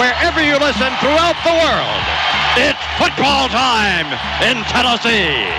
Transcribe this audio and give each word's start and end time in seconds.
Wherever 0.00 0.40
you 0.42 0.56
listen 0.58 0.92
throughout 1.00 1.36
the 1.42 1.52
world, 1.52 2.02
it's 2.56 2.78
football 2.98 3.48
time 3.48 4.06
in 4.46 4.62
Tennessee. 4.64 5.50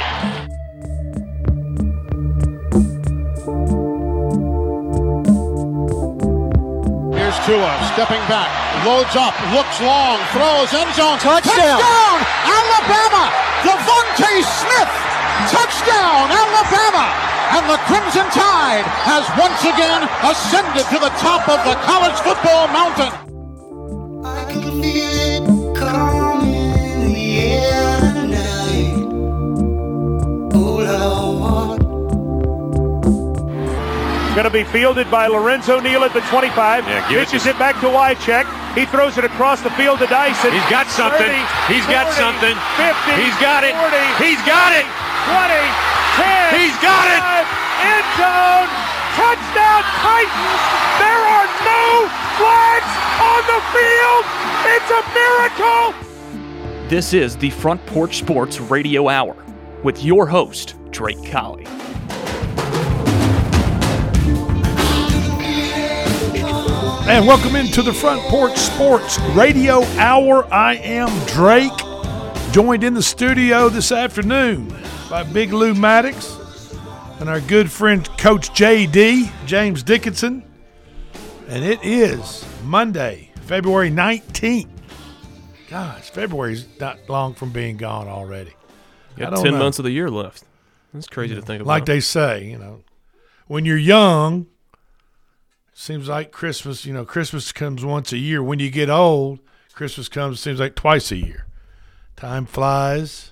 Here's 7.14 7.38
Tua 7.46 7.72
stepping 7.94 8.24
back, 8.28 8.50
loads 8.86 9.16
up, 9.16 9.36
looks 9.54 9.82
long, 9.82 10.20
throws 10.32 10.74
end 10.74 10.94
zone. 10.96 11.20
Touchdown. 11.20 11.80
Touchdown! 11.80 12.18
Alabama! 12.48 13.30
DeVonta 13.64 14.44
Smith! 14.44 15.11
Touchdown, 15.82 16.30
Alabama! 16.30 17.10
And 17.58 17.66
the 17.66 17.78
Crimson 17.90 18.30
Tide 18.30 18.86
has 19.02 19.26
once 19.34 19.62
again 19.66 20.06
ascended 20.22 20.86
to 20.94 21.00
the 21.02 21.10
top 21.18 21.50
of 21.50 21.58
the 21.66 21.74
college 21.82 22.14
football 22.22 22.68
mountain. 22.70 23.10
I 24.24 24.46
can 24.46 24.62
feel 24.78 25.10
it 25.10 25.76
coming 25.76 26.54
in 26.54 27.14
the 27.14 27.40
air 27.40 28.00
tonight. 28.14 28.94
Oh 30.54 30.78
Lord. 30.86 31.82
Going 34.36 34.46
to 34.46 34.52
be 34.52 34.64
fielded 34.64 35.10
by 35.10 35.28
Lorenzo 35.28 35.80
Neal 35.80 36.04
at 36.04 36.14
the 36.14 36.22
25. 36.22 36.86
Yeah, 36.86 37.10
give 37.10 37.18
it 37.18 37.26
Pitches 37.26 37.48
it, 37.48 37.58
back 37.58 37.76
to 37.82 37.88
Wycheck. 37.88 38.46
He 38.78 38.86
throws 38.86 39.18
it 39.18 39.26
across 39.26 39.62
the 39.62 39.72
field 39.72 39.98
to 40.00 40.06
Dyson. 40.06 40.54
He's 40.54 40.70
got 40.70 40.88
something. 40.88 41.26
30, 41.26 41.74
He's 41.74 41.86
got 41.88 42.14
something. 42.14 42.56
50. 42.78 43.22
He's 43.22 43.36
got 43.42 43.64
it. 43.66 43.74
40, 43.74 44.24
He's 44.24 44.42
got 44.46 44.78
it. 44.78 45.01
20, 45.30 45.54
10. 46.18 46.58
He's 46.58 46.78
got 46.82 47.06
it. 47.06 47.22
End 47.86 48.08
zone. 48.18 48.70
Touchdown 49.14 49.84
Titans. 50.02 50.64
There 50.98 51.24
are 51.30 51.48
no 51.62 52.10
flags 52.42 52.94
on 53.22 53.42
the 53.46 53.62
field. 53.70 54.24
It's 54.66 54.90
a 54.90 55.04
miracle. 55.14 56.90
This 56.90 57.14
is 57.14 57.38
the 57.38 57.52
Front 57.52 57.86
Porch 57.86 58.18
Sports 58.18 58.60
Radio 58.60 59.10
Hour 59.10 59.36
with 59.84 60.04
your 60.04 60.26
host, 60.26 60.76
Drake 60.90 61.24
Colley. 61.30 61.66
And 67.08 67.28
welcome 67.28 67.56
into 67.56 67.82
the 67.82 67.94
Front 67.94 68.22
Porch 68.24 68.58
Sports 68.58 69.20
Radio 69.36 69.84
Hour. 69.98 70.52
I 70.52 70.78
am 70.78 71.10
Drake, 71.28 71.72
joined 72.52 72.84
in 72.84 72.94
the 72.94 73.04
studio 73.04 73.70
this 73.70 73.92
afternoon 73.92 74.81
by 75.12 75.24
Big 75.24 75.52
Lou 75.52 75.74
Maddox 75.74 76.38
and 77.20 77.28
our 77.28 77.42
good 77.42 77.70
friend 77.70 78.08
Coach 78.18 78.52
JD, 78.52 79.30
James 79.46 79.84
Dickinson. 79.84 80.42
And 81.50 81.66
it 81.66 81.84
is 81.84 82.46
Monday, 82.64 83.30
February 83.42 83.92
19th. 83.92 84.70
Gosh, 85.70 86.10
February's 86.12 86.66
not 86.80 86.98
long 87.10 87.34
from 87.34 87.52
being 87.52 87.76
gone 87.76 88.08
already. 88.08 88.54
I 89.18 89.20
Got 89.20 89.36
ten 89.44 89.52
know. 89.52 89.60
months 89.60 89.80
of 89.80 89.84
the 89.84 89.92
year 89.92 90.10
left. 90.10 90.46
That's 90.94 91.08
crazy 91.08 91.36
to 91.36 91.42
think 91.42 91.62
about. 91.62 91.68
Like 91.68 91.86
they 91.86 92.00
say, 92.00 92.46
you 92.46 92.58
know, 92.58 92.86
when 93.48 93.66
you're 93.66 93.76
young, 93.76 94.48
seems 95.74 96.08
like 96.08 96.32
Christmas, 96.32 96.86
you 96.86 96.94
know, 96.94 97.04
Christmas 97.04 97.52
comes 97.52 97.84
once 97.84 98.14
a 98.14 98.18
year. 98.18 98.42
When 98.42 98.60
you 98.60 98.72
get 98.72 98.90
old, 98.90 99.40
Christmas 99.74 100.08
comes 100.08 100.40
seems 100.40 100.62
like 100.62 100.76
twice 100.76 101.12
a 101.12 101.18
year. 101.18 101.48
Time 102.16 102.46
flies. 102.46 103.32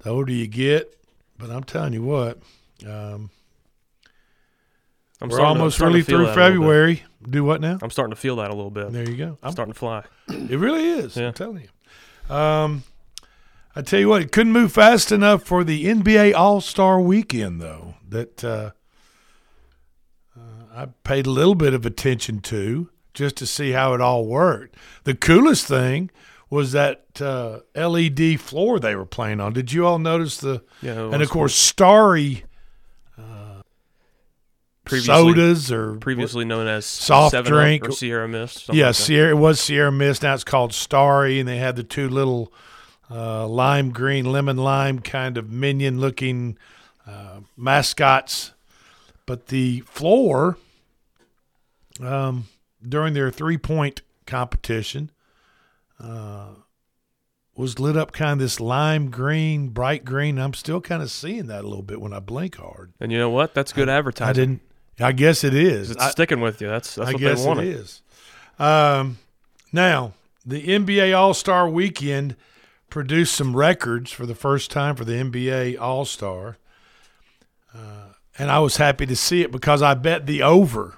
The 0.00 0.10
older 0.10 0.32
you 0.32 0.46
get, 0.46 0.94
but 1.38 1.50
I'm 1.50 1.64
telling 1.64 1.92
you 1.92 2.02
what, 2.02 2.38
um, 2.86 3.30
I'm 5.20 5.28
we're 5.28 5.36
starting 5.36 5.54
to- 5.54 5.60
almost 5.60 5.80
really 5.80 6.02
through 6.02 6.18
that 6.18 6.22
a 6.22 6.34
little 6.34 6.34
bit. 6.34 6.52
February. 6.52 7.02
Do 7.28 7.42
what 7.44 7.60
now? 7.60 7.78
I'm 7.82 7.90
starting 7.90 8.14
to 8.14 8.20
feel 8.20 8.36
that 8.36 8.50
a 8.50 8.54
little 8.54 8.70
bit. 8.70 8.92
There 8.92 9.08
you 9.08 9.16
go. 9.16 9.24
I'm 9.42 9.48
I'm, 9.48 9.52
starting 9.52 9.72
to 9.72 9.78
fly. 9.78 10.04
it 10.28 10.58
really 10.58 10.88
is. 10.88 11.16
Yeah. 11.16 11.28
I'm 11.28 11.32
telling 11.34 11.62
you. 11.62 12.34
Um, 12.34 12.84
I 13.74 13.82
tell 13.82 13.98
you 13.98 14.08
what, 14.08 14.22
it 14.22 14.32
couldn't 14.32 14.52
move 14.52 14.72
fast 14.72 15.10
enough 15.10 15.42
for 15.42 15.64
the 15.64 15.86
NBA 15.86 16.34
All 16.34 16.60
Star 16.60 17.00
Weekend, 17.00 17.60
though. 17.60 17.94
That 18.08 18.44
uh, 18.44 18.70
uh, 20.36 20.40
I 20.74 20.86
paid 21.04 21.26
a 21.26 21.30
little 21.30 21.54
bit 21.56 21.74
of 21.74 21.84
attention 21.84 22.40
to 22.42 22.88
just 23.14 23.36
to 23.38 23.46
see 23.46 23.72
how 23.72 23.94
it 23.94 24.00
all 24.00 24.26
worked. 24.26 24.76
The 25.04 25.14
coolest 25.14 25.66
thing 25.66 26.10
was 26.50 26.72
that 26.72 27.20
uh, 27.20 27.60
LED 27.74 28.40
floor 28.40 28.78
they 28.78 28.96
were 28.96 29.06
playing 29.06 29.40
on. 29.40 29.52
Did 29.52 29.72
you 29.72 29.86
all 29.86 29.98
notice 29.98 30.38
the? 30.38 30.62
Yeah, 30.82 31.12
and 31.12 31.22
of 31.22 31.30
course, 31.30 31.54
starry 31.54 32.44
Previously, 34.88 35.14
sodas 35.34 35.70
or 35.70 35.96
previously 35.96 36.44
known 36.46 36.66
as 36.66 36.86
Soft 36.86 37.34
7-Up 37.34 37.44
drink. 37.44 37.88
or 37.88 37.92
Sierra 37.92 38.26
Mist. 38.26 38.70
Yeah, 38.72 38.86
like. 38.86 38.94
Sierra. 38.94 39.30
It 39.30 39.38
was 39.38 39.60
Sierra 39.60 39.92
Mist. 39.92 40.22
Now 40.22 40.32
it's 40.32 40.44
called 40.44 40.72
Starry, 40.72 41.38
and 41.38 41.48
they 41.48 41.58
had 41.58 41.76
the 41.76 41.82
two 41.82 42.08
little 42.08 42.52
uh, 43.10 43.46
lime 43.46 43.90
green, 43.90 44.24
lemon 44.24 44.56
lime 44.56 45.00
kind 45.00 45.36
of 45.36 45.50
minion 45.50 46.00
looking 46.00 46.56
uh, 47.06 47.40
mascots. 47.54 48.52
But 49.26 49.48
the 49.48 49.80
floor, 49.80 50.56
um, 52.00 52.48
during 52.86 53.12
their 53.12 53.30
three 53.30 53.58
point 53.58 54.00
competition, 54.26 55.10
uh, 56.02 56.48
was 57.56 57.78
lit 57.78 57.96
up 57.96 58.12
kind 58.12 58.32
of 58.32 58.38
this 58.38 58.60
lime 58.60 59.10
green, 59.10 59.68
bright 59.70 60.04
green. 60.04 60.38
I'm 60.38 60.54
still 60.54 60.80
kind 60.80 61.02
of 61.02 61.10
seeing 61.10 61.46
that 61.48 61.64
a 61.64 61.68
little 61.68 61.82
bit 61.82 62.00
when 62.00 62.12
I 62.12 62.20
blink 62.20 62.56
hard. 62.56 62.92
And 63.00 63.10
you 63.10 63.18
know 63.18 63.30
what? 63.30 63.54
That's 63.54 63.72
good 63.72 63.88
advertising. 63.88 64.28
I 64.30 64.32
didn't. 64.32 64.60
I 65.00 65.12
guess 65.12 65.44
it 65.44 65.54
is. 65.54 65.90
It's 65.92 66.02
I- 66.02 66.10
sticking 66.10 66.40
with 66.40 66.60
you. 66.60 66.68
That's 66.68 66.94
that's 66.94 67.08
I 67.10 67.12
what 67.12 67.20
guess 67.20 67.40
they 67.42 67.46
wanted. 67.48 67.66
it 67.66 67.76
is. 67.76 68.02
Um, 68.58 69.18
now, 69.72 70.12
the 70.46 70.66
NBA 70.66 71.16
All 71.16 71.34
Star 71.34 71.68
Weekend 71.68 72.34
produced 72.90 73.34
some 73.34 73.54
records 73.54 74.10
for 74.10 74.24
the 74.26 74.34
first 74.34 74.70
time 74.70 74.96
for 74.96 75.04
the 75.04 75.12
NBA 75.12 75.78
All 75.80 76.04
Star, 76.04 76.56
uh, 77.74 78.12
and 78.38 78.50
I 78.50 78.58
was 78.60 78.76
happy 78.78 79.04
to 79.06 79.14
see 79.16 79.42
it 79.42 79.52
because 79.52 79.82
I 79.82 79.94
bet 79.94 80.26
the 80.26 80.42
over. 80.42 80.94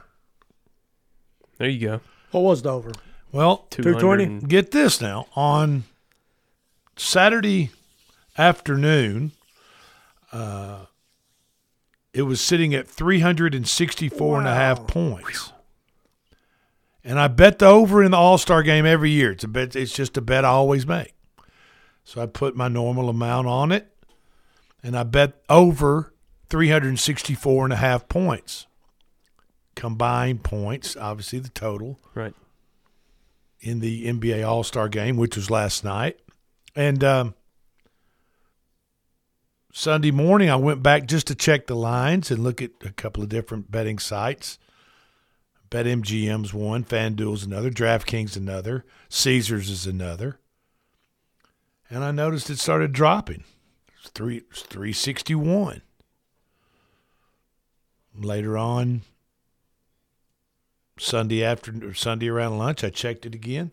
There 1.58 1.68
you 1.68 1.86
go. 1.88 2.00
What 2.30 2.40
was 2.42 2.62
the 2.62 2.70
over? 2.70 2.92
Well, 3.32 3.66
220? 3.70 4.46
get 4.46 4.70
this 4.70 5.00
now 5.00 5.26
on 5.36 5.84
Saturday 6.96 7.70
afternoon. 8.36 9.32
Uh, 10.32 10.86
it 12.12 12.22
was 12.22 12.41
sitting 12.41 12.74
at 12.74 12.88
364 12.88 14.38
and 14.38 14.48
a 14.48 14.54
half 14.54 14.86
points. 14.86 15.52
And 17.04 17.18
I 17.18 17.28
bet 17.28 17.58
the 17.60 17.66
over 17.66 18.02
in 18.02 18.10
the 18.10 18.16
All 18.16 18.36
Star 18.36 18.62
game 18.62 18.84
every 18.84 19.10
year. 19.10 19.32
It's 19.32 19.44
a 19.44 19.48
bet. 19.48 19.74
It's 19.74 19.92
just 19.92 20.16
a 20.16 20.20
bet 20.20 20.44
I 20.44 20.48
always 20.48 20.86
make. 20.86 21.14
So 22.04 22.20
I 22.20 22.26
put 22.26 22.56
my 22.56 22.68
normal 22.68 23.08
amount 23.08 23.47
on 23.47 23.72
it, 23.72 23.88
and 24.82 24.97
I 24.97 25.04
bet 25.04 25.41
over 25.48 26.12
364 26.48 27.64
and 27.64 27.72
a 27.72 27.76
half 27.76 28.08
points. 28.08 28.66
Combined 29.76 30.42
points, 30.42 30.97
obviously 30.97 31.38
the 31.38 31.48
total 31.48 31.98
Right. 32.14 32.34
In 33.60 33.81
the 33.81 34.06
NBA 34.06 34.47
All 34.47 34.65
Star 34.65 34.88
game, 34.88 35.16
which 35.16 35.37
was 35.37 35.50
last 35.50 35.84
night. 35.84 36.19
And 36.75 37.03
um, 37.04 37.34
Sunday 39.72 40.10
morning, 40.10 40.50
I 40.50 40.56
went 40.56 40.82
back 40.82 41.06
just 41.06 41.26
to 41.28 41.34
check 41.34 41.66
the 41.66 41.76
lines 41.76 42.31
and 42.31 42.43
look 42.43 42.62
at 42.62 42.71
a 42.84 42.91
couple 42.91 43.22
of 43.22 43.28
different 43.28 43.71
betting 43.71 43.98
sites. 43.98 44.59
BetMGM's 45.71 46.53
one, 46.53 46.84
FanDuel's 46.84 47.44
another, 47.44 47.71
DraftKings 47.71 48.37
another, 48.37 48.84
Caesars 49.09 49.71
is 49.71 49.87
another. 49.87 50.41
And 51.88 52.03
I 52.03 52.10
noticed 52.10 52.50
it 52.50 52.59
started 52.59 52.92
dropping. 52.92 53.44
It's 54.00 54.10
three, 54.10 54.38
it's 54.50 54.62
361. 54.62 55.82
Later 58.16 58.59
on, 58.59 59.03
Sunday 61.00 61.42
after 61.44 61.94
Sunday 61.94 62.28
around 62.28 62.58
lunch, 62.58 62.84
I 62.84 62.91
checked 62.91 63.26
it 63.26 63.34
again. 63.34 63.70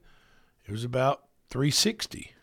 It 0.66 0.72
was 0.72 0.84
about 0.84 1.24
360. 1.50 2.34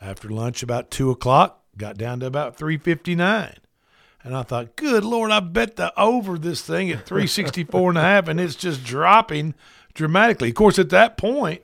After 0.00 0.28
lunch, 0.28 0.62
about 0.62 0.90
two 0.90 1.10
o'clock, 1.10 1.62
got 1.76 1.98
down 1.98 2.20
to 2.20 2.26
about 2.26 2.56
359. 2.56 3.54
And 4.22 4.36
I 4.36 4.42
thought, 4.42 4.76
good 4.76 5.04
Lord, 5.04 5.30
I 5.30 5.40
bet 5.40 5.76
the 5.76 5.98
over 5.98 6.38
this 6.38 6.62
thing 6.62 6.90
at 6.90 7.06
364 7.06 7.90
and 7.90 7.98
a 7.98 8.02
half, 8.02 8.28
and 8.28 8.40
it's 8.40 8.54
just 8.54 8.84
dropping 8.84 9.54
dramatically. 9.94 10.50
Of 10.50 10.54
course, 10.54 10.78
at 10.78 10.90
that 10.90 11.16
point, 11.16 11.62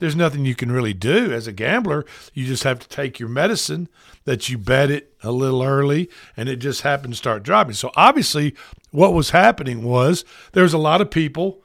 there's 0.00 0.16
nothing 0.16 0.44
you 0.44 0.54
can 0.54 0.72
really 0.72 0.92
do 0.92 1.32
as 1.32 1.46
a 1.46 1.52
gambler. 1.52 2.04
You 2.32 2.46
just 2.46 2.64
have 2.64 2.78
to 2.80 2.88
take 2.88 3.18
your 3.18 3.28
medicine 3.28 3.88
that 4.24 4.48
you 4.48 4.58
bet 4.58 4.90
it 4.90 5.14
a 5.22 5.30
little 5.30 5.62
early 5.62 6.10
and 6.36 6.48
it 6.48 6.56
just 6.56 6.82
happened 6.82 7.14
to 7.14 7.16
start 7.16 7.42
dropping. 7.42 7.74
So 7.74 7.90
obviously 7.96 8.54
what 8.94 9.12
was 9.12 9.30
happening 9.30 9.82
was 9.82 10.24
there 10.52 10.62
was 10.62 10.72
a 10.72 10.78
lot 10.78 11.00
of 11.00 11.10
people 11.10 11.60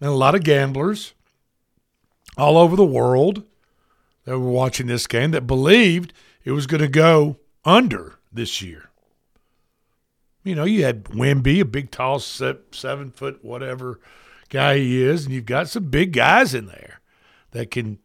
and 0.00 0.10
a 0.10 0.14
lot 0.14 0.34
of 0.34 0.42
gamblers 0.42 1.14
all 2.36 2.58
over 2.58 2.74
the 2.74 2.84
world 2.84 3.44
that 4.24 4.36
were 4.36 4.50
watching 4.50 4.88
this 4.88 5.06
game 5.06 5.30
that 5.30 5.46
believed 5.46 6.12
it 6.44 6.50
was 6.50 6.66
going 6.66 6.80
to 6.80 6.88
go 6.88 7.36
under 7.64 8.18
this 8.32 8.60
year. 8.60 8.90
You 10.42 10.56
know, 10.56 10.64
you 10.64 10.82
had 10.82 11.04
Wimby, 11.04 11.60
a 11.60 11.64
big, 11.64 11.92
tall, 11.92 12.18
seven 12.18 13.12
foot, 13.12 13.44
whatever 13.44 14.00
guy 14.48 14.78
he 14.78 15.00
is, 15.02 15.24
and 15.24 15.32
you've 15.32 15.46
got 15.46 15.68
some 15.68 15.84
big 15.84 16.12
guys 16.12 16.52
in 16.52 16.66
there 16.66 17.00
that 17.52 17.70
can 17.70 18.00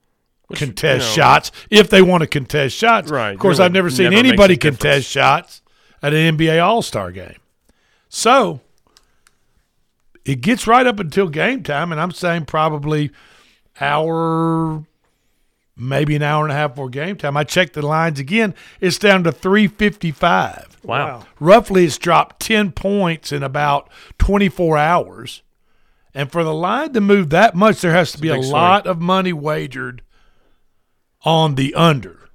contest 0.54 1.04
you 1.04 1.10
know- 1.10 1.16
shots 1.16 1.52
if 1.72 1.90
they 1.90 2.04
want 2.04 2.22
to 2.22 2.28
contest 2.28 2.76
shots. 2.76 3.10
Right. 3.10 3.32
Of 3.32 3.40
course, 3.40 3.58
Really 3.58 3.66
I've 3.66 3.74
never 3.74 3.90
seen 3.90 4.12
never 4.12 4.18
anybody 4.18 4.56
contest 4.56 5.10
shots 5.10 5.64
at 6.04 6.14
an 6.14 6.38
NBA 6.38 6.64
All 6.64 6.84
Star 6.84 7.12
game. 7.12 7.38
So 8.14 8.60
it 10.26 10.42
gets 10.42 10.68
right 10.68 10.86
up 10.86 11.00
until 11.00 11.30
game 11.30 11.64
time, 11.64 11.94
and 11.94 12.02
I'm 12.02 12.12
saying 12.12 12.46
probably 12.46 13.10
hour, 13.80 14.84
maybe 15.78 16.18
an 16.18 16.22
hour 16.22 16.44
and 16.44 16.52
a 16.52 16.56
half 16.56 16.72
before 16.72 16.90
game 16.90 17.16
time. 17.16 17.38
I 17.38 17.46
checked 17.46 17.74
the 17.74 17.82
lines 17.82 18.20
again. 18.20 18.54
It's 18.82 19.00
down 19.00 19.24
to 19.24 19.32
355. 19.32 20.80
Wow. 20.84 21.26
Roughly, 21.40 21.86
it's 21.86 21.98
dropped 21.98 22.42
10 22.42 22.74
points 22.74 23.32
in 23.32 23.44
about 23.44 23.90
24 24.18 24.78
hours. 24.78 25.42
And 26.14 26.30
for 26.30 26.44
the 26.44 26.54
line 26.54 26.92
to 26.92 27.00
move 27.00 27.30
that 27.30 27.56
much, 27.56 27.80
there 27.80 27.94
has 27.94 28.12
to 28.12 28.18
be 28.18 28.28
a 28.28 28.34
big 28.34 28.44
swing. 28.44 28.52
lot 28.52 28.86
of 28.86 29.00
money 29.00 29.32
wagered 29.32 30.02
on 31.24 31.56
the 31.56 31.74
under 31.76 32.28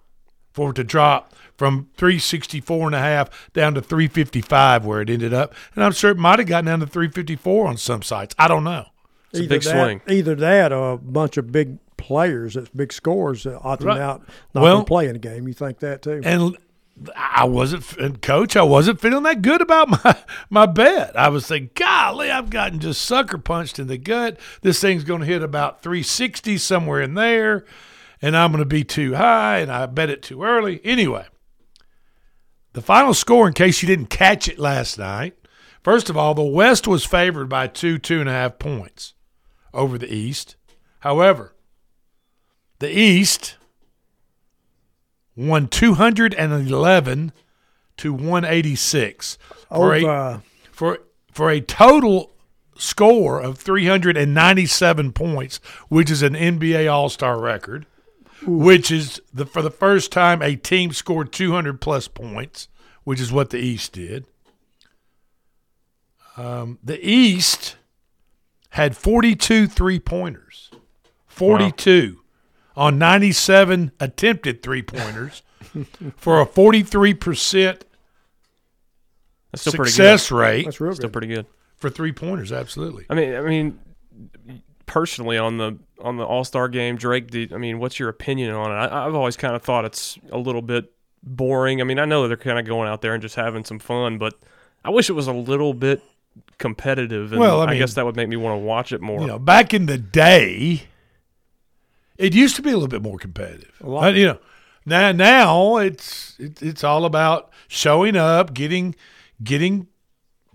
for 0.53 0.71
it 0.71 0.77
to 0.77 0.85
drop 0.85 1.35
from 1.57 1.89
364 1.97 2.87
and 2.87 2.95
a 2.95 2.99
half 2.99 3.51
down 3.53 3.75
to 3.75 3.81
355 3.83 4.85
where 4.85 5.01
it 5.01 5.11
ended 5.11 5.33
up. 5.35 5.55
And 5.75 5.85
I'm 5.85 5.93
sure 5.93 6.11
it 6.11 6.19
might 6.19 6.39
have 6.39 6.49
gotten 6.49 6.67
down 6.67 6.81
to 6.81 6.87
354 6.87 7.67
on 7.69 7.77
some 7.77 8.03
sites. 8.03 8.35
I 8.39 8.49
don't 8.49 8.65
know. 8.65 8.87
It's 9.31 9.41
a 9.41 9.43
either 9.45 9.55
big 9.57 9.63
that, 9.63 9.71
swing. 9.71 10.01
Either 10.09 10.35
that 10.37 10.73
or 10.73 10.93
a 10.93 10.99
bunch 10.99 11.37
of 11.37 11.51
big 11.53 11.79
players, 11.97 12.55
that's 12.55 12.69
big 12.69 12.93
scores 12.93 13.45
that 13.45 13.59
ought 13.63 13.79
them 13.81 13.89
Right. 13.89 14.01
out 14.01 14.21
not 14.55 14.63
Well- 14.63 14.77
well, 14.77 14.85
play 14.85 15.09
in 15.09 15.17
a 15.17 15.19
game. 15.19 15.49
You 15.49 15.55
think 15.55 15.81
that 15.81 16.03
too? 16.03 16.21
And 16.25 16.57
I 17.15 17.45
wasn't, 17.45 17.95
and 17.99 18.23
coach, 18.23 18.57
I 18.57 18.63
wasn't 18.63 19.01
feeling 19.03 19.25
that 19.25 19.43
good 19.43 19.61
about 19.61 19.89
my 20.05 20.17
my 20.49 20.65
bet. 20.67 21.15
I 21.19 21.29
was 21.29 21.47
thinking, 21.47 21.71
golly, 21.75 22.31
I've 22.31 22.49
gotten 22.49 22.79
just 22.81 23.03
sucker 23.03 23.37
punched 23.39 23.79
in 23.79 23.87
the 23.87 23.99
gut. 23.99 24.39
This 24.63 24.81
thing's 24.81 25.05
going 25.05 25.21
to 25.21 25.27
hit 25.27 25.43
about 25.43 25.83
360 25.83 26.57
somewhere 26.57 27.03
in 27.03 27.13
there, 27.15 27.67
and 28.23 28.35
I'm 28.35 28.51
going 28.51 28.63
to 28.63 28.69
be 28.69 28.83
too 28.85 29.15
high, 29.15 29.59
and 29.59 29.71
I 29.71 29.85
bet 29.87 30.09
it 30.09 30.23
too 30.23 30.43
early. 30.43 30.81
Anyway, 30.85 31.27
the 32.77 32.83
final 32.83 33.15
score, 33.15 33.49
in 33.49 33.55
case 33.55 33.81
you 33.81 33.87
didn't 33.87 34.11
catch 34.11 34.49
it 34.49 34.59
last 34.59 34.99
night, 34.99 35.35
first 35.83 36.11
of 36.11 36.17
all, 36.19 36.35
the 36.35 36.43
West 36.43 36.87
was 36.87 37.07
favored 37.07 37.49
by 37.49 37.67
two, 37.67 37.97
two 37.97 38.21
and 38.21 38.29
a 38.29 38.33
half 38.33 38.59
points 38.59 39.15
over 39.73 39.97
the 39.97 40.13
East. 40.13 40.57
However, 40.99 41.55
the 42.79 42.91
East 42.91 43.57
won 45.35 45.69
211 45.69 47.33
to 47.97 48.13
186 48.13 49.39
for 49.69 49.95
Over, 49.95 49.95
a, 49.95 50.43
for 50.71 50.99
for 51.33 51.49
a 51.49 51.63
total 51.63 52.33
score 52.77 53.41
of 53.41 53.57
397 53.57 55.13
points, 55.13 55.61
which 55.89 56.11
is 56.11 56.21
an 56.21 56.35
NBA 56.35 56.93
All-Star 56.93 57.41
record, 57.41 57.87
which 58.45 58.91
is 58.91 59.21
the 59.33 59.47
for 59.47 59.63
the 59.63 59.71
first 59.71 60.13
time 60.13 60.43
a 60.43 60.57
team 60.57 60.93
scored 60.93 61.33
200 61.33 61.81
plus 61.81 62.09
points, 62.09 62.69
which 63.05 63.21
is 63.21 63.33
what 63.33 63.51
the 63.51 63.59
East 63.59 63.93
did. 63.93 64.27
Um, 66.37 66.79
the 66.83 66.99
East 67.07 67.77
had 68.71 68.97
42 68.97 69.67
three-pointers. 69.69 70.71
42 71.29 72.21
on 72.77 72.99
97 72.99 73.93
attempted 74.01 74.63
three-pointers 74.63 75.43
for 76.17 76.41
a 76.41 76.47
43% 76.47 77.81
That's 79.51 79.63
still 79.63 79.73
pretty 79.75 79.91
success 79.91 80.31
rate 80.31 80.65
that's 80.65 80.81
real 80.81 80.93
good. 80.93 80.97
Still 80.97 81.11
pretty 81.11 81.27
good. 81.29 81.47
for 81.77 81.91
three 81.91 82.13
pointers. 82.13 82.53
Absolutely. 82.53 83.07
I 83.11 83.15
mean, 83.15 83.35
I 83.35 83.41
mean, 83.43 83.79
personally 84.87 85.39
on 85.39 85.59
the 85.59 85.79
on 86.01 86.17
the 86.17 86.25
All 86.25 86.45
Star 86.45 86.69
game, 86.69 86.97
Drake. 86.97 87.31
Did, 87.31 87.53
I 87.53 87.59
mean, 87.59 87.79
what's 87.79 87.99
your 87.99 88.09
opinion 88.09 88.53
on 88.53 88.71
it? 88.71 88.75
I, 88.75 89.07
I've 89.07 89.15
always 89.15 89.37
kind 89.37 89.55
of 89.55 89.63
thought 89.63 89.85
it's 89.85 90.19
a 90.31 90.39
little 90.39 90.63
bit 90.63 90.93
boring. 91.23 91.81
I 91.81 91.85
mean, 91.85 91.99
I 91.99 92.05
know 92.05 92.23
that 92.23 92.29
they're 92.29 92.37
kind 92.37 92.59
of 92.59 92.65
going 92.65 92.89
out 92.89 93.03
there 93.03 93.13
and 93.13 93.23
just 93.23 93.35
having 93.35 93.65
some 93.65 93.79
fun, 93.79 94.19
but 94.19 94.35
I 94.85 94.91
wish 94.91 95.11
it 95.11 95.15
was 95.15 95.27
a 95.27 95.33
little 95.33 95.75
bit 95.75 96.03
competitive. 96.59 97.33
And 97.33 97.41
Well, 97.41 97.61
I 97.61 97.73
I, 97.73 97.79
guess 97.79 97.95
that 97.95 98.05
would 98.05 98.17
make 98.17 98.29
me 98.29 98.37
want 98.37 98.61
to 98.61 98.65
watch 98.65 98.93
it 98.93 99.01
more. 99.01 99.21
You 99.21 99.27
know, 99.27 99.39
back 99.39 99.75
in 99.75 99.87
the 99.87 99.99
day, 99.99 100.85
it 102.17 102.35
used 102.35 102.57
to 102.57 102.63
be 102.63 102.71
a 102.71 102.75
little 102.75 102.89
bit 102.89 103.03
more 103.03 103.19
competitive. 103.19 103.73
lot. 103.83 104.05
Uh, 104.05 104.11
you 104.11 104.27
know, 104.27 104.39
now 104.85 105.13
now 105.13 105.77
it's 105.77 106.37
it, 106.39 106.63
it's 106.63 106.85
all 106.85 107.05
about 107.05 107.51
showing 107.69 108.17
up, 108.17 108.55
getting 108.55 108.95
getting 109.43 109.89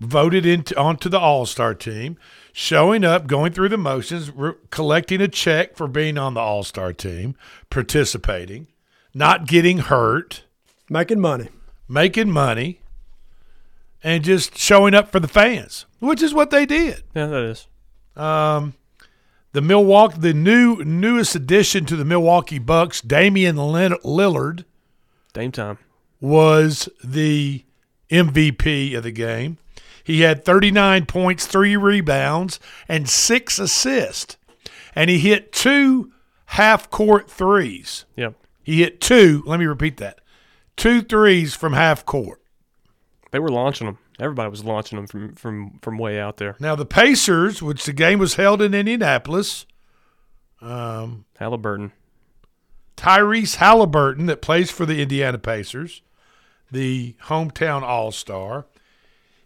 voted 0.00 0.44
into 0.44 0.76
onto 0.78 1.08
the 1.08 1.18
All 1.18 1.46
Star 1.46 1.74
team, 1.74 2.16
showing 2.52 3.04
up, 3.04 3.26
going 3.26 3.52
through 3.52 3.68
the 3.70 3.76
motions, 3.78 4.30
re- 4.30 4.52
collecting 4.70 5.20
a 5.20 5.28
check 5.28 5.76
for 5.76 5.86
being 5.88 6.18
on 6.18 6.34
the 6.34 6.40
All 6.40 6.62
Star 6.62 6.92
team, 6.92 7.34
participating, 7.70 8.66
not 9.14 9.46
getting 9.46 9.78
hurt. 9.78 10.44
Making 10.88 11.20
money. 11.20 11.48
making 11.88 12.30
money 12.30 12.80
and 14.04 14.22
just 14.24 14.58
showing 14.58 14.94
up 14.94 15.10
for 15.10 15.20
the 15.20 15.28
fans, 15.28 15.86
which 16.00 16.20
is 16.22 16.34
what 16.34 16.50
they 16.50 16.66
did. 16.66 17.02
yeah, 17.14 17.26
that 17.26 17.42
is. 17.42 17.66
Um, 18.16 18.74
the 19.52 19.62
Milwaukee, 19.62 20.18
the 20.18 20.34
new 20.34 20.84
newest 20.84 21.34
addition 21.34 21.84
to 21.86 21.96
the 21.96 22.04
Milwaukee 22.04 22.58
Bucks, 22.58 23.00
Damian 23.00 23.56
Lillard, 23.56 24.64
Dame 25.32 25.52
time. 25.52 25.78
was 26.20 26.88
the 27.02 27.64
MVP 28.10 28.94
of 28.96 29.02
the 29.04 29.12
game. 29.12 29.56
He 30.04 30.22
had 30.22 30.44
39 30.44 31.06
points, 31.06 31.46
three 31.46 31.76
rebounds, 31.76 32.58
and 32.88 33.08
six 33.08 33.58
assists. 33.58 34.36
And 34.94 35.08
he 35.08 35.18
hit 35.18 35.52
two 35.52 36.12
half 36.46 36.90
court 36.90 37.30
threes. 37.30 38.04
Yep. 38.16 38.34
He 38.62 38.80
hit 38.80 39.00
two, 39.00 39.42
let 39.46 39.58
me 39.58 39.66
repeat 39.66 39.96
that 39.98 40.20
two 40.76 41.02
threes 41.02 41.54
from 41.54 41.72
half 41.72 42.04
court. 42.04 42.40
They 43.30 43.38
were 43.38 43.48
launching 43.48 43.86
them. 43.86 43.98
Everybody 44.18 44.50
was 44.50 44.64
launching 44.64 44.96
them 44.96 45.06
from 45.06 45.34
from 45.34 45.78
from 45.80 45.98
way 45.98 46.20
out 46.20 46.36
there. 46.36 46.56
Now 46.60 46.74
the 46.74 46.86
Pacers, 46.86 47.62
which 47.62 47.84
the 47.84 47.92
game 47.92 48.18
was 48.18 48.34
held 48.34 48.60
in 48.60 48.74
Indianapolis, 48.74 49.66
um, 50.60 51.24
Halliburton. 51.38 51.92
Tyrese 52.96 53.56
Halliburton, 53.56 54.26
that 54.26 54.42
plays 54.42 54.70
for 54.70 54.86
the 54.86 55.00
Indiana 55.02 55.38
Pacers, 55.38 56.02
the 56.70 57.16
hometown 57.24 57.82
All 57.82 58.12
Star, 58.12 58.66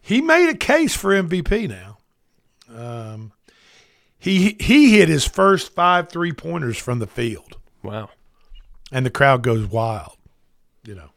he 0.07 0.21
made 0.21 0.49
a 0.49 0.55
case 0.57 0.95
for 0.95 1.11
MVP. 1.11 1.69
Now, 1.69 1.99
um, 2.75 3.33
he 4.19 4.57
he 4.61 4.97
hit 4.99 5.09
his 5.09 5.25
first 5.27 5.75
five 5.75 6.09
three 6.09 6.33
pointers 6.33 6.79
from 6.79 6.99
the 7.01 7.07
field, 7.07 7.57
Wow. 7.83 8.11
and 8.93 9.05
the 9.05 9.11
crowd 9.11 9.43
goes 9.43 9.67
wild. 9.67 10.17
You 10.85 10.95
know, 10.95 11.11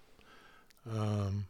um, 0.92 1.46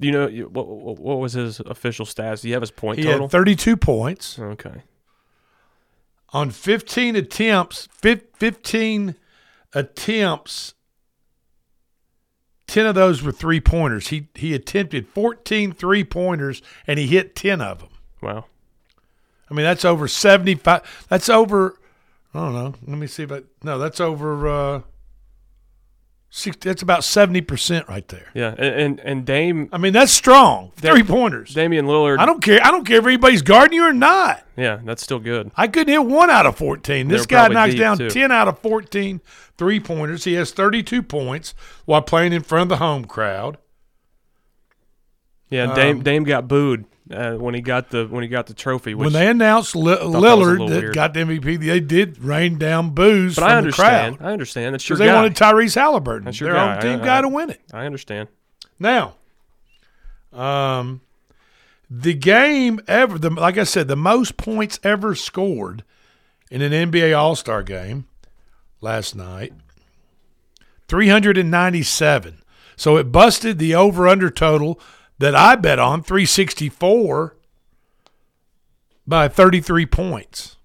Do 0.00 0.06
you 0.06 0.12
know 0.12 0.28
what, 0.48 0.66
what 0.98 1.18
was 1.18 1.34
his 1.34 1.60
official 1.60 2.06
stats? 2.06 2.40
Do 2.40 2.48
you 2.48 2.54
have 2.54 2.62
his 2.62 2.70
point 2.70 2.98
he 2.98 3.04
total? 3.04 3.22
had 3.26 3.30
thirty 3.30 3.54
two 3.54 3.76
points. 3.76 4.38
okay. 4.38 4.82
on 6.32 6.50
15 6.50 7.16
attempts, 7.16 7.88
15 8.00 9.14
attempts, 9.74 10.74
10 12.70 12.86
of 12.86 12.94
those 12.94 13.20
were 13.20 13.32
three 13.32 13.60
pointers. 13.60 14.08
He 14.08 14.28
he 14.34 14.54
attempted 14.54 15.08
14 15.08 15.72
three 15.72 16.04
pointers 16.04 16.62
and 16.86 17.00
he 17.00 17.08
hit 17.08 17.34
10 17.34 17.60
of 17.60 17.80
them. 17.80 17.88
Wow. 18.22 18.44
I 19.50 19.54
mean, 19.54 19.64
that's 19.64 19.84
over 19.84 20.06
75. 20.06 21.06
That's 21.08 21.28
over, 21.28 21.76
I 22.32 22.38
don't 22.38 22.54
know. 22.54 22.74
Let 22.86 22.98
me 22.98 23.08
see 23.08 23.24
if 23.24 23.32
I, 23.32 23.42
no, 23.64 23.78
that's 23.78 23.98
over, 24.00 24.48
uh, 24.48 24.80
60, 24.99 24.99
that's 26.60 26.82
about 26.82 27.00
70% 27.00 27.88
right 27.88 28.06
there. 28.06 28.28
Yeah, 28.34 28.54
and 28.56 28.74
and, 28.74 29.00
and 29.00 29.26
Dame 29.26 29.68
I 29.72 29.78
mean, 29.78 29.92
that's 29.92 30.12
strong. 30.12 30.70
Three 30.76 31.02
pointers. 31.02 31.52
Damian 31.54 31.86
Lillard. 31.86 32.18
I 32.18 32.26
don't 32.26 32.40
care. 32.42 32.60
I 32.64 32.70
don't 32.70 32.84
care 32.84 32.98
if 32.98 33.04
anybody's 33.04 33.42
guarding 33.42 33.76
you 33.76 33.84
or 33.84 33.92
not. 33.92 34.44
Yeah, 34.56 34.78
that's 34.84 35.02
still 35.02 35.18
good. 35.18 35.50
I 35.56 35.66
couldn't 35.66 35.92
hit 35.92 36.04
one 36.04 36.30
out 36.30 36.46
of 36.46 36.56
14. 36.56 37.08
This 37.08 37.26
guy 37.26 37.48
knocks 37.48 37.74
down 37.74 37.98
too. 37.98 38.10
10 38.10 38.30
out 38.30 38.46
of 38.46 38.58
14 38.60 39.20
three 39.58 39.80
pointers. 39.80 40.24
He 40.24 40.34
has 40.34 40.52
32 40.52 41.02
points 41.02 41.52
while 41.84 42.00
playing 42.00 42.32
in 42.32 42.42
front 42.42 42.62
of 42.62 42.68
the 42.78 42.84
home 42.84 43.04
crowd. 43.04 43.58
Yeah, 45.50 45.64
Um, 45.64 45.74
Dame 45.74 46.02
Dame 46.02 46.24
got 46.24 46.48
booed 46.48 46.84
uh, 47.10 47.32
when 47.34 47.54
he 47.54 47.60
got 47.60 47.90
the 47.90 48.06
when 48.06 48.22
he 48.22 48.28
got 48.28 48.46
the 48.46 48.54
trophy. 48.54 48.94
Which, 48.94 49.04
when 49.06 49.12
they 49.12 49.28
announced 49.28 49.74
Li- 49.76 49.94
that 49.96 50.04
was 50.06 50.14
a 50.14 50.18
Lillard 50.18 50.68
that 50.68 50.94
got 50.94 51.12
the 51.14 51.20
MVP, 51.20 51.58
they 51.66 51.80
did 51.80 52.18
rain 52.22 52.56
down 52.58 52.90
boos 52.90 53.34
but 53.36 53.44
I 53.44 53.50
the 53.52 53.56
understand. 53.58 54.18
crowd 54.18 54.28
I 54.28 54.32
understand. 54.32 54.74
That's 54.74 54.88
your 54.88 54.96
because 54.98 55.08
they 55.08 55.12
wanted 55.14 55.34
Tyrese 55.34 55.74
Halliburton, 55.74 56.24
That's 56.26 56.40
your 56.40 56.52
their 56.52 56.60
guy. 56.62 56.72
home 56.74 56.82
team 56.82 57.00
I- 57.00 57.04
guy 57.04 57.18
I- 57.18 57.22
to 57.22 57.28
win 57.28 57.50
it. 57.50 57.60
I 57.72 57.86
understand. 57.86 58.28
Now, 58.78 59.14
um, 60.32 61.00
the 61.90 62.14
game 62.14 62.80
ever, 62.86 63.18
the, 63.18 63.30
like 63.30 63.58
I 63.58 63.64
said, 63.64 63.88
the 63.88 63.96
most 63.96 64.36
points 64.36 64.78
ever 64.84 65.14
scored 65.14 65.82
in 66.50 66.62
an 66.62 66.72
NBA 66.72 67.16
All 67.18 67.34
Star 67.36 67.62
game 67.62 68.06
last 68.80 69.14
night, 69.16 69.52
397. 70.88 72.42
So 72.76 72.96
it 72.96 73.12
busted 73.12 73.58
the 73.58 73.74
over 73.74 74.08
under 74.08 74.30
total 74.30 74.80
that 75.20 75.34
I 75.34 75.54
bet 75.54 75.78
on 75.78 76.02
364 76.02 77.36
by 79.06 79.28
33 79.28 79.86
points. 79.86 80.56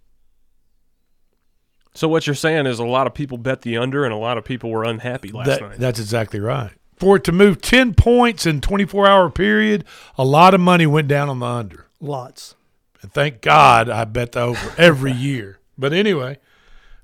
So 1.93 2.07
what 2.07 2.25
you're 2.25 2.35
saying 2.35 2.65
is 2.65 2.79
a 2.79 2.85
lot 2.85 3.05
of 3.07 3.13
people 3.13 3.38
bet 3.38 3.62
the 3.62 3.77
under, 3.77 4.03
and 4.05 4.13
a 4.13 4.17
lot 4.17 4.38
of 4.38 4.43
people 4.45 4.69
were 4.69 4.83
unhappy 4.83 5.31
last 5.31 5.47
That- 5.47 5.62
night. 5.62 5.77
That's 5.77 6.00
exactly 6.00 6.39
right. 6.39 6.71
For 6.95 7.17
it 7.17 7.25
to 7.25 7.33
move 7.33 7.62
10 7.62 7.93
points 7.95 8.45
in 8.45 8.62
24 8.62 9.05
hour 9.07 9.29
period, 9.29 9.83
a 10.17 10.24
lot 10.24 10.53
of 10.53 10.62
money 10.62 10.85
went 10.85 11.09
down 11.09 11.27
on 11.29 11.39
the 11.39 11.45
under. 11.45 11.88
Lots. 12.00 12.55
And 13.01 13.12
thank 13.12 13.41
God 13.41 13.89
I 13.89 14.05
bet 14.05 14.31
the 14.31 14.41
over 14.41 14.74
every 14.77 15.12
year. 15.29 15.59
But 15.77 15.91
anyway, 15.91 16.39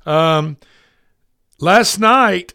um, 0.05 0.55
last 1.59 1.99
night 1.99 2.53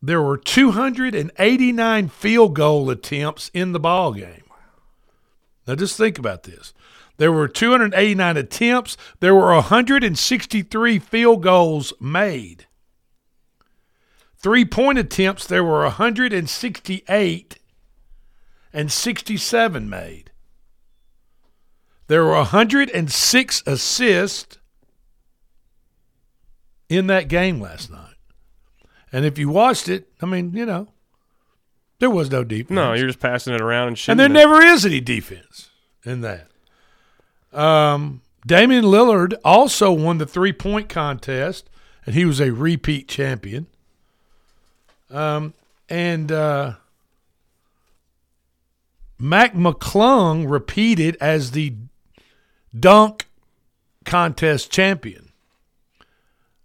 there 0.00 0.22
were 0.22 0.38
289 0.38 2.08
field 2.08 2.54
goal 2.54 2.90
attempts 2.90 3.50
in 3.52 3.72
the 3.72 3.80
ball 3.80 4.12
game. 4.12 4.44
Now 5.66 5.74
just 5.74 5.96
think 5.96 6.18
about 6.18 6.44
this. 6.44 6.72
There 7.18 7.32
were 7.32 7.48
289 7.48 8.36
attempts. 8.36 8.96
There 9.20 9.34
were 9.34 9.52
163 9.54 10.98
field 11.00 11.42
goals 11.42 11.92
made. 12.00 12.66
Three 14.36 14.64
point 14.64 14.98
attempts, 14.98 15.46
there 15.46 15.64
were 15.64 15.82
168 15.82 17.58
and 18.72 18.92
67 18.92 19.90
made. 19.90 20.30
There 22.06 22.24
were 22.24 22.36
106 22.36 23.62
assists 23.66 24.58
in 26.88 27.08
that 27.08 27.28
game 27.28 27.60
last 27.60 27.90
night. 27.90 28.07
And 29.12 29.24
if 29.24 29.38
you 29.38 29.48
watched 29.48 29.88
it, 29.88 30.08
I 30.20 30.26
mean, 30.26 30.52
you 30.54 30.66
know, 30.66 30.88
there 31.98 32.10
was 32.10 32.30
no 32.30 32.44
defense. 32.44 32.70
no, 32.70 32.92
you're 32.92 33.06
just 33.06 33.20
passing 33.20 33.54
it 33.54 33.60
around 33.60 33.88
and 33.88 33.98
shit. 33.98 34.12
and 34.12 34.20
there 34.20 34.26
it. 34.26 34.32
never 34.32 34.60
is 34.62 34.84
any 34.84 35.00
defense 35.00 35.70
in 36.04 36.20
that. 36.20 36.48
Um, 37.52 38.22
Damian 38.46 38.84
Lillard 38.84 39.34
also 39.44 39.90
won 39.92 40.18
the 40.18 40.26
three 40.26 40.52
point 40.52 40.88
contest, 40.88 41.68
and 42.06 42.14
he 42.14 42.24
was 42.24 42.40
a 42.40 42.52
repeat 42.52 43.08
champion. 43.08 43.66
Um, 45.10 45.54
and 45.88 46.30
uh, 46.30 46.74
Mac 49.18 49.54
McClung 49.54 50.48
repeated 50.48 51.16
as 51.20 51.52
the 51.52 51.74
dunk 52.78 53.26
contest 54.04 54.70
champion. 54.70 55.27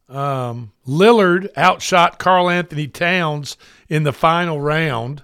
Um, 0.10 0.72
Lillard 0.88 1.50
outshot 1.55 2.19
Karl-Anthony 2.19 2.88
Towns 2.88 3.57
in 3.89 4.03
the 4.03 4.13
final 4.13 4.60
round. 4.60 5.24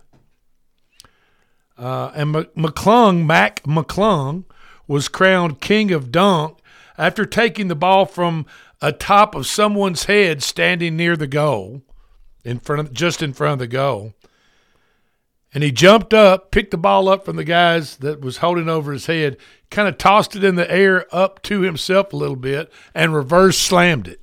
Uh, 1.77 2.11
and 2.15 2.33
McClung, 2.33 3.25
Mac 3.25 3.63
McClung, 3.63 4.45
was 4.87 5.07
crowned 5.07 5.61
king 5.61 5.91
of 5.91 6.11
dunk 6.11 6.57
after 6.97 7.25
taking 7.25 7.67
the 7.67 7.75
ball 7.75 8.05
from 8.05 8.45
atop 8.81 9.35
of 9.35 9.47
someone's 9.47 10.05
head 10.05 10.41
standing 10.43 10.97
near 10.97 11.15
the 11.15 11.27
goal, 11.27 11.83
in 12.43 12.59
front 12.59 12.79
of 12.79 12.93
just 12.93 13.21
in 13.21 13.33
front 13.33 13.53
of 13.53 13.59
the 13.59 13.67
goal. 13.67 14.13
And 15.53 15.63
he 15.63 15.71
jumped 15.71 16.13
up, 16.13 16.51
picked 16.51 16.71
the 16.71 16.77
ball 16.77 17.09
up 17.09 17.25
from 17.25 17.35
the 17.35 17.43
guys 17.43 17.97
that 17.97 18.21
was 18.21 18.37
holding 18.37 18.69
over 18.69 18.91
his 18.91 19.07
head, 19.07 19.37
kind 19.71 19.87
of 19.87 19.97
tossed 19.97 20.35
it 20.35 20.43
in 20.43 20.55
the 20.55 20.69
air 20.69 21.05
up 21.11 21.41
to 21.43 21.61
himself 21.61 22.13
a 22.13 22.17
little 22.17 22.35
bit, 22.35 22.71
and 22.93 23.15
reverse 23.15 23.57
slammed 23.57 24.07
it. 24.07 24.18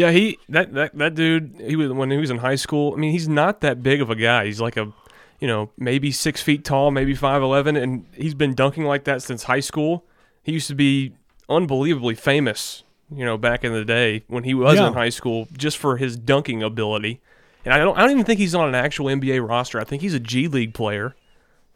Yeah, 0.00 0.10
he 0.10 0.38
that, 0.48 0.72
that 0.74 0.96
that 0.98 1.14
dude. 1.14 1.56
He 1.66 1.76
was 1.76 1.90
when 1.92 2.10
he 2.10 2.16
was 2.16 2.30
in 2.30 2.38
high 2.38 2.54
school. 2.56 2.92
I 2.94 2.96
mean, 2.96 3.12
he's 3.12 3.28
not 3.28 3.60
that 3.60 3.82
big 3.82 4.00
of 4.00 4.10
a 4.10 4.16
guy. 4.16 4.46
He's 4.46 4.60
like 4.60 4.76
a, 4.76 4.92
you 5.40 5.46
know, 5.48 5.70
maybe 5.76 6.10
six 6.12 6.40
feet 6.42 6.64
tall, 6.64 6.90
maybe 6.90 7.14
five 7.14 7.42
eleven, 7.42 7.76
and 7.76 8.06
he's 8.14 8.34
been 8.34 8.54
dunking 8.54 8.84
like 8.84 9.04
that 9.04 9.22
since 9.22 9.44
high 9.44 9.60
school. 9.60 10.04
He 10.42 10.52
used 10.52 10.68
to 10.68 10.74
be 10.74 11.12
unbelievably 11.48 12.14
famous, 12.14 12.82
you 13.14 13.24
know, 13.24 13.36
back 13.36 13.64
in 13.64 13.72
the 13.72 13.84
day 13.84 14.22
when 14.28 14.44
he 14.44 14.54
was 14.54 14.76
Yeah. 14.78 14.86
in 14.88 14.92
high 14.94 15.08
school, 15.10 15.48
just 15.56 15.76
for 15.78 15.96
his 15.96 16.16
dunking 16.16 16.62
ability. 16.62 17.20
And 17.64 17.74
I 17.74 17.78
don't, 17.78 17.96
I 17.98 18.02
don't 18.02 18.12
even 18.12 18.24
think 18.24 18.38
he's 18.40 18.54
on 18.54 18.68
an 18.68 18.74
actual 18.74 19.06
NBA 19.06 19.46
roster. 19.46 19.78
I 19.80 19.84
think 19.84 20.00
he's 20.02 20.14
a 20.14 20.20
G 20.20 20.48
League 20.48 20.72
player, 20.72 21.14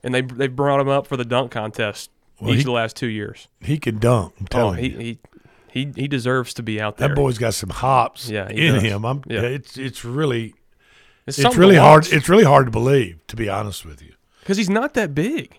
and 0.02 0.14
they 0.14 0.23
they 0.23 0.47
brought 0.47 0.81
him 0.81 0.88
up 0.88 1.07
for 1.07 1.16
the 1.19 1.25
dunk 1.26 1.50
contest 1.50 2.11
Well, 2.40 2.50
each 2.50 2.54
he- 2.57 2.61
of 2.62 2.66
the 2.66 2.73
last 2.73 2.97
two 2.97 3.09
years. 3.09 3.49
He 3.61 3.76
can 3.78 3.99
dunk. 3.99 4.33
I'm 4.40 4.47
Oh, 4.61 4.71
he, 4.73 4.88
you. 4.88 4.99
he 4.99 5.19
he 5.75 5.93
he 5.95 6.09
deserves 6.09 6.54
to 6.54 6.62
be 6.62 6.81
out 6.81 6.97
there. 6.97 7.09
That 7.09 7.14
boy's 7.16 7.37
got 7.37 7.52
some 7.54 7.69
hops 7.71 8.31
Yeah, 8.31 8.49
in 8.49 8.75
does. 8.75 8.83
him. 8.83 9.04
I'm, 9.04 9.23
Yeah. 9.26 9.40
It's 9.43 9.76
it's 9.76 10.04
really 10.04 10.54
it's 11.26 11.38
it's 11.38 11.57
really 11.57 11.76
hard. 11.76 12.07
It's 12.11 12.28
really 12.28 12.45
hard 12.45 12.66
to 12.66 12.71
believe, 12.71 13.19
to 13.26 13.37
be 13.37 13.49
honest 13.49 13.85
with 13.85 14.00
you. 14.00 14.14
because 14.40 14.57
he's 14.57 14.71
not 14.71 14.95
that 14.95 15.14
big. 15.14 15.59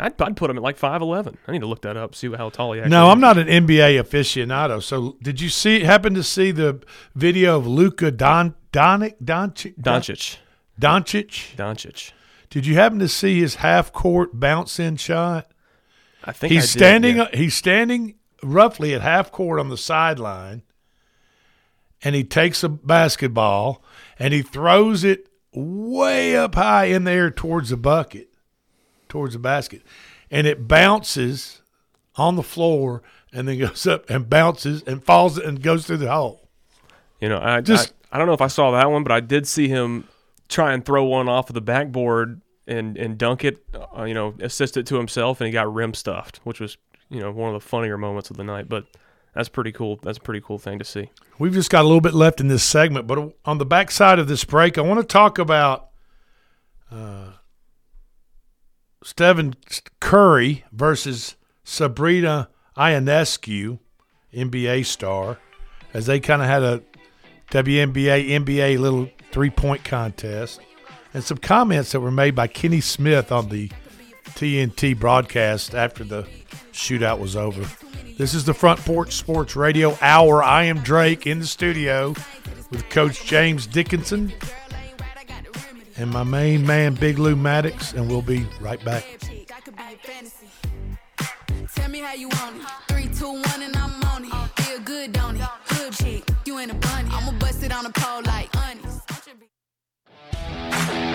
I'd, 0.00 0.20
I'd 0.22 0.36
put 0.36 0.48
him 0.48 0.56
at 0.56 0.62
like 0.62 0.76
five 0.76 1.02
eleven. 1.02 1.36
I 1.46 1.52
need 1.52 1.60
to 1.60 1.66
look 1.66 1.82
that 1.82 1.96
up, 1.96 2.14
see 2.14 2.32
how 2.32 2.48
tall 2.50 2.72
he 2.72 2.80
actually. 2.80 2.90
No, 2.92 3.08
is. 3.08 3.12
I'm 3.12 3.20
not 3.20 3.36
an 3.36 3.48
NBA 3.48 4.00
aficionado. 4.00 4.80
So, 4.82 5.16
did 5.22 5.40
you 5.40 5.48
see? 5.48 5.80
Happen 5.80 6.14
to 6.14 6.22
see 6.22 6.52
the 6.52 6.80
video 7.16 7.56
of 7.58 7.66
Luka 7.66 8.10
Don 8.12 8.54
Doncic 8.72 9.14
Doncic 9.22 9.74
Doncic. 9.76 10.36
Doncic? 10.80 11.56
Doncic. 11.56 12.12
Did 12.48 12.64
you 12.64 12.74
happen 12.76 13.00
to 13.00 13.08
see 13.08 13.40
his 13.40 13.56
half 13.56 13.92
court 13.92 14.38
bounce 14.38 14.78
in 14.78 14.96
shot? 14.96 15.50
I 16.24 16.30
think 16.32 16.52
He's 16.52 16.62
I 16.62 16.66
did, 16.66 16.70
standing. 16.78 17.16
yeah. 17.16 17.28
He's 17.34 17.54
standing 17.54 18.14
roughly 18.42 18.94
at 18.94 19.00
half 19.02 19.30
court 19.32 19.58
on 19.60 19.68
the 19.68 19.76
sideline, 19.76 20.62
and 22.02 22.14
he 22.14 22.24
takes 22.24 22.62
a 22.62 22.68
basketball 22.68 23.82
and 24.18 24.32
he 24.32 24.42
throws 24.42 25.04
it 25.04 25.28
way 25.52 26.36
up 26.36 26.54
high 26.54 26.84
in 26.86 27.04
the 27.04 27.10
air 27.10 27.30
towards 27.30 27.70
the 27.70 27.76
bucket, 27.76 28.28
towards 29.08 29.32
the 29.34 29.38
basket, 29.40 29.82
and 30.30 30.46
it 30.46 30.68
bounces 30.68 31.62
on 32.16 32.36
the 32.36 32.42
floor 32.42 33.02
and 33.32 33.48
then 33.48 33.58
goes 33.60 33.86
up 33.86 34.08
and 34.08 34.28
bounces 34.30 34.82
and 34.84 35.02
falls 35.04 35.38
and 35.38 35.62
goes 35.62 35.86
through 35.86 35.96
the 35.98 36.10
hole. 36.10 36.48
You 37.20 37.28
know, 37.28 37.40
I 37.42 37.60
Just- 37.60 37.92
I, 38.12 38.16
I 38.16 38.18
don't 38.18 38.26
know 38.26 38.32
if 38.34 38.40
I 38.40 38.46
saw 38.46 38.70
that 38.72 38.90
one, 38.90 39.02
but 39.02 39.12
I 39.12 39.20
did 39.20 39.46
see 39.46 39.68
him 39.68 40.08
try 40.48 40.72
and 40.72 40.84
throw 40.84 41.04
one 41.04 41.28
off 41.28 41.50
of 41.50 41.54
the 41.54 41.60
backboard 41.60 42.40
and 42.66 42.96
and 42.96 43.18
dunk 43.18 43.44
it. 43.44 43.58
Uh, 43.74 44.04
you 44.04 44.14
know, 44.14 44.34
assist 44.40 44.76
it 44.78 44.86
to 44.86 44.96
himself, 44.96 45.40
and 45.40 45.46
he 45.46 45.52
got 45.52 45.72
rim 45.72 45.92
stuffed, 45.92 46.40
which 46.44 46.58
was 46.60 46.78
you 47.10 47.20
know 47.20 47.30
one 47.30 47.54
of 47.54 47.60
the 47.60 47.66
funnier 47.66 47.98
moments 47.98 48.30
of 48.30 48.36
the 48.36 48.44
night. 48.44 48.68
But 48.68 48.86
that's 49.34 49.48
pretty 49.48 49.72
cool. 49.72 49.98
That's 50.02 50.18
a 50.18 50.20
pretty 50.20 50.40
cool 50.40 50.58
thing 50.58 50.78
to 50.78 50.84
see. 50.84 51.10
We've 51.38 51.52
just 51.52 51.70
got 51.70 51.82
a 51.82 51.88
little 51.88 52.00
bit 52.00 52.14
left 52.14 52.40
in 52.40 52.48
this 52.48 52.64
segment, 52.64 53.06
but 53.06 53.34
on 53.44 53.58
the 53.58 53.66
backside 53.66 54.18
of 54.18 54.28
this 54.28 54.44
break, 54.44 54.78
I 54.78 54.80
want 54.80 55.00
to 55.00 55.06
talk 55.06 55.38
about 55.38 55.90
uh, 56.90 57.32
Stephen 59.02 59.54
Curry 60.00 60.64
versus 60.72 61.36
Sabrina 61.62 62.48
Ionescu, 62.76 63.78
NBA 64.34 64.86
star, 64.86 65.38
as 65.94 66.06
they 66.06 66.20
kind 66.20 66.42
of 66.42 66.48
had 66.48 66.62
a 66.62 66.82
WNBA 67.50 68.30
NBA 68.30 68.78
little 68.78 69.08
three 69.30 69.50
point 69.50 69.84
contest, 69.84 70.60
and 71.14 71.22
some 71.22 71.38
comments 71.38 71.92
that 71.92 72.00
were 72.00 72.10
made 72.10 72.34
by 72.34 72.46
Kenny 72.46 72.80
Smith 72.80 73.30
on 73.30 73.48
the 73.48 73.70
TNT 74.30 74.98
broadcast 74.98 75.74
after 75.74 76.04
the 76.04 76.26
shootout 76.78 77.18
was 77.18 77.36
over. 77.36 77.66
This 78.16 78.34
is 78.34 78.44
the 78.44 78.54
Front 78.54 78.80
Porch 78.80 79.12
Sports 79.12 79.56
Radio 79.56 79.98
Hour. 80.00 80.42
I 80.42 80.64
am 80.64 80.78
Drake 80.78 81.26
in 81.26 81.40
the 81.40 81.46
studio 81.46 82.14
with 82.70 82.88
Coach 82.88 83.24
James 83.24 83.66
Dickinson 83.66 84.32
and 85.96 86.10
my 86.10 86.22
main 86.22 86.64
man, 86.64 86.94
Big 86.94 87.18
Lou 87.18 87.34
Maddox, 87.34 87.92
and 87.92 88.08
we'll 88.08 88.22
be 88.22 88.46
right 88.60 88.82
back. 88.84 89.04
A. 89.28 89.46
Tell 91.74 91.88
me 91.90 91.98
how 91.98 92.14
you 92.14 92.28
want 92.28 92.56
it. 92.56 92.62
Three, 92.88 93.08
two, 93.08 93.32
one, 93.32 93.62
and 93.62 93.76
I'm 93.76 94.02
on 94.04 94.24
it. 94.24 94.62
Feel 94.62 94.80
good, 94.80 95.12
don't 95.12 95.36
it? 95.36 95.42
Hood 95.42 95.92
chick, 95.92 96.24
you 96.44 96.58
a 96.58 96.66
bunny. 96.66 97.08
I'ma 97.12 97.32
bust 97.38 97.62
it 97.62 97.72
on 97.72 97.84
the 97.84 97.90
pole. 97.90 98.27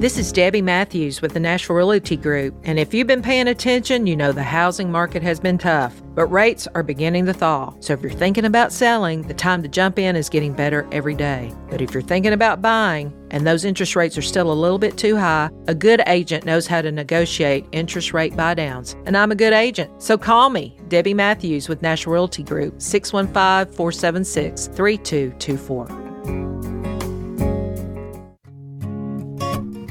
This 0.00 0.16
is 0.16 0.32
Debbie 0.32 0.62
Matthews 0.62 1.20
with 1.20 1.34
the 1.34 1.40
Nashville 1.40 1.76
Realty 1.76 2.16
Group, 2.16 2.54
and 2.64 2.78
if 2.78 2.94
you've 2.94 3.06
been 3.06 3.20
paying 3.20 3.48
attention, 3.48 4.06
you 4.06 4.16
know 4.16 4.32
the 4.32 4.42
housing 4.42 4.90
market 4.90 5.22
has 5.22 5.38
been 5.38 5.58
tough, 5.58 6.00
but 6.14 6.24
rates 6.28 6.66
are 6.74 6.82
beginning 6.82 7.26
to 7.26 7.34
thaw. 7.34 7.74
So 7.80 7.92
if 7.92 8.00
you're 8.00 8.10
thinking 8.10 8.46
about 8.46 8.72
selling, 8.72 9.20
the 9.20 9.34
time 9.34 9.62
to 9.62 9.68
jump 9.68 9.98
in 9.98 10.16
is 10.16 10.30
getting 10.30 10.54
better 10.54 10.88
every 10.90 11.14
day. 11.14 11.52
But 11.68 11.82
if 11.82 11.92
you're 11.92 12.02
thinking 12.02 12.32
about 12.32 12.62
buying 12.62 13.12
and 13.30 13.46
those 13.46 13.66
interest 13.66 13.94
rates 13.94 14.16
are 14.16 14.22
still 14.22 14.50
a 14.50 14.54
little 14.54 14.78
bit 14.78 14.96
too 14.96 15.18
high, 15.18 15.50
a 15.68 15.74
good 15.74 16.00
agent 16.06 16.46
knows 16.46 16.66
how 16.66 16.80
to 16.80 16.90
negotiate 16.90 17.66
interest 17.72 18.14
rate 18.14 18.34
buy 18.34 18.54
downs, 18.54 18.96
and 19.04 19.18
I'm 19.18 19.32
a 19.32 19.36
good 19.36 19.52
agent. 19.52 20.02
So 20.02 20.16
call 20.16 20.48
me, 20.48 20.78
Debbie 20.88 21.12
Matthews 21.12 21.68
with 21.68 21.82
Nashville 21.82 22.14
Realty 22.14 22.42
Group, 22.42 22.80
615 22.80 23.76
476 23.76 24.68
3224. 24.68 26.09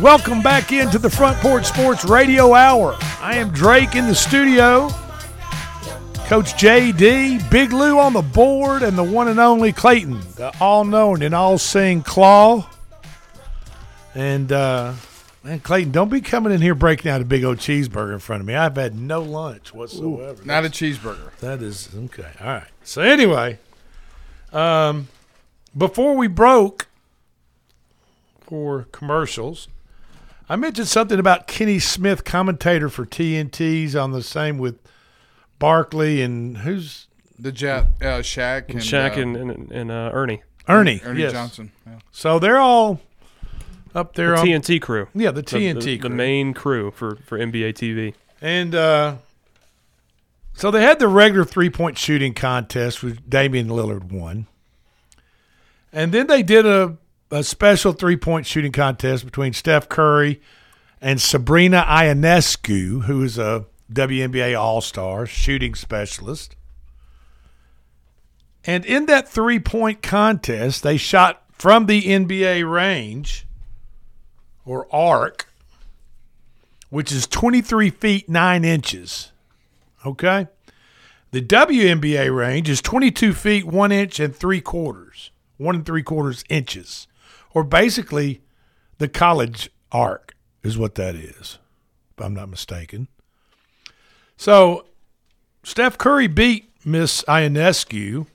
Welcome 0.00 0.40
back 0.40 0.72
into 0.72 0.98
the 0.98 1.10
Front 1.10 1.36
Porch 1.38 1.66
Sports 1.66 2.06
Radio 2.06 2.54
Hour. 2.54 2.96
I 3.20 3.36
am 3.36 3.50
Drake 3.50 3.96
in 3.96 4.06
the 4.06 4.14
studio. 4.14 4.88
Coach 6.26 6.54
JD, 6.54 7.50
Big 7.50 7.72
Lou 7.72 7.98
on 7.98 8.14
the 8.14 8.22
board, 8.22 8.82
and 8.82 8.96
the 8.96 9.04
one 9.04 9.28
and 9.28 9.38
only 9.38 9.72
Clayton, 9.72 10.20
the 10.36 10.54
all 10.58 10.84
known 10.84 11.22
and 11.22 11.34
all 11.34 11.58
seeing 11.58 12.02
Claw. 12.02 12.66
And, 14.14 14.50
uh, 14.50 14.94
man, 15.42 15.60
Clayton, 15.60 15.92
don't 15.92 16.08
be 16.08 16.22
coming 16.22 16.52
in 16.52 16.62
here 16.62 16.74
breaking 16.74 17.10
out 17.10 17.20
a 17.20 17.24
big 17.24 17.44
old 17.44 17.58
cheeseburger 17.58 18.14
in 18.14 18.20
front 18.20 18.40
of 18.40 18.46
me. 18.46 18.54
I've 18.54 18.76
had 18.76 18.98
no 18.98 19.20
lunch 19.20 19.74
whatsoever. 19.74 20.42
Not 20.44 20.64
a 20.64 20.70
cheeseburger. 20.70 21.36
That 21.40 21.60
is 21.60 21.90
okay. 21.94 22.30
All 22.40 22.46
right. 22.46 22.68
So 22.84 23.02
anyway, 23.02 23.58
um, 24.52 25.08
before 25.76 26.16
we 26.16 26.26
broke 26.26 26.86
for 28.40 28.84
commercials, 28.92 29.68
I 30.50 30.56
mentioned 30.56 30.88
something 30.88 31.20
about 31.20 31.46
Kenny 31.46 31.78
Smith, 31.78 32.24
commentator 32.24 32.88
for 32.88 33.06
TNT's, 33.06 33.94
on 33.94 34.10
the 34.10 34.20
same 34.20 34.58
with 34.58 34.80
Barkley 35.60 36.22
and 36.22 36.58
who's 36.58 37.06
The 37.38 37.52
Jet, 37.52 37.84
uh, 38.00 38.18
Shaq, 38.18 38.68
and, 38.68 38.80
Shaq 38.80 39.16
uh, 39.16 39.20
and 39.20 39.36
and, 39.36 39.70
and 39.70 39.90
uh, 39.92 40.10
Ernie. 40.12 40.42
Ernie. 40.66 41.00
Ernie 41.04 41.20
yes. 41.20 41.30
Johnson. 41.30 41.70
Yeah. 41.86 42.00
So 42.10 42.40
they're 42.40 42.58
all 42.58 43.00
up 43.94 44.16
there 44.16 44.30
The 44.30 44.40
on 44.40 44.46
TNT 44.48 44.82
crew. 44.82 45.06
Yeah, 45.14 45.30
the 45.30 45.44
TNT 45.44 45.82
the, 45.82 45.98
crew. 45.98 46.08
the 46.08 46.16
main 46.16 46.52
crew 46.52 46.90
for 46.90 47.14
for 47.26 47.38
NBA 47.38 47.74
TV. 47.74 48.14
And 48.42 48.74
uh, 48.74 49.18
so 50.52 50.72
they 50.72 50.82
had 50.82 50.98
the 50.98 51.06
regular 51.06 51.44
three 51.44 51.70
point 51.70 51.96
shooting 51.96 52.34
contest, 52.34 53.04
which 53.04 53.20
Damian 53.28 53.68
Lillard 53.68 54.10
won. 54.10 54.48
And 55.92 56.10
then 56.10 56.26
they 56.26 56.42
did 56.42 56.66
a, 56.66 56.96
a 57.30 57.42
special 57.42 57.92
three 57.92 58.16
point 58.16 58.46
shooting 58.46 58.72
contest 58.72 59.24
between 59.24 59.52
Steph 59.52 59.88
Curry 59.88 60.40
and 61.00 61.20
Sabrina 61.20 61.84
Ionescu, 61.88 63.04
who 63.04 63.22
is 63.22 63.38
a 63.38 63.66
WNBA 63.92 64.58
All 64.58 64.80
Star 64.80 65.26
shooting 65.26 65.74
specialist. 65.74 66.56
And 68.64 68.84
in 68.84 69.06
that 69.06 69.28
three 69.28 69.58
point 69.58 70.02
contest, 70.02 70.82
they 70.82 70.96
shot 70.96 71.42
from 71.52 71.86
the 71.86 72.02
NBA 72.02 72.70
range 72.70 73.46
or 74.64 74.86
arc 74.94 75.50
which 76.90 77.12
is 77.12 77.26
23 77.26 77.88
feet 77.90 78.28
9 78.28 78.64
inches. 78.64 79.32
Okay? 80.04 80.48
The 81.30 81.40
WNBA 81.40 82.34
range 82.34 82.68
is 82.68 82.82
22 82.82 83.32
feet 83.32 83.64
1 83.64 83.92
inch 83.92 84.20
and 84.20 84.34
3 84.34 84.60
quarters, 84.60 85.30
1 85.56 85.74
and 85.76 85.86
3 85.86 86.02
quarters 86.02 86.44
inches. 86.48 87.06
Or 87.52 87.64
basically, 87.64 88.42
the 88.98 89.08
college 89.08 89.70
arc 89.90 90.34
is 90.62 90.78
what 90.78 90.94
that 90.96 91.14
is, 91.14 91.58
if 92.16 92.24
I'm 92.24 92.34
not 92.34 92.48
mistaken. 92.48 93.08
So, 94.36 94.86
Steph 95.62 95.98
Curry 95.98 96.26
beat 96.26 96.70
Miss 96.84 97.22
Ionescu 97.24 98.26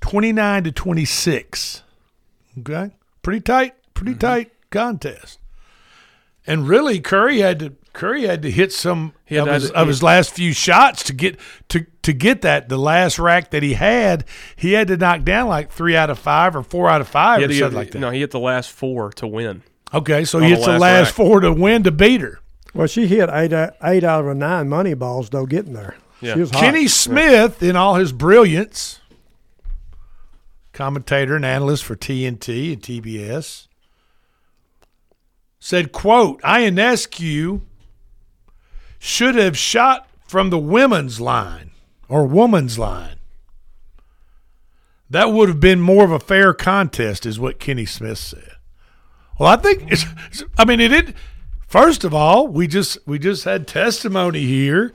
29 0.00 0.64
to 0.64 0.72
26. 0.72 1.82
Okay? 2.60 2.90
Pretty 3.22 3.40
tight, 3.40 3.74
pretty 3.94 4.12
mm-hmm. 4.12 4.20
tight 4.20 4.52
contest. 4.70 5.38
And 6.46 6.66
really, 6.66 7.00
Curry 7.00 7.40
had 7.40 7.58
to 7.58 7.74
Curry 7.98 8.26
had 8.26 8.42
to 8.42 8.50
hit 8.50 8.72
some 8.72 9.12
He 9.24 9.34
had 9.34 9.42
of, 9.42 9.46
to- 9.48 9.52
his, 9.54 9.70
of 9.72 9.86
he- 9.86 9.88
his 9.88 10.02
last 10.02 10.32
few 10.32 10.52
shots 10.52 11.02
to 11.04 11.12
get 11.12 11.38
to 11.68 11.84
to 12.02 12.12
get 12.12 12.42
that. 12.42 12.68
The 12.68 12.78
last 12.78 13.18
rack 13.18 13.50
that 13.50 13.62
he 13.62 13.74
had, 13.74 14.24
he 14.56 14.72
had 14.72 14.88
to 14.88 14.96
knock 14.96 15.24
down 15.24 15.48
like 15.48 15.70
three 15.72 15.96
out 15.96 16.08
of 16.08 16.18
five 16.18 16.54
or 16.56 16.62
four 16.62 16.88
out 16.88 17.00
of 17.00 17.08
five 17.08 17.40
He 17.40 17.44
or 17.44 17.48
had 17.48 17.56
something 17.58 17.70
get- 17.72 17.76
like 17.76 17.90
that. 17.90 17.98
No, 17.98 18.10
he 18.10 18.20
hit 18.20 18.30
the 18.30 18.38
last 18.38 18.70
four 18.70 19.10
to 19.14 19.26
win. 19.26 19.62
Okay, 19.92 20.24
so 20.24 20.38
on 20.38 20.44
he 20.44 20.50
the 20.50 20.56
hits 20.56 20.66
the 20.66 20.78
last 20.78 21.06
rack. 21.08 21.14
four 21.14 21.40
to 21.40 21.52
win 21.52 21.82
to 21.82 21.90
beat 21.90 22.20
her. 22.20 22.40
Well, 22.74 22.86
she 22.86 23.06
hit 23.06 23.28
eight 23.32 23.52
out, 23.52 23.74
eight 23.82 24.04
out 24.04 24.24
of 24.26 24.36
nine 24.36 24.68
money 24.68 24.94
balls 24.94 25.30
though 25.30 25.46
getting 25.46 25.72
there. 25.72 25.96
Yeah. 26.20 26.34
She 26.34 26.40
was 26.40 26.50
hot. 26.50 26.60
Kenny 26.60 26.86
Smith, 26.88 27.62
in 27.62 27.74
all 27.76 27.94
his 27.96 28.12
brilliance, 28.12 29.00
commentator 30.72 31.34
and 31.36 31.44
analyst 31.44 31.84
for 31.84 31.96
TNT 31.96 32.72
and 32.72 32.82
TBS, 32.82 33.66
said, 35.58 35.92
quote, 35.92 36.40
I 36.44 36.62
Ionescu 36.62 37.62
should 38.98 39.34
have 39.34 39.56
shot 39.56 40.08
from 40.26 40.50
the 40.50 40.58
women's 40.58 41.20
line 41.20 41.70
or 42.08 42.26
woman's 42.26 42.78
line. 42.78 43.16
That 45.10 45.32
would 45.32 45.48
have 45.48 45.60
been 45.60 45.80
more 45.80 46.04
of 46.04 46.12
a 46.12 46.20
fair 46.20 46.52
contest, 46.52 47.24
is 47.24 47.40
what 47.40 47.58
Kenny 47.58 47.86
Smith 47.86 48.18
said. 48.18 48.52
Well, 49.38 49.48
I 49.48 49.56
think 49.56 49.90
it's, 49.90 50.04
I 50.58 50.64
mean, 50.64 50.80
it 50.80 50.88
did. 50.88 51.14
First 51.66 52.04
of 52.04 52.14
all, 52.14 52.48
we 52.48 52.66
just 52.66 52.98
we 53.06 53.18
just 53.18 53.44
had 53.44 53.66
testimony 53.66 54.44
here 54.44 54.92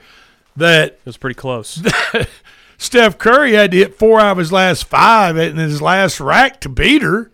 that 0.56 0.94
It 0.94 1.02
was 1.06 1.18
pretty 1.18 1.36
close. 1.36 1.82
Steph 2.78 3.18
Curry 3.18 3.54
had 3.54 3.72
to 3.72 3.78
hit 3.78 3.98
four 3.98 4.20
out 4.20 4.34
of 4.34 4.38
his 4.38 4.52
last 4.52 4.86
five 4.86 5.38
in 5.38 5.58
his 5.58 5.82
last 5.82 6.20
rack 6.20 6.60
to 6.62 6.70
beat 6.70 7.02
her. 7.02 7.32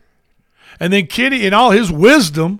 And 0.79 0.93
then 0.93 1.07
Kenny, 1.07 1.45
in 1.45 1.53
all 1.53 1.71
his 1.71 1.91
wisdom, 1.91 2.59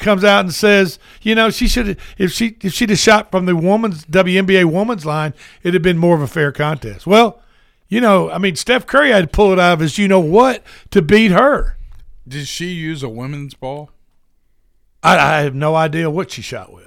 comes 0.00 0.24
out 0.24 0.40
and 0.40 0.52
says, 0.54 0.98
you 1.22 1.34
know, 1.34 1.50
she 1.50 1.68
should 1.68 1.86
have 1.86 1.98
if 2.18 2.32
she 2.32 2.56
if 2.62 2.72
she'd 2.72 2.90
have 2.90 2.98
shot 2.98 3.30
from 3.30 3.46
the 3.46 3.54
woman's 3.54 4.04
WNBA 4.06 4.64
woman's 4.64 5.06
line, 5.06 5.34
it'd 5.62 5.74
have 5.74 5.82
been 5.82 5.98
more 5.98 6.16
of 6.16 6.22
a 6.22 6.26
fair 6.26 6.50
contest. 6.52 7.06
Well, 7.06 7.40
you 7.88 8.00
know, 8.00 8.30
I 8.30 8.38
mean, 8.38 8.56
Steph 8.56 8.86
Curry 8.86 9.10
had 9.10 9.22
to 9.22 9.28
pull 9.28 9.52
it 9.52 9.58
out 9.58 9.74
of 9.74 9.80
his 9.80 9.98
you 9.98 10.08
know 10.08 10.20
what 10.20 10.62
to 10.90 11.02
beat 11.02 11.30
her. 11.32 11.76
Did 12.26 12.46
she 12.46 12.66
use 12.72 13.02
a 13.02 13.08
women's 13.08 13.54
ball? 13.54 13.90
I, 15.02 15.16
I 15.18 15.40
have 15.42 15.54
no 15.54 15.74
idea 15.76 16.10
what 16.10 16.30
she 16.30 16.42
shot 16.42 16.72
with. 16.72 16.86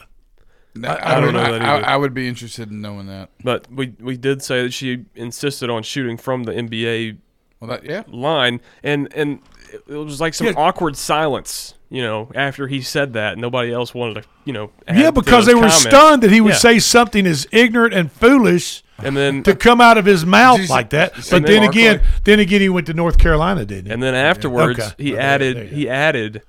I, 0.83 0.97
I 1.01 1.15
don't 1.15 1.25
would- 1.25 1.33
know 1.33 1.51
that 1.51 1.61
I, 1.61 1.75
either. 1.77 1.85
I 1.85 1.97
would 1.97 2.13
be 2.13 2.27
interested 2.27 2.69
in 2.71 2.81
knowing 2.81 3.07
that. 3.07 3.29
But 3.43 3.71
we 3.71 3.93
we 3.99 4.17
did 4.17 4.41
say 4.41 4.63
that 4.63 4.73
she 4.73 5.05
insisted 5.15 5.69
on 5.69 5.83
shooting 5.83 6.17
from 6.17 6.43
the 6.45 6.51
NBA 6.51 7.17
Well, 7.59 7.69
that 7.69 7.83
yeah. 7.85 8.03
line, 8.07 8.59
and 8.83 9.11
and 9.13 9.39
it 9.71 9.83
it 9.87 9.95
was 9.97 10.21
like 10.21 10.33
some 10.33 10.47
Yeah. 10.47 10.53
awkward 10.55 10.95
silence. 10.95 11.73
You 11.93 12.01
know, 12.01 12.31
after 12.33 12.65
he 12.67 12.81
said 12.81 13.13
that, 13.13 13.37
nobody 13.37 13.71
else 13.71 13.93
wanted 13.93 14.23
to. 14.23 14.23
You 14.45 14.53
know, 14.53 14.71
add 14.87 14.97
Yeah, 14.97 15.11
because 15.11 15.45
those 15.45 15.45
they 15.45 15.53
were 15.53 15.61
comments. 15.69 15.81
stunned 15.83 16.23
that 16.23 16.31
he 16.31 16.41
would 16.41 16.53
Yeah. 16.53 16.57
say 16.57 16.79
something 16.79 17.27
as 17.27 17.45
ignorant 17.51 17.93
and 17.93 18.11
foolish 18.11 18.81
and 18.97 19.15
then 19.15 19.43
to 19.43 19.55
come 19.55 19.79
out 19.79 19.99
of 19.99 20.05
his 20.05 20.25
mouth 20.25 20.59
Did 20.61 20.69
like 20.71 20.89
that. 20.89 21.13
But 21.13 21.45
then 21.45 21.61
Barkley? 21.61 21.67
again, 21.67 22.01
then 22.23 22.39
again, 22.39 22.61
he 22.61 22.69
went 22.69 22.87
to 22.87 22.93
North 22.95 23.19
Carolina, 23.19 23.63
didn't 23.63 23.85
he? 23.85 23.91
And 23.93 24.01
then 24.01 24.15
afterwards, 24.15 24.79
Okay. 24.79 24.89
he 24.97 25.13
Okay, 25.13 25.21
added 25.21 25.71
he 25.71 25.87
added, 25.87 26.41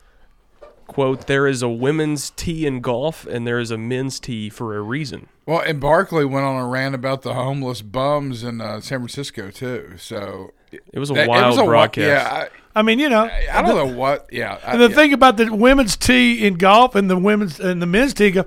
"quote 0.86 1.26
There 1.26 1.46
is 1.46 1.60
a 1.62 1.68
women's 1.68 2.30
tee 2.30 2.66
in 2.66 2.80
golf, 2.80 3.26
and 3.26 3.46
there 3.46 3.58
is 3.58 3.70
a 3.70 3.76
men's 3.78 4.18
tee 4.20 4.48
for 4.48 4.74
a 4.76 4.80
reason." 4.80 5.28
Well, 5.46 5.60
and 5.60 5.78
Barkley 5.78 6.24
went 6.24 6.46
on 6.46 6.56
a 6.56 6.66
rant 6.66 6.94
about 6.94 7.20
the 7.22 7.34
homeless 7.34 7.82
bums 7.82 8.42
in 8.42 8.60
uh, 8.62 8.80
San 8.80 9.00
Francisco 9.00 9.50
too. 9.50 9.92
So 9.98 10.52
It 10.72 10.98
was 10.98 11.10
a 11.10 11.14
that- 11.14 11.28
wild 11.28 11.56
wi- 11.56 11.66
broadcast. 11.66 12.06
Yeah, 12.06 12.28
I 12.32 12.48
mean, 12.82 12.98
you 12.98 13.08
know, 13.08 13.24
I, 13.24 13.46
I 13.52 13.62
don't 13.62 13.76
know 13.76 13.96
what. 13.96 14.28
Yeah, 14.32 14.58
I, 14.64 14.72
And 14.72 14.80
the 14.80 14.88
yeah. 14.88 14.94
thing 14.94 15.12
about 15.12 15.36
the 15.36 15.54
women's 15.54 15.96
tee 15.96 16.44
in 16.46 16.54
golf 16.54 16.94
and 16.94 17.08
the 17.08 17.16
women's 17.16 17.60
and 17.60 17.80
the 17.80 17.86
men's 17.86 18.14
tee 18.14 18.30
golf, 18.32 18.46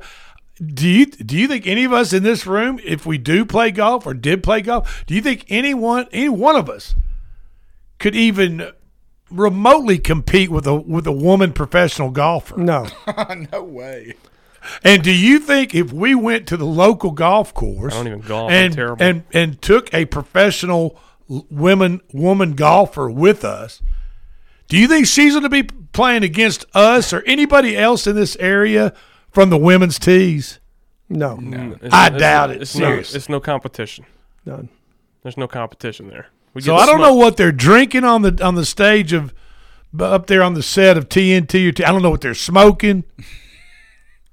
do 0.64 0.88
you 0.88 1.06
do 1.06 1.38
you 1.38 1.48
think 1.48 1.68
any 1.68 1.84
of 1.84 1.94
us 1.94 2.14
in 2.14 2.24
this 2.24 2.46
room, 2.46 2.80
if 2.84 3.06
we 3.06 3.18
do 3.18 3.46
play 3.46 3.72
golf 3.72 4.06
or 4.06 4.14
did 4.14 4.44
play 4.44 4.62
golf, 4.62 5.06
do 5.06 5.14
you 5.14 5.22
think 5.22 5.46
anyone, 5.50 6.08
any 6.12 6.30
one 6.30 6.56
of 6.56 6.70
us, 6.70 6.96
could 8.00 8.16
even 8.16 8.72
remotely 9.30 9.98
compete 9.98 10.50
with 10.50 10.66
a 10.68 10.76
with 10.76 11.08
a 11.08 11.12
woman 11.12 11.54
professional 11.54 12.10
golfer? 12.10 12.58
No. 12.58 12.88
no 13.52 13.64
way. 13.64 14.16
And 14.84 15.02
do 15.04 15.12
you 15.12 15.40
think 15.40 15.74
if 15.74 15.94
we 15.94 16.14
went 16.16 16.48
to 16.48 16.58
the 16.58 16.66
local 16.66 17.12
golf 17.12 17.54
course, 17.54 17.94
I 17.94 17.98
don't 17.98 18.08
even 18.08 18.22
golf, 18.22 18.52
I'm 18.52 18.58
and 18.58 18.74
terrible. 18.74 19.04
and 19.04 19.24
and 19.32 19.62
took 19.62 19.94
a 19.94 20.06
professional 20.06 21.00
women 21.28 22.02
woman 22.14 22.54
golfer 22.54 23.10
with 23.10 23.46
us, 23.46 23.82
do 24.68 24.78
you 24.78 24.88
think 24.88 25.06
she's 25.08 25.34
going 25.34 25.44
to 25.44 25.50
be 25.50 25.64
playing 25.64 26.24
against 26.24 26.66
us 26.74 27.14
or 27.14 27.24
anybody 27.26 27.78
else 27.78 28.08
in 28.08 28.16
this 28.16 28.36
area 28.38 28.94
from 29.32 29.50
the 29.50 29.58
women's 29.58 29.98
tees? 30.00 30.60
No. 31.10 31.40
It's- 31.42 31.94
I 31.94 32.08
it's- 32.08 32.20
doubt 32.20 32.52
it. 32.52 32.62
It's 32.62 32.76
no, 32.76 32.92
it's 32.94 33.30
no 33.30 33.40
competition. 33.40 34.06
None. 34.46 34.70
There's 35.24 35.38
no 35.38 35.48
competition 35.48 36.10
there. 36.10 36.28
We 36.54 36.62
So 36.62 36.74
get 36.76 36.82
I 36.82 36.86
don't 36.86 37.02
know 37.02 37.14
what 37.16 37.38
they're 37.38 37.52
drinking 37.52 38.04
on 38.04 38.22
the 38.24 38.44
on 38.44 38.56
the 38.56 38.66
stage 38.66 39.14
of 39.14 39.34
up 40.00 40.28
there 40.28 40.42
on 40.44 40.54
the 40.54 40.64
set 40.64 40.98
of 40.98 41.08
TNT 41.10 41.68
or 41.68 41.72
T. 41.72 41.84
I 41.84 41.92
don't 41.92 42.02
know 42.02 42.10
what 42.10 42.22
they're 42.22 42.34
smoking. 42.34 43.04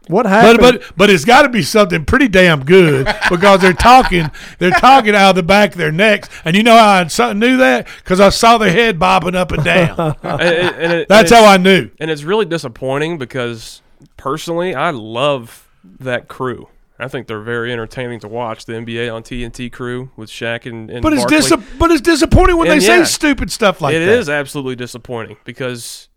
What 0.08 0.26
happened? 0.26 0.60
but 0.60 0.82
but 0.96 1.08
it's 1.10 1.24
got 1.24 1.42
to 1.42 1.48
be 1.48 1.62
something 1.62 2.04
pretty 2.04 2.28
damn 2.28 2.64
good 2.64 3.06
because 3.30 3.60
they're 3.62 3.72
talking 3.72 4.30
they're 4.58 4.70
talking 4.70 5.14
out 5.14 5.30
of 5.30 5.36
the 5.36 5.42
back 5.42 5.72
of 5.72 5.78
their 5.78 5.92
necks, 5.92 6.28
and 6.44 6.54
you 6.54 6.62
know 6.62 6.76
how 6.76 6.86
I 6.88 7.06
so- 7.06 7.32
knew 7.32 7.56
that 7.58 7.86
because 7.98 8.20
I 8.20 8.28
saw 8.28 8.58
their 8.58 8.70
head 8.70 8.98
bobbing 8.98 9.34
up 9.34 9.50
and 9.52 9.64
down. 9.64 10.16
And 10.22 10.40
and 10.42 10.92
it- 10.92 11.08
That's 11.08 11.30
and 11.32 11.40
how 11.44 11.50
I 11.50 11.56
knew. 11.56 11.90
And 11.98 12.10
it's 12.10 12.22
really 12.22 12.44
disappointing 12.44 13.16
because 13.18 13.80
personally, 14.16 14.74
I 14.74 14.90
love 14.90 15.68
that 16.00 16.28
crew. 16.28 16.68
I 16.98 17.08
think 17.08 17.26
they're 17.26 17.40
very 17.40 17.72
entertaining 17.72 18.20
to 18.20 18.28
watch. 18.28 18.66
The 18.66 18.74
NBA 18.74 19.12
on 19.12 19.22
TNT 19.24 19.70
crew 19.72 20.10
with 20.16 20.30
Shaq 20.30 20.64
and, 20.64 20.88
and 20.90 21.02
But 21.02 21.12
it's 21.12 21.22
Barkley. 21.22 21.38
dis- 21.40 21.76
but 21.78 21.90
it's 21.90 22.00
disappointing 22.00 22.56
when 22.56 22.70
And 22.70 22.80
they 22.80 22.84
say 22.84 23.02
stupid 23.04 23.50
stuff 23.50 23.80
like 23.80 23.94
It 23.96 23.98
that. 24.00 24.08
is 24.08 24.28
absolutely 24.28 24.76
disappointing 24.76 25.36
because 25.44 26.08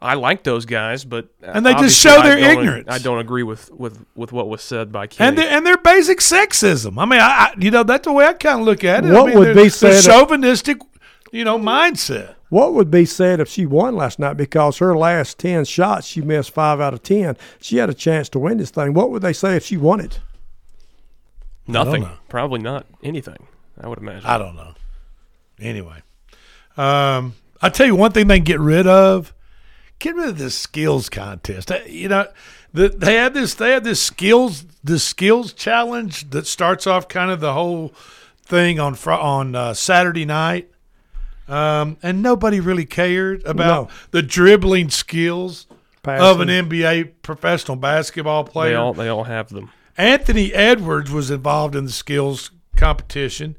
I 0.00 0.14
like 0.14 0.42
those 0.42 0.66
guys, 0.66 1.04
but 1.04 1.28
And 1.42 1.64
they 1.64 1.72
just 1.74 1.98
show 1.98 2.16
I 2.18 2.22
their 2.28 2.36
don't- 2.38 2.58
ignorance. 2.58 2.86
I 2.90 2.98
don't 2.98 3.18
agree 3.18 3.42
with, 3.42 3.70
with, 3.72 4.04
with 4.14 4.30
what 4.30 4.48
was 4.48 4.60
said 4.62 4.92
by 4.92 5.06
Kenny. 5.06 5.28
and 5.28 5.38
their, 5.38 5.48
and 5.48 5.64
their 5.66 5.78
basic 5.78 6.18
sexism. 6.18 7.00
I 7.02 7.06
mean, 7.06 7.18
I, 7.20 7.24
I 7.24 7.54
you 7.58 7.70
know 7.70 7.82
that's 7.82 8.04
the 8.06 8.12
way 8.12 8.26
I 8.26 8.34
kind 8.34 8.60
of 8.60 8.66
look 8.66 8.84
at 8.84 9.04
it. 9.06 9.10
I 9.10 9.14
What 9.14 9.26
mean, 9.28 9.38
would 9.38 9.48
be 9.54 9.68
they're 9.68 9.70
said- 9.70 10.04
chauvinistic, 10.04 10.78
you 11.32 11.44
know, 11.44 11.58
mindset. 11.58 12.34
What 12.50 12.74
would 12.74 12.90
be 12.92 13.04
said 13.06 13.40
if 13.40 13.48
she 13.48 13.66
won 13.66 13.96
last 13.96 14.18
night 14.20 14.34
because 14.36 14.78
her 14.78 14.96
last 14.96 15.38
10 15.38 15.64
shots, 15.64 16.06
she 16.06 16.20
missed 16.20 16.50
five 16.52 16.80
out 16.80 16.94
of 16.94 17.02
10? 17.02 17.36
She 17.60 17.78
had 17.78 17.90
a 17.90 17.94
chance 17.94 18.28
to 18.28 18.38
win 18.38 18.58
this 18.58 18.70
thing. 18.70 18.94
What 18.94 19.10
would 19.10 19.22
they 19.22 19.32
say 19.32 19.56
if 19.56 19.64
she 19.64 19.76
won 19.76 20.00
it? 20.00 20.20
Nothing. 21.66 22.08
Probably 22.28 22.60
not 22.60 22.86
anything. 23.02 23.48
I 23.80 23.88
would 23.88 23.98
imagine. 23.98 24.24
I 24.26 24.38
don't 24.38 24.54
know. 24.54 24.74
Anyway, 25.58 26.02
um, 26.76 27.34
I 27.60 27.68
tell 27.70 27.86
you 27.86 27.96
one 27.96 28.12
thing 28.12 28.28
they 28.28 28.36
can 28.38 28.44
get 28.44 28.60
rid 28.60 28.86
of. 28.86 29.32
Get 29.98 30.14
rid 30.14 30.28
of 30.28 30.38
this 30.38 30.56
skills 30.56 31.08
contest. 31.08 31.70
Uh, 31.72 31.78
You 31.86 32.08
know, 32.08 32.26
the, 32.72 32.88
they 32.90 33.14
have 33.14 33.32
this. 33.34 33.54
They 33.54 33.70
have 33.70 33.84
this 33.84 34.00
skills. 34.02 34.64
The 34.84 34.98
skills 34.98 35.52
challenge 35.52 36.30
that 36.30 36.46
starts 36.46 36.86
off 36.86 37.08
kind 37.08 37.30
of 37.30 37.40
the 37.40 37.54
whole 37.54 37.94
thing 38.44 38.78
on 38.78 38.94
fr- 38.94 39.12
on 39.12 39.54
uh, 39.54 39.74
Saturday 39.74 40.24
night, 40.26 40.70
um, 41.48 41.96
and 42.02 42.22
nobody 42.22 42.60
really 42.60 42.84
cared 42.84 43.42
about 43.44 43.88
No. 43.88 43.94
the 44.10 44.22
dribbling 44.22 44.90
skills 44.90 45.66
of 46.04 46.40
an 46.40 46.48
NBA 46.48 47.12
professional 47.22 47.76
basketball 47.76 48.44
player. 48.44 48.70
They 48.72 48.76
all 48.76 48.92
they 48.94 49.08
all 49.08 49.24
have 49.24 49.48
them. 49.48 49.70
Anthony 49.96 50.52
Edwards 50.52 51.10
was 51.10 51.30
involved 51.30 51.74
in 51.74 51.86
the 51.86 51.90
skills 51.92 52.50
competition. 52.76 53.56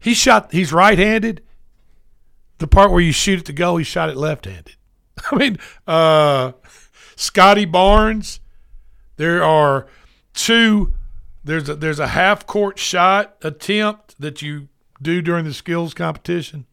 He 0.00 0.14
shot. 0.14 0.50
He's 0.52 0.72
right-handed. 0.72 1.42
The 2.58 2.66
part 2.66 2.90
where 2.90 3.00
you 3.02 3.12
shoot 3.12 3.40
at 3.40 3.44
the 3.44 3.52
goal, 3.52 3.76
he 3.76 3.84
shot 3.84 4.08
it 4.08 4.16
left-handed. 4.16 4.75
I 5.30 5.36
mean, 5.36 5.58
uh, 5.86 6.52
Scottie 7.16 7.64
Barnes. 7.64 8.40
There 9.16 9.42
are 9.42 9.86
two. 10.34 10.92
There's 11.44 11.68
a 11.68 11.74
there's 11.74 12.00
a 12.00 12.08
half 12.08 12.46
court 12.46 12.78
shot 12.78 13.36
attempt 13.42 14.20
that 14.20 14.42
you 14.42 14.68
do 15.00 15.22
during 15.22 15.44
the 15.44 15.54
skills 15.54 15.94
competition. 15.94 16.66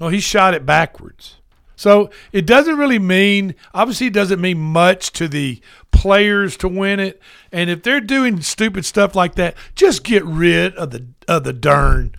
Oh, 0.00 0.08
he 0.08 0.20
shot 0.20 0.54
it 0.54 0.64
backwards. 0.64 1.36
So 1.76 2.10
it 2.30 2.44
doesn't 2.44 2.76
really 2.76 2.98
mean, 2.98 3.54
obviously, 3.72 4.08
it 4.08 4.12
doesn't 4.12 4.40
mean 4.40 4.58
much 4.58 5.12
to 5.12 5.28
the 5.28 5.62
players 5.90 6.58
to 6.58 6.68
win 6.68 7.00
it. 7.00 7.22
And 7.52 7.70
if 7.70 7.82
they're 7.82 8.02
doing 8.02 8.42
stupid 8.42 8.84
stuff 8.84 9.14
like 9.14 9.36
that, 9.36 9.56
just 9.74 10.04
get 10.04 10.22
rid 10.24 10.74
of 10.74 10.90
the 10.90 11.06
of 11.26 11.44
the 11.44 11.54
darn. 11.54 12.14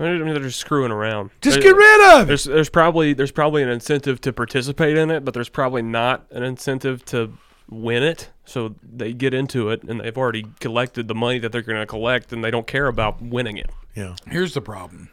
I 0.00 0.16
mean, 0.18 0.26
they're 0.34 0.42
just 0.42 0.58
screwing 0.60 0.90
around. 0.90 1.30
Just 1.40 1.60
There- 1.60 1.72
get 1.72 1.76
rid 1.76 2.14
of 2.14 2.22
it. 2.22 2.26
There's 2.28 2.44
there's 2.44 2.70
probably 2.70 3.12
there's 3.12 3.32
probably 3.32 3.62
an 3.62 3.68
incentive 3.68 4.20
to 4.22 4.32
participate 4.32 4.96
in 4.96 5.10
it, 5.10 5.24
but 5.24 5.34
there's 5.34 5.48
probably 5.50 5.82
not 5.82 6.24
an 6.30 6.42
incentive 6.42 7.04
to 7.06 7.32
win 7.68 8.02
it. 8.02 8.30
So 8.44 8.74
they 8.82 9.12
get 9.12 9.32
into 9.34 9.68
it, 9.70 9.82
and 9.84 10.00
they've 10.00 10.16
already 10.16 10.46
collected 10.58 11.06
the 11.06 11.14
money 11.14 11.38
that 11.38 11.52
they're 11.52 11.62
going 11.62 11.78
to 11.80 11.86
collect, 11.86 12.32
and 12.32 12.42
they 12.42 12.50
don't 12.50 12.66
care 12.66 12.86
about 12.88 13.22
winning 13.22 13.56
it, 13.58 13.70
Yeah. 13.94 14.16
Here's 14.28 14.54
the 14.54 14.60
problem. 14.60 15.10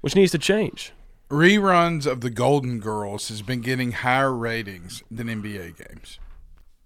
which 0.00 0.14
needs 0.16 0.32
to 0.32 0.38
change. 0.38 0.92
Reruns 1.30 2.06
of 2.06 2.20
the 2.20 2.30
Golden 2.30 2.78
Girls 2.78 3.28
has 3.28 3.42
been 3.42 3.60
getting 3.60 3.92
higher 3.92 4.32
ratings 4.32 5.02
than 5.10 5.28
NBA 5.28 5.72
games. 5.76 6.18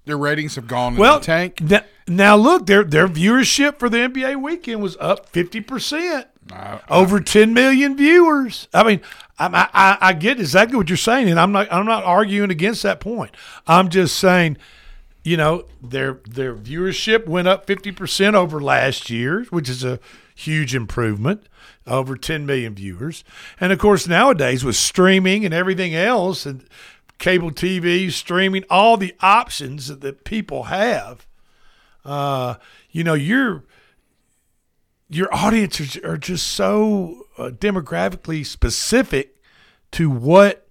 Their 0.04 0.16
ratings 0.16 0.54
have 0.54 0.66
gone 0.66 0.94
in 0.94 0.98
Well, 0.98 1.18
the 1.18 1.26
tank. 1.26 1.60
n- 1.70 1.84
now 2.06 2.34
look, 2.36 2.66
their 2.66 2.82
their 2.82 3.06
viewership 3.08 3.78
for 3.78 3.88
the 3.90 3.98
NBA 3.98 4.36
weekend 4.40 4.80
was 4.82 4.96
up 5.00 5.28
fifty 5.28 5.60
percent. 5.60 6.28
Over 6.88 7.20
10 7.20 7.52
million 7.52 7.96
viewers. 7.96 8.68
I 8.72 8.82
mean, 8.84 9.00
I, 9.38 9.68
I 9.72 9.98
I 10.08 10.12
get 10.14 10.40
exactly 10.40 10.76
what 10.76 10.88
you're 10.88 10.96
saying, 10.96 11.28
and 11.28 11.38
I'm 11.38 11.52
not 11.52 11.72
I'm 11.72 11.86
not 11.86 12.04
arguing 12.04 12.50
against 12.50 12.82
that 12.82 13.00
point. 13.00 13.32
I'm 13.66 13.88
just 13.88 14.18
saying, 14.18 14.56
you 15.22 15.36
know, 15.36 15.64
their 15.82 16.20
their 16.28 16.54
viewership 16.54 17.26
went 17.26 17.48
up 17.48 17.66
50 17.66 17.92
percent 17.92 18.34
over 18.36 18.60
last 18.60 19.10
year, 19.10 19.44
which 19.50 19.68
is 19.68 19.84
a 19.84 20.00
huge 20.34 20.74
improvement. 20.74 21.44
Over 21.86 22.16
10 22.16 22.44
million 22.44 22.74
viewers, 22.74 23.24
and 23.58 23.72
of 23.72 23.78
course 23.78 24.06
nowadays 24.06 24.62
with 24.62 24.76
streaming 24.76 25.46
and 25.46 25.54
everything 25.54 25.94
else, 25.94 26.44
and 26.44 26.64
cable 27.18 27.50
TV, 27.50 28.12
streaming, 28.12 28.64
all 28.68 28.98
the 28.98 29.14
options 29.20 29.88
that, 29.88 30.02
that 30.02 30.22
people 30.22 30.64
have, 30.64 31.26
uh, 32.04 32.56
you 32.90 33.02
know, 33.02 33.14
you're 33.14 33.64
your 35.08 35.32
audiences 35.34 35.96
are 35.98 36.16
just 36.16 36.46
so 36.46 37.26
uh, 37.38 37.50
demographically 37.50 38.44
specific 38.44 39.36
to 39.92 40.10
what 40.10 40.66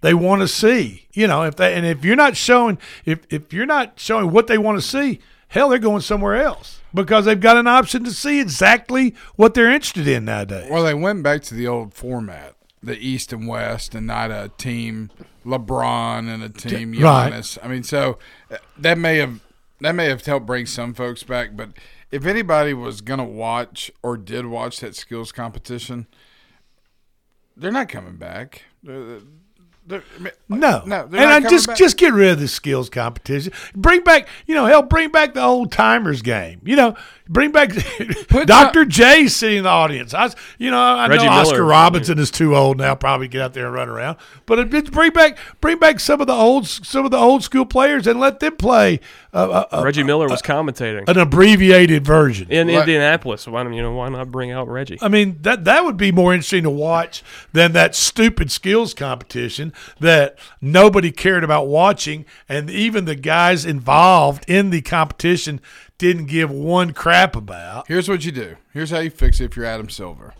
they 0.00 0.14
want 0.14 0.42
to 0.42 0.48
see. 0.48 1.08
You 1.12 1.26
know, 1.26 1.42
if 1.42 1.56
they 1.56 1.74
and 1.74 1.84
if 1.84 2.04
you're 2.04 2.16
not 2.16 2.36
showing 2.36 2.78
if 3.04 3.20
if 3.30 3.52
you're 3.52 3.66
not 3.66 3.98
showing 3.98 4.30
what 4.30 4.46
they 4.46 4.58
want 4.58 4.78
to 4.78 4.86
see, 4.86 5.20
hell, 5.48 5.68
they're 5.68 5.78
going 5.78 6.02
somewhere 6.02 6.36
else 6.36 6.80
because 6.92 7.24
they've 7.24 7.40
got 7.40 7.56
an 7.56 7.66
option 7.66 8.04
to 8.04 8.12
see 8.12 8.40
exactly 8.40 9.14
what 9.36 9.54
they're 9.54 9.70
interested 9.70 10.06
in 10.06 10.24
nowadays. 10.24 10.70
Well, 10.70 10.84
they 10.84 10.94
went 10.94 11.22
back 11.22 11.42
to 11.44 11.54
the 11.54 11.66
old 11.66 11.94
format, 11.94 12.54
the 12.82 12.96
East 12.96 13.32
and 13.32 13.48
West, 13.48 13.94
and 13.94 14.06
not 14.06 14.30
a 14.30 14.52
team 14.56 15.10
LeBron 15.44 16.32
and 16.32 16.42
a 16.42 16.48
team 16.48 16.92
Right. 16.92 17.58
I 17.62 17.68
mean, 17.68 17.82
so 17.82 18.18
uh, 18.50 18.56
that 18.78 18.98
may 18.98 19.18
have 19.18 19.40
that 19.80 19.92
may 19.92 20.06
have 20.06 20.24
helped 20.24 20.46
bring 20.46 20.66
some 20.66 20.94
folks 20.94 21.22
back. 21.22 21.56
But 21.56 21.70
if 22.14 22.26
anybody 22.26 22.72
was 22.74 23.00
gonna 23.00 23.24
watch 23.24 23.90
or 24.02 24.16
did 24.16 24.46
watch 24.46 24.80
that 24.80 24.94
skills 24.94 25.32
competition, 25.32 26.06
they're 27.56 27.72
not 27.72 27.88
coming 27.88 28.16
back. 28.16 28.62
They're- 28.82 29.20
they're- 29.86 30.02
I 30.18 30.22
mean, 30.22 30.32
No, 30.48 30.82
no, 30.86 31.06
they're 31.06 31.20
and 31.20 31.28
not 31.28 31.30
I 31.30 31.34
coming 31.40 31.50
just 31.50 31.66
back. 31.66 31.76
just 31.76 31.98
get 31.98 32.14
rid 32.14 32.30
of 32.30 32.40
the 32.40 32.48
skills 32.48 32.88
competition. 32.88 33.52
Bring 33.76 34.02
back, 34.02 34.28
you 34.46 34.54
know, 34.54 34.64
hell, 34.64 34.80
bring 34.80 35.10
back 35.10 35.34
the 35.34 35.42
old 35.42 35.70
timers 35.72 36.22
game. 36.22 36.60
You 36.64 36.74
know, 36.76 36.94
bring 37.28 37.50
back 37.52 37.70
Dr. 38.46 38.86
J 38.86 39.26
sitting 39.28 39.58
in 39.58 39.64
the 39.64 39.68
audience. 39.68 40.14
I, 40.14 40.30
you 40.56 40.70
know, 40.70 40.80
I 40.80 41.06
Reggie 41.08 41.26
know 41.26 41.32
Oscar 41.32 41.56
Miller. 41.56 41.66
Robinson 41.66 42.18
is 42.18 42.30
too 42.30 42.56
old 42.56 42.78
now, 42.78 42.94
probably 42.94 43.28
get 43.28 43.42
out 43.42 43.52
there 43.52 43.66
and 43.66 43.74
run 43.74 43.90
around. 43.90 44.16
But 44.46 44.58
it, 44.60 44.72
it's 44.74 44.88
bring 44.88 45.12
back 45.12 45.36
bring 45.60 45.78
back 45.78 46.00
some 46.00 46.18
of 46.22 46.28
the 46.28 46.32
old 46.32 46.66
some 46.66 47.04
of 47.04 47.10
the 47.10 47.18
old 47.18 47.44
school 47.44 47.66
players 47.66 48.06
and 48.06 48.18
let 48.18 48.40
them 48.40 48.56
play 48.56 49.00
uh, 49.34 49.66
uh, 49.72 49.82
Reggie 49.82 50.02
Miller 50.04 50.28
was 50.28 50.40
commentating 50.40 51.08
an 51.08 51.18
abbreviated 51.18 52.04
version 52.04 52.48
in 52.50 52.68
Let- 52.68 52.80
Indianapolis. 52.80 53.46
Why 53.48 53.62
don't 53.64 53.72
you 53.72 53.82
know? 53.82 53.92
Why 53.92 54.08
not 54.08 54.30
bring 54.30 54.52
out 54.52 54.68
Reggie? 54.68 54.98
I 55.02 55.08
mean 55.08 55.38
that 55.42 55.64
that 55.64 55.84
would 55.84 55.96
be 55.96 56.12
more 56.12 56.32
interesting 56.32 56.62
to 56.62 56.70
watch 56.70 57.22
than 57.52 57.72
that 57.72 57.94
stupid 57.94 58.50
skills 58.50 58.94
competition 58.94 59.72
that 60.00 60.38
nobody 60.60 61.10
cared 61.10 61.42
about 61.44 61.66
watching, 61.66 62.24
and 62.48 62.70
even 62.70 63.04
the 63.04 63.16
guys 63.16 63.64
involved 63.66 64.44
in 64.48 64.70
the 64.70 64.80
competition 64.80 65.60
didn't 65.98 66.26
give 66.26 66.50
one 66.50 66.92
crap 66.92 67.34
about. 67.36 67.88
Here's 67.88 68.08
what 68.08 68.24
you 68.24 68.32
do. 68.32 68.56
Here's 68.72 68.90
how 68.90 68.98
you 69.00 69.10
fix 69.10 69.40
it 69.40 69.46
if 69.46 69.56
you're 69.56 69.66
Adam 69.66 69.88
Silver. 69.90 70.34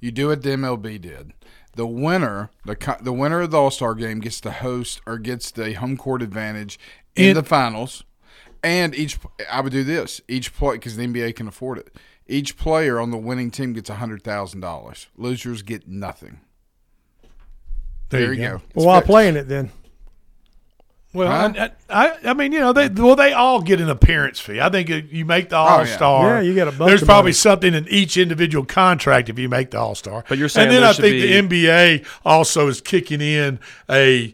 You 0.00 0.10
do 0.10 0.28
what 0.28 0.42
the 0.42 0.50
MLB 0.50 1.00
did. 1.00 1.32
The 1.74 1.86
winner, 1.86 2.50
the 2.66 2.96
the 3.00 3.12
winner 3.12 3.40
of 3.42 3.50
the 3.50 3.56
All 3.58 3.70
Star 3.70 3.94
game 3.94 4.20
gets 4.20 4.40
to 4.42 4.50
host 4.50 5.00
or 5.06 5.16
gets 5.18 5.50
the 5.50 5.72
home 5.74 5.96
court 5.96 6.20
advantage 6.22 6.78
in, 7.16 7.30
In- 7.30 7.34
the 7.36 7.42
finals. 7.42 8.04
And 8.62 8.94
each, 8.94 9.18
I 9.50 9.60
would 9.60 9.72
do 9.72 9.82
this 9.84 10.20
each 10.28 10.54
play 10.54 10.76
because 10.76 10.96
the 10.96 11.06
NBA 11.06 11.34
can 11.36 11.48
afford 11.48 11.78
it. 11.78 11.94
Each 12.28 12.56
player 12.56 13.00
on 13.00 13.10
the 13.10 13.16
winning 13.16 13.50
team 13.50 13.72
gets 13.72 13.90
hundred 13.90 14.22
thousand 14.22 14.60
dollars. 14.60 15.08
Losers 15.16 15.62
get 15.62 15.88
nothing. 15.88 16.40
There, 18.10 18.32
you 18.32 18.40
go. 18.46 18.54
It's 18.66 18.74
Well, 18.76 18.86
why 18.86 18.98
fixed. 18.98 19.06
playing 19.08 19.36
it 19.36 19.48
then? 19.48 19.70
Well, 21.14 21.28
Huh? 21.30 21.70
I, 21.90 22.06
I, 22.08 22.18
I 22.30 22.34
mean, 22.34 22.52
you 22.52 22.60
know, 22.60 22.72
they 22.72 22.88
well, 22.88 23.16
they 23.16 23.32
all 23.32 23.60
get 23.60 23.80
an 23.80 23.90
appearance 23.90 24.38
fee. 24.40 24.60
I 24.60 24.68
think 24.70 24.88
you 24.88 25.24
make 25.26 25.48
the 25.50 25.56
Oh. 25.56 25.60
All 25.60 25.86
Star. 25.86 26.36
Yeah, 26.36 26.40
you 26.40 26.54
get 26.54 26.68
a 26.68 26.72
bunch 26.72 26.88
There's 26.88 27.02
of 27.02 27.08
probably 27.08 27.30
money. 27.30 27.32
something 27.34 27.74
in 27.74 27.86
each 27.88 28.16
individual 28.16 28.64
contract 28.64 29.28
if 29.28 29.38
you 29.38 29.48
make 29.48 29.72
the 29.72 29.78
All 29.78 29.94
Star. 29.94 30.24
But 30.28 30.38
you're 30.38 30.48
saying 30.48 30.68
and 30.68 30.74
then 30.76 30.80
there 30.82 30.90
I 30.90 30.92
think 30.94 31.12
be- 31.48 31.58
the 31.58 31.66
NBA 31.98 32.06
also 32.24 32.68
is 32.68 32.80
kicking 32.80 33.20
in 33.20 33.58
a. 33.90 34.32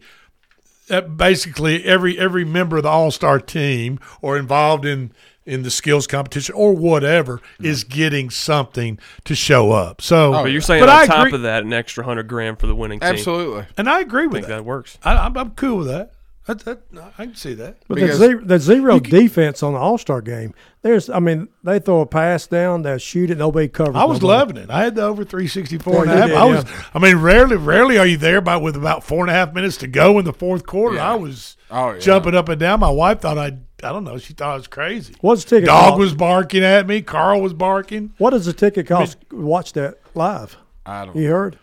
uh, 0.91 1.01
Basically, 1.03 1.85
every 1.85 2.19
every 2.19 2.45
member 2.45 2.77
of 2.79 2.83
the 2.85 2.89
All 2.89 3.11
Star 3.11 3.41
team 3.41 3.99
or 4.21 4.37
involved 4.37 4.85
in 4.85 5.13
in 5.47 5.63
the 5.63 5.71
skills 5.71 6.07
competition 6.07 6.55
or 6.55 6.75
whatever 6.75 7.41
is 7.59 7.83
getting 7.83 8.29
something 8.29 8.99
to 9.25 9.35
show 9.35 9.73
up. 9.73 10.03
So, 10.03 10.33
but 10.33 10.45
you're 10.53 10.61
saying 10.61 10.83
but 10.83 10.91
on 10.91 10.97
I 10.97 11.07
top 11.07 11.27
agree- 11.27 11.37
of 11.37 11.43
that, 11.43 11.63
an 11.63 11.73
extra 11.73 12.05
hundred 12.05 12.29
grand 12.29 12.61
for 12.61 12.67
the 12.67 12.75
winning 12.75 13.01
team. 13.01 13.09
Absolutely. 13.09 13.65
and 13.79 13.89
I 13.89 14.01
agree 14.01 14.25
I 14.25 14.27
with 14.27 14.33
think 14.35 14.47
that. 14.49 14.57
that 14.57 14.65
works. 14.65 14.99
I, 15.03 15.17
I'm, 15.17 15.37
I'm 15.39 15.53
cool 15.53 15.79
with 15.79 15.87
that. 15.89 16.13
That, 16.49 16.65
that. 16.65 16.81
I 17.19 17.25
can 17.27 17.35
see 17.35 17.53
that. 17.55 17.77
But 17.89 17.99
the 18.01 18.13
zero, 18.15 18.43
the 18.43 18.59
zero 18.59 18.99
defense 18.99 19.63
on 19.63 19.75
the 19.75 19.79
All 19.79 19.99
Star 19.99 20.23
game, 20.23 20.55
there's, 20.81 21.11
I 21.11 21.19
mean, 21.21 21.49
they 21.63 21.79
throw 21.79 22.01
a 22.01 22.07
pass 22.07 22.47
down, 22.47 22.81
they 22.83 22.97
shoot 22.99 23.31
it, 23.31 23.37
nobody 23.37 23.69
covers. 23.69 23.95
I 23.97 24.05
was 24.05 24.23
nobody. 24.23 24.39
loving 24.39 24.57
it. 24.57 24.71
I 24.71 24.85
had 24.85 24.95
the 24.95 25.03
over 25.03 25.25
364 25.25 26.03
and 26.05 26.11
a 26.11 26.15
Yeah, 26.15 26.21
half. 26.21 26.29
you 26.31 26.37
I 26.37 26.47
did, 26.47 26.55
was, 26.65 26.65
I 26.95 26.99
mean, 27.01 27.17
rarely, 27.19 27.57
rarely 27.57 27.99
are 27.99 28.07
you 28.07 28.17
there 28.17 28.41
by 28.41 28.57
with 28.57 28.77
about 28.77 29.05
four 29.05 29.21
and 29.21 29.31
a 29.31 29.35
half 29.35 29.53
minutes 29.53 29.77
to 29.79 29.87
go 29.87 30.19
in 30.19 30.25
the 30.25 30.33
fourth 30.33 30.65
quarter. 30.67 30.97
Yeah. 30.97 31.13
I 31.13 31.15
was 31.17 31.57
Oh, 31.71 31.93
yeah. 31.93 31.99
jumping 31.99 32.35
up 32.35 32.49
and 32.49 32.59
down. 32.59 32.81
My 32.81 32.89
wife 32.91 33.21
thought 33.21 33.37
I, 33.37 33.49
I 33.83 33.93
don't 33.93 34.05
know, 34.05 34.17
she 34.17 34.33
thought 34.33 34.53
I 34.53 34.57
was 34.57 34.67
crazy. 34.67 35.15
What's 35.21 35.45
the 35.45 35.51
ticket 35.57 35.67
Dog 35.67 35.91
cost? 35.91 35.99
was 36.01 36.15
barking 36.15 36.65
at 36.65 36.87
me. 36.87 37.03
Carl 37.03 37.43
was 37.43 37.53
barking. 37.53 38.15
What 38.17 38.31
does 38.31 38.47
the 38.47 38.55
ticket 38.55 38.87
cost? 38.87 39.19
Watch 39.31 39.75
that 39.75 39.99
live. 40.15 40.57
I 40.87 41.05
don't. 41.05 41.15
You 41.15 41.29
heard? 41.29 41.59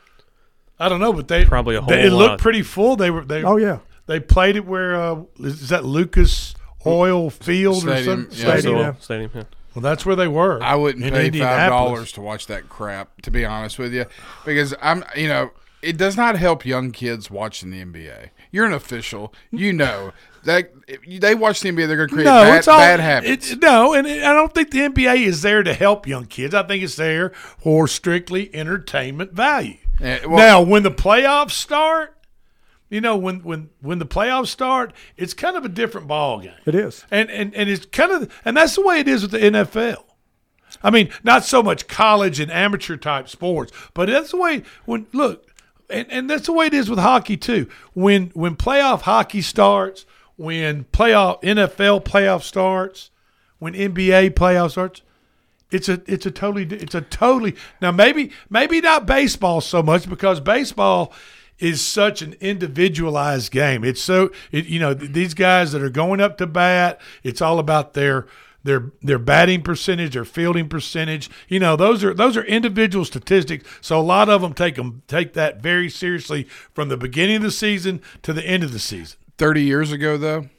I 0.78 0.90
don't 0.90 1.00
know, 1.00 1.12
but 1.12 1.28
they 1.28 1.44
Probably 1.44 1.76
a 1.76 1.82
they- 1.82 2.08
whole 2.08 2.14
it 2.14 2.16
looked 2.16 2.42
pretty 2.44 2.62
full. 2.62 2.96
They 2.98 3.10
were 3.10 3.26
they. 3.26 3.44
Oh, 3.44 3.58
yeah. 3.58 3.80
They 4.08 4.20
played 4.20 4.56
it 4.56 4.66
where 4.66 4.96
uh, 4.96 5.22
is 5.40 5.62
is 5.64 5.70
that 5.70 5.84
Lucas 5.86 6.54
Oil 6.86 7.30
Field 7.30 7.82
Stadium, 7.82 7.98
or 8.00 8.04
something? 8.04 8.38
yeah. 8.40 8.58
Stadium, 8.58 8.78
Yeah. 8.80 8.94
Stadium, 9.00 9.32
yeah. 9.34 9.44
Well, 9.74 9.82
that's 9.82 10.06
where 10.06 10.16
they 10.16 10.28
were. 10.28 10.62
I 10.64 10.76
wouldn't 10.76 11.04
in 11.04 11.12
pay 11.12 11.18
five 11.18 11.26
Indianapolis. 11.28 11.70
dollars 11.70 12.12
to 12.14 12.22
watch 12.22 12.48
that 12.48 12.70
crap. 12.70 13.22
To 13.24 13.32
be 13.32 13.44
honest 13.46 13.78
with 13.80 13.94
you, 13.94 14.06
because 14.46 14.74
I'm, 14.82 15.04
you 15.18 15.28
know, 15.28 15.52
it 15.82 15.98
does 15.98 16.16
not 16.16 16.38
help 16.38 16.66
young 16.66 16.92
kids 16.92 17.30
watching 17.30 17.72
the 17.72 17.84
NBA. 17.84 18.30
You're 18.52 18.66
an 18.66 18.74
official, 18.74 19.34
you 19.52 19.74
know 19.74 20.14
that 20.46 20.72
if 20.88 21.02
they 21.20 21.36
watch 21.36 21.60
the 21.62 21.70
NBA, 21.72 21.88
they're 21.88 21.98
going 21.98 22.08
to 22.10 22.14
create 22.14 22.26
no, 22.26 22.44
bad, 22.44 22.58
it's 22.58 22.68
all, 22.70 22.78
bad 22.80 23.00
habits. 23.02 23.52
It, 23.52 23.62
no, 23.62 23.94
and 23.94 24.08
it, 24.08 24.24
I 24.24 24.32
don't 24.34 24.54
think 24.54 24.72
the 24.72 24.80
NBA 24.80 25.26
is 25.26 25.42
there 25.42 25.62
to 25.64 25.74
help 25.74 26.08
young 26.08 26.26
kids. 26.26 26.54
I 26.56 26.64
think 26.64 26.82
it's 26.84 26.96
there 26.96 27.32
for 27.32 27.88
strictly 27.88 28.54
entertainment 28.56 29.34
value. 29.34 29.78
Yeah, 30.00 30.26
well- 30.26 30.38
now, 30.38 30.62
when 30.62 30.84
the 30.84 30.92
playoffs 30.92 31.52
start, 31.52 32.15
you 32.96 33.02
know, 33.02 33.18
when 33.18 33.42
when 33.42 33.70
when 33.82 34.00
the 34.00 34.06
playoffs 34.06 34.48
start, 34.48 34.94
it's 35.18 35.34
kind 35.34 35.58
of 35.58 35.66
a 35.66 35.70
different 35.70 36.08
ball 36.08 36.40
game. 36.40 36.54
It 36.66 36.74
is. 36.76 37.06
and 37.12 37.30
and 37.30 37.54
and 37.54 37.70
it's 37.70 37.86
kind 37.88 38.10
of 38.10 38.42
and 38.46 38.56
that's 38.56 38.76
the 38.76 38.82
way 38.82 39.02
it 39.02 39.08
is 39.10 39.22
with 39.22 39.32
the 39.32 39.40
NFL. 39.40 40.02
I 40.82 40.92
mean, 40.92 41.10
not 41.22 41.44
so 41.44 41.62
much 41.62 41.90
college 41.90 42.40
and 42.40 42.50
amateur 42.50 42.96
type 42.96 43.28
sports, 43.28 43.74
but 43.94 44.08
that's 44.08 44.32
the 44.32 44.38
way 44.38 44.64
when 44.86 45.08
look, 45.12 45.46
and, 45.90 46.10
and 46.10 46.30
that's 46.30 46.46
the 46.46 46.54
way 46.54 46.68
it 46.68 46.74
is 46.74 46.90
with 46.90 47.00
hockey 47.00 47.36
too. 47.36 47.68
When 47.94 48.28
when 48.28 48.56
playoff 48.56 49.02
hockey 49.02 49.42
starts, 49.42 50.06
when 50.38 50.86
playoff 50.86 51.42
NFL 51.42 52.06
playoff 52.06 52.44
starts, 52.44 53.12
when 53.60 53.74
NBA 53.74 54.36
playoff 54.36 54.72
starts, 54.72 55.02
it's 55.70 55.90
a 55.90 56.02
it's 56.08 56.26
a 56.26 56.32
totally 56.32 56.64
it's 56.64 56.96
a 56.96 57.02
totally 57.02 57.58
now 57.82 57.92
maybe 57.92 58.32
maybe 58.50 58.80
not 58.80 59.06
baseball 59.06 59.60
so 59.60 59.84
much 59.84 60.10
because 60.10 60.40
baseball 60.40 61.12
is 61.60 61.82
such 61.82 62.22
an 62.22 62.36
individualized 62.42 63.52
game. 63.52 63.84
It's 63.84 64.02
so 64.02 64.32
it, 64.52 64.66
you 64.66 64.80
know 64.80 64.94
th- 64.94 65.12
these 65.12 65.34
guys 65.34 65.72
that 65.72 65.82
are 65.82 65.90
going 65.90 66.20
up 66.22 66.38
to 66.38 66.48
bat. 66.48 67.00
It's 67.24 67.42
all 67.42 67.60
about 67.60 67.94
their 67.94 68.28
their 68.64 68.92
their 69.02 69.20
batting 69.20 69.62
percentage, 69.62 70.14
their 70.14 70.26
fielding 70.26 70.68
percentage. 70.68 71.30
You 71.48 71.60
know 71.60 71.76
those 71.76 72.04
are 72.04 72.14
those 72.14 72.36
are 72.36 72.44
individual 72.44 73.06
statistics. 73.06 73.70
So 73.80 74.00
a 74.00 74.02
lot 74.02 74.28
of 74.28 74.42
them 74.42 74.54
take 74.54 74.76
them 74.76 75.04
take 75.08 75.34
that 75.34 75.62
very 75.62 75.90
seriously 75.90 76.44
from 76.74 76.90
the 76.90 76.98
beginning 76.98 77.38
of 77.38 77.44
the 77.44 77.52
season 77.52 78.02
to 78.24 78.34
the 78.34 78.46
end 78.46 78.64
of 78.64 78.74
the 78.74 78.80
season. 78.80 79.18
Thirty 79.38 79.64
years 79.64 79.92
ago, 79.92 80.18
though. 80.18 80.50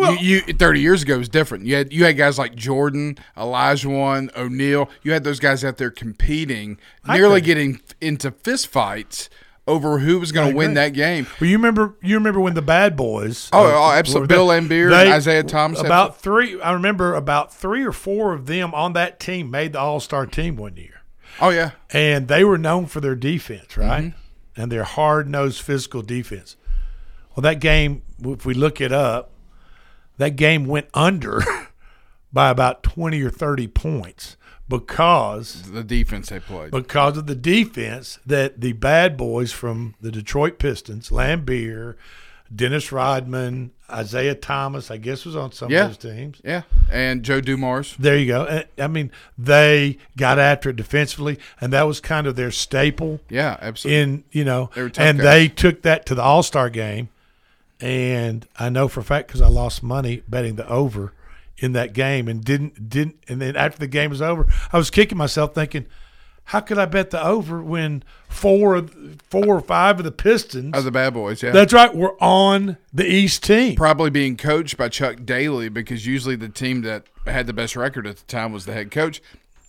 Well, 0.00 0.16
you, 0.16 0.42
you 0.46 0.54
thirty 0.54 0.80
years 0.80 1.02
ago 1.02 1.18
was 1.18 1.28
different. 1.28 1.66
You 1.66 1.76
had 1.76 1.92
you 1.92 2.04
had 2.04 2.16
guys 2.16 2.38
like 2.38 2.54
Jordan, 2.54 3.18
Olajuwon, 3.36 4.34
O'Neal. 4.36 4.88
You 5.02 5.12
had 5.12 5.24
those 5.24 5.40
guys 5.40 5.64
out 5.64 5.76
there 5.76 5.90
competing, 5.90 6.78
I 7.04 7.16
nearly 7.16 7.38
agree. 7.38 7.46
getting 7.46 7.80
into 8.00 8.30
fist 8.30 8.68
fights 8.68 9.28
over 9.66 9.98
who 9.98 10.18
was 10.18 10.32
going 10.32 10.50
to 10.50 10.56
win 10.56 10.74
that 10.74 10.90
game. 10.90 11.26
Well, 11.40 11.48
you 11.48 11.56
remember 11.56 11.94
you 12.02 12.16
remember 12.16 12.40
when 12.40 12.54
the 12.54 12.62
Bad 12.62 12.96
Boys? 12.96 13.48
Oh, 13.52 13.64
uh, 13.64 13.72
oh, 13.72 13.92
absolutely. 13.92 14.26
Bill 14.26 14.50
and 14.50 14.70
Isiah 14.70 15.44
Thomas. 15.44 15.80
About 15.80 16.20
three. 16.20 16.60
I 16.60 16.72
remember 16.72 17.14
about 17.14 17.54
three 17.54 17.84
or 17.84 17.92
four 17.92 18.32
of 18.32 18.46
them 18.46 18.74
on 18.74 18.94
that 18.94 19.20
team 19.20 19.50
made 19.50 19.74
the 19.74 19.78
All 19.78 20.00
Star 20.00 20.26
team 20.26 20.56
one 20.56 20.76
year. 20.76 21.02
Oh 21.40 21.50
yeah, 21.50 21.72
and 21.90 22.28
they 22.28 22.44
were 22.44 22.58
known 22.58 22.86
for 22.86 23.00
their 23.00 23.14
defense, 23.14 23.76
right? 23.76 24.04
Mm-hmm. 24.04 24.60
And 24.60 24.72
their 24.72 24.84
hard 24.84 25.28
nosed 25.28 25.62
physical 25.62 26.02
defense. 26.02 26.56
Well, 27.34 27.42
that 27.42 27.60
game, 27.60 28.02
if 28.22 28.44
we 28.44 28.52
look 28.52 28.80
it 28.80 28.92
up, 28.92 29.30
that 30.20 30.36
game 30.36 30.66
went 30.66 30.86
under 30.94 31.42
by 32.32 32.48
about 32.50 32.82
twenty 32.82 33.20
or 33.22 33.30
thirty 33.30 33.66
points 33.66 34.36
because 34.68 35.62
the 35.72 35.82
defense 35.82 36.28
they 36.28 36.38
played. 36.40 36.70
because 36.70 37.16
of 37.16 37.26
the 37.26 37.34
defense 37.34 38.18
that 38.24 38.60
the 38.60 38.72
bad 38.74 39.16
boys 39.16 39.50
from 39.50 39.94
the 40.00 40.12
Detroit 40.12 40.58
Pistons, 40.60 41.10
Laimbeer, 41.10 41.96
Dennis 42.54 42.92
Rodman, 42.92 43.72
Isiah 43.96 44.34
Thomas, 44.36 44.90
I 44.90 44.96
guess 44.96 45.24
was 45.24 45.34
on 45.34 45.50
some 45.52 45.70
yeah, 45.70 45.86
of 45.86 46.00
those 46.00 46.12
teams. 46.14 46.40
Yeah, 46.44 46.62
and 46.90 47.24
Joe 47.24 47.40
Dumars. 47.40 47.96
There 47.98 48.16
you 48.16 48.26
go. 48.26 48.62
I 48.78 48.86
mean, 48.86 49.10
they 49.36 49.98
got 50.16 50.38
after 50.38 50.70
it 50.70 50.76
defensively, 50.76 51.38
and 51.60 51.72
that 51.72 51.82
was 51.82 52.00
kind 52.00 52.28
of 52.28 52.36
their 52.36 52.50
staple. 52.52 53.20
Yeah, 53.28 53.56
absolutely. 53.60 54.00
In 54.02 54.24
you 54.30 54.44
know, 54.44 54.70
They 54.74 54.82
were 54.82 54.90
tough 54.90 55.04
and 55.04 55.18
guys. 55.18 55.24
they 55.24 55.48
took 55.48 55.82
that 55.82 56.06
to 56.06 56.14
the 56.14 56.22
All 56.22 56.42
Star 56.44 56.70
game, 56.70 57.08
and 57.80 58.46
I 58.58 58.68
know 58.68 58.88
for 58.88 59.00
a 59.00 59.04
fact 59.04 59.28
because 59.28 59.40
I 59.40 59.48
lost 59.48 59.82
money 59.82 60.22
betting 60.28 60.56
the 60.56 60.68
over 60.68 61.12
in 61.58 61.72
that 61.72 61.92
game, 61.92 62.28
and 62.28 62.44
didn't 62.44 62.88
didn't. 62.88 63.16
And 63.28 63.40
then 63.40 63.56
after 63.56 63.78
the 63.78 63.86
game 63.86 64.10
was 64.10 64.22
over, 64.22 64.46
I 64.72 64.78
was 64.78 64.90
kicking 64.90 65.18
myself 65.18 65.54
thinking. 65.54 65.86
How 66.44 66.58
could 66.58 66.78
I 66.78 66.86
bet 66.86 67.10
the 67.10 67.24
over 67.24 67.62
when 67.62 68.02
four, 68.28 68.84
four 69.28 69.46
or 69.46 69.60
five 69.60 70.00
of 70.00 70.04
the 70.04 70.10
Pistons 70.10 70.76
Of 70.76 70.82
the 70.82 70.90
bad 70.90 71.14
boys, 71.14 71.44
yeah. 71.44 71.52
That's 71.52 71.72
right. 71.72 71.94
We're 71.94 72.18
on 72.18 72.76
the 72.92 73.06
East 73.06 73.44
team. 73.44 73.76
Probably 73.76 74.10
being 74.10 74.36
coached 74.36 74.76
by 74.76 74.88
Chuck 74.88 75.18
Daly 75.24 75.68
because 75.68 76.06
usually 76.06 76.34
the 76.34 76.48
team 76.48 76.82
that 76.82 77.06
had 77.24 77.46
the 77.46 77.52
best 77.52 77.76
record 77.76 78.04
at 78.04 78.16
the 78.16 78.24
time 78.24 78.52
was 78.52 78.66
the 78.66 78.72
head 78.72 78.90
coach. 78.90 79.22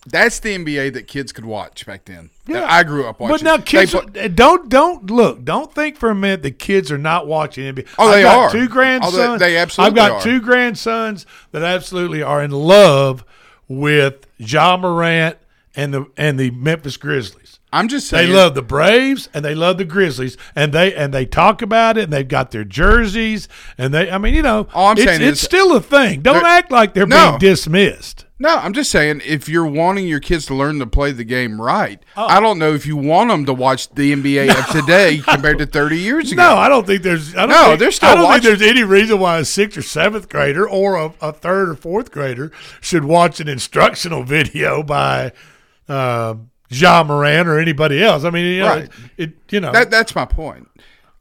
That's 0.06 0.40
the 0.40 0.56
NBA 0.58 0.94
that 0.94 1.06
kids 1.06 1.30
could 1.32 1.44
watch 1.44 1.86
back 1.86 2.06
then. 2.06 2.30
Yeah. 2.48 2.66
I 2.68 2.82
grew 2.82 3.06
up 3.06 3.20
watching. 3.20 3.34
But 3.36 3.42
now 3.44 3.58
kids 3.58 3.92
play- 3.92 4.28
don't 4.28 4.68
don't 4.68 5.08
look. 5.10 5.44
Don't 5.44 5.72
think 5.72 5.96
for 5.96 6.10
a 6.10 6.14
minute 6.14 6.42
that 6.42 6.58
kids 6.58 6.90
are 6.90 6.98
not 6.98 7.28
watching 7.28 7.64
NBA. 7.72 7.86
Oh, 7.98 8.08
I've 8.08 8.14
they 8.16 8.22
got 8.22 8.38
are. 8.38 8.50
Two 8.50 8.68
grandsons. 8.68 9.14
Oh, 9.16 9.32
they- 9.38 9.38
they 9.38 9.56
absolutely 9.58 10.00
I've 10.00 10.08
got 10.08 10.16
are. 10.18 10.22
two 10.22 10.40
grandsons 10.40 11.24
that 11.52 11.62
absolutely 11.62 12.20
are 12.20 12.42
in 12.42 12.50
love 12.50 13.24
with 13.68 14.26
Ja 14.38 14.76
Morant 14.76 15.36
and 15.76 15.94
the 15.94 16.06
and 16.16 16.38
the 16.38 16.50
Memphis 16.50 16.96
Grizzlies. 16.96 17.60
I'm 17.72 17.88
just 17.88 18.08
saying 18.08 18.28
They 18.28 18.34
love 18.36 18.54
the 18.54 18.60
Braves 18.60 19.30
and 19.32 19.42
they 19.44 19.54
love 19.54 19.78
the 19.78 19.84
Grizzlies 19.86 20.36
and 20.54 20.74
they 20.74 20.92
and 20.94 21.14
they 21.14 21.24
talk 21.24 21.62
about 21.62 21.96
it 21.96 22.02
and 22.04 22.12
they've 22.12 22.26
got 22.28 22.50
their 22.50 22.64
jerseys 22.64 23.48
and 23.78 23.94
they 23.94 24.10
I 24.10 24.18
mean 24.18 24.34
you 24.34 24.42
know 24.42 24.66
All 24.74 24.88
I'm 24.88 24.96
it's, 24.98 25.04
saying 25.04 25.22
it's 25.22 25.38
is- 25.38 25.40
still 25.40 25.74
a 25.76 25.80
thing. 25.80 26.20
Don't 26.22 26.44
act 26.44 26.70
like 26.72 26.92
they're 26.92 27.06
No. 27.06 27.38
being 27.38 27.52
dismissed. 27.52 28.26
No, 28.42 28.56
I'm 28.56 28.72
just 28.72 28.90
saying 28.90 29.22
if 29.24 29.48
you're 29.48 29.64
wanting 29.66 30.08
your 30.08 30.18
kids 30.18 30.46
to 30.46 30.54
learn 30.54 30.80
to 30.80 30.86
play 30.86 31.12
the 31.12 31.22
game 31.22 31.60
right, 31.60 32.02
Oh. 32.16 32.26
I 32.26 32.40
don't 32.40 32.58
know 32.58 32.74
if 32.74 32.86
you 32.86 32.96
want 32.96 33.30
them 33.30 33.46
to 33.46 33.52
watch 33.54 33.88
the 33.90 34.12
NBA 34.12 34.50
of 34.50 34.66
today 34.70 35.18
compared 35.18 35.58
to 35.58 35.66
30 35.66 35.96
years 35.98 36.32
ago. 36.32 36.42
No, 36.42 36.56
I 36.56 36.68
don't 36.68 36.84
think 36.84 37.02
there's. 37.02 37.34
I 37.36 37.42
don't 37.46 37.50
No, 37.50 37.64
think, 37.68 37.78
they're 37.78 37.92
still 37.92 38.08
I 38.08 38.14
don't 38.16 38.24
watching- 38.24 38.42
think 38.42 38.58
there's 38.58 38.70
any 38.70 38.82
reason 38.82 39.20
why 39.20 39.38
a 39.38 39.44
sixth 39.44 39.78
or 39.78 39.82
seventh 39.82 40.28
grader 40.28 40.68
or 40.68 40.96
a, 40.96 41.14
a 41.20 41.32
third 41.32 41.68
or 41.68 41.74
fourth 41.76 42.10
grader 42.10 42.50
should 42.80 43.04
watch 43.04 43.38
an 43.38 43.46
instructional 43.48 44.22
video 44.36 44.82
by 44.82 45.30
uh, 45.88 46.34
Ja 46.68 47.04
Morant 47.04 47.46
or 47.48 47.60
anybody 47.60 48.02
else. 48.02 48.24
I 48.24 48.30
mean, 48.30 48.46
you 48.46 48.60
know, 48.60 48.66
Right. 48.66 48.88
it, 49.18 49.34
you 49.50 49.60
know, 49.60 49.70
That, 49.70 49.90
that's 49.92 50.16
my 50.16 50.24
point. 50.24 50.68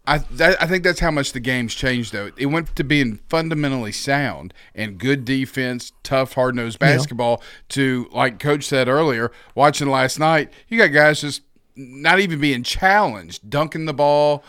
I 0.07 0.17
that, 0.17 0.61
I 0.61 0.65
think 0.65 0.83
that's 0.83 0.99
how 0.99 1.11
much 1.11 1.31
the 1.31 1.39
game's 1.39 1.75
changed 1.75 2.11
though. 2.11 2.31
It 2.35 2.47
went 2.47 2.75
to 2.75 2.83
being 2.83 3.19
fundamentally 3.29 3.91
sound 3.91 4.53
and 4.73 4.97
good 4.97 5.25
defense, 5.25 5.91
tough, 6.03 6.33
hard 6.33 6.55
nosed 6.55 6.77
Yeah. 6.81 6.95
basketball. 6.95 7.43
To 7.69 8.09
like 8.11 8.39
Coach 8.39 8.63
said 8.63 8.87
earlier, 8.87 9.31
watching 9.55 9.89
last 9.89 10.17
night, 10.19 10.51
you 10.67 10.77
got 10.77 10.87
guys 10.87 11.21
just 11.21 11.43
not 11.75 12.19
even 12.19 12.39
being 12.39 12.63
challenged, 12.63 13.49
dunking 13.49 13.85
the 13.85 13.93
ball, 13.93 14.43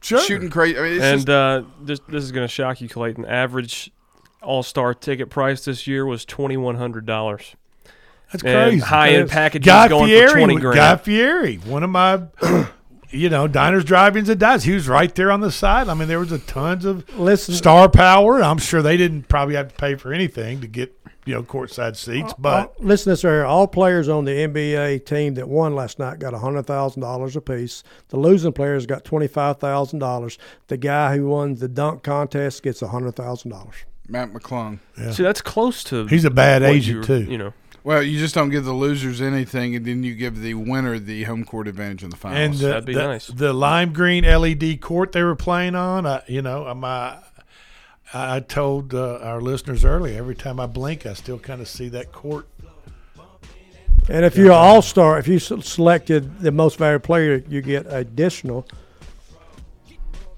shooting 0.00 0.50
crazy. 0.50 0.78
I 0.78 0.82
mean, 0.82 1.00
and 1.02 1.18
just- 1.18 1.28
uh, 1.28 1.62
this 1.80 2.00
this 2.08 2.22
is 2.22 2.30
going 2.32 2.46
to 2.46 2.52
shock 2.52 2.80
you, 2.80 2.88
Clayton. 2.88 3.24
Average 3.26 3.90
All 4.40 4.62
Star 4.62 4.94
ticket 4.94 5.30
price 5.30 5.64
this 5.64 5.86
year 5.86 6.06
was 6.06 6.24
twenty 6.24 6.56
one 6.56 6.76
hundred 6.76 7.06
dollars. 7.06 7.56
That's 8.32 8.44
And 8.44 8.70
crazy. 8.70 8.78
High 8.86 9.08
end 9.08 9.28
That's- 9.28 9.30
packages 9.34 9.66
Guy 9.66 9.88
going 9.88 10.06
Fieri, 10.06 10.28
for 10.30 10.38
twenty 10.38 10.56
grand. 10.56 10.76
Guy 10.76 10.96
Fieri, 10.96 11.56
one 11.56 11.82
of 11.82 11.90
my, 11.90 12.22
you 13.12 13.28
know, 13.28 13.46
diners, 13.46 13.84
drive-ins, 13.84 14.28
and 14.28 14.40
dives. 14.40 14.64
He 14.64 14.72
was 14.72 14.88
right 14.88 15.14
there 15.14 15.30
on 15.30 15.40
the 15.40 15.50
side. 15.52 15.88
I 15.88 15.94
mean, 15.94 16.08
there 16.08 16.18
was 16.18 16.32
a 16.32 16.38
tons 16.38 16.84
of 16.84 17.08
Listen- 17.18 17.54
star 17.54 17.88
power. 17.88 18.42
I'm 18.42 18.58
sure 18.58 18.82
they 18.82 18.96
didn't 18.96 19.28
probably 19.28 19.54
have 19.54 19.68
to 19.68 19.74
pay 19.74 19.94
for 19.94 20.12
anything 20.12 20.60
to 20.62 20.66
get 20.66 20.96
you 21.24 21.34
know 21.34 21.42
courtside 21.44 21.94
seats, 21.94 22.32
uh, 22.32 22.34
uh, 22.34 22.38
but. 22.38 22.60
All- 22.68 22.74
listen 22.80 23.04
to 23.04 23.10
this 23.10 23.22
here. 23.22 23.44
All 23.44 23.68
players 23.68 24.08
on 24.08 24.24
the 24.24 24.32
NBA 24.32 25.04
team 25.06 25.34
that 25.34 25.48
won 25.48 25.74
last 25.74 25.98
night 25.98 26.18
got 26.18 26.34
hundred 26.34 26.64
thousand 26.66 27.02
dollars 27.02 27.36
apiece. 27.36 27.84
The 28.08 28.16
losing 28.16 28.52
players 28.52 28.86
got 28.86 29.04
twenty 29.04 29.28
five 29.28 29.58
thousand 29.58 29.98
dollars. 30.00 30.38
The 30.66 30.76
guy 30.76 31.16
who 31.16 31.28
won 31.28 31.54
the 31.56 31.68
dunk 31.68 32.02
contest 32.02 32.62
gets 32.62 32.80
hundred 32.80 33.14
thousand 33.14 33.50
dollars. 33.52 33.76
Mac 34.08 34.32
McClung. 34.32 34.78
See, 35.12 35.22
that's 35.22 35.40
close 35.40 35.84
to. 35.84 36.06
He's 36.06 36.24
a 36.24 36.30
bad 36.30 36.62
agent, 36.62 37.08
you- 37.08 37.24
too. 37.24 37.30
You 37.30 37.38
know, 37.38 37.52
well, 37.84 38.02
you 38.02 38.18
just 38.18 38.34
don't 38.34 38.50
give 38.50 38.64
the 38.64 38.72
losers 38.72 39.20
anything, 39.20 39.74
and 39.74 39.84
then 39.84 40.02
you 40.02 40.14
give 40.14 40.40
the 40.40 40.54
winner 40.54 40.98
the 40.98 41.24
home 41.24 41.44
court 41.44 41.66
advantage 41.68 42.04
in 42.04 42.10
the 42.10 42.14
and 42.14 42.20
finals. 42.20 42.60
the, 42.60 42.66
That'd 42.68 42.84
be 42.84 42.94
the, 42.94 43.02
nice. 43.02 43.26
the 43.26 43.52
lime 43.52 43.92
green 43.92 44.24
LED 44.24 44.80
court 44.80 45.12
they 45.12 45.22
were 45.22 45.34
playing 45.36 45.74
on, 45.74 46.06
I, 46.06 46.22
you 46.28 46.42
know, 46.42 46.72
my 46.74 47.18
I 48.14 48.40
told 48.40 48.94
uh, 48.94 49.18
our 49.22 49.40
listeners 49.40 49.84
earlier. 49.84 50.18
Every 50.18 50.34
time 50.34 50.60
I 50.60 50.66
blink, 50.66 51.06
I 51.06 51.14
still 51.14 51.38
kind 51.38 51.60
of 51.60 51.68
see 51.68 51.88
that 51.90 52.12
court. 52.12 52.46
And 54.08 54.24
if 54.24 54.36
you're 54.36 54.46
an 54.46 54.52
all 54.52 54.82
star, 54.82 55.18
if 55.18 55.28
you 55.28 55.38
selected 55.38 56.40
the 56.40 56.50
most 56.50 56.76
valuable 56.76 57.04
player, 57.04 57.42
you 57.48 57.62
get 57.62 57.86
additional 57.88 58.66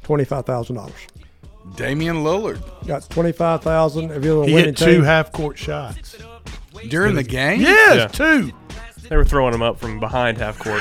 twenty 0.02 0.24
five 0.24 0.44
thousand 0.46 0.76
dollars. 0.76 0.94
Damian 1.76 2.16
Lillard 2.16 2.62
Got 2.86 3.08
twenty 3.08 3.32
five 3.32 3.62
thousand 3.62 4.10
if 4.12 4.22
you're 4.22 4.36
a 4.36 4.40
winning 4.40 4.56
hit 4.56 4.76
two 4.76 4.84
team. 4.96 5.02
half 5.02 5.32
court 5.32 5.56
shots 5.58 6.16
during 6.88 7.14
the 7.14 7.22
game. 7.22 7.60
Yes, 7.60 7.96
Yeah. 7.96 8.06
two. 8.08 8.52
They 9.08 9.16
were 9.16 9.24
throwing 9.24 9.52
them 9.52 9.60
up 9.62 9.78
from 9.78 10.00
behind 10.00 10.38
half 10.38 10.58
court. 10.58 10.80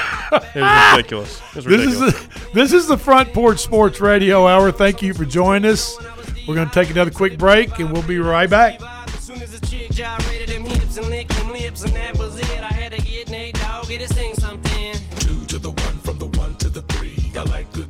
It 0.56 0.62
was 0.62 0.92
ridiculous. 0.96 1.42
It 1.50 1.56
was 1.58 1.68
ridiculous. 1.68 2.00
This 2.00 2.14
is 2.16 2.30
the, 2.30 2.50
this 2.54 2.74
is 2.74 2.88
the 2.88 2.98
Front 2.98 3.34
Porch 3.34 3.60
Sports 3.60 4.00
Radio 4.00 4.48
Hour. 4.48 4.72
Thank 4.72 5.02
you 5.02 5.14
for 5.14 5.26
joining 5.26 5.70
us. 5.70 5.98
We're 6.48 6.56
going 6.56 6.68
to 6.70 6.74
take 6.74 6.90
another 6.90 7.12
quick 7.12 7.38
break, 7.38 7.78
and 7.80 7.92
we'll 7.92 8.02
be 8.04 8.20
right 8.20 8.50
back. 8.50 8.80
Soon 9.20 9.42
as 9.42 9.60
the 9.60 9.66
chick 9.68 9.92
gyrated 9.92 10.50
them 10.50 10.64
hips 10.66 10.98
and 10.98 11.08
licked 11.08 11.36
them 11.36 11.50
lips, 11.52 11.84
and 11.84 11.94
that 11.96 12.18
was 12.18 12.38
it. 12.40 12.50
I 12.62 12.72
had 12.74 12.94
to 12.94 13.02
get 13.02 13.30
Nate 13.30 13.56
Dogg 13.56 13.88
to 13.88 14.08
sing 14.14 14.34
something. 14.36 14.94
Two 15.20 15.46
to 15.46 15.60
the 15.60 15.72
one, 15.72 15.98
from 16.00 16.18
the 16.18 16.26
one 16.38 16.56
to 16.56 16.70
the 16.70 16.82
three. 16.84 17.32
I 17.38 17.44
like 17.44 17.72
good, 17.74 17.88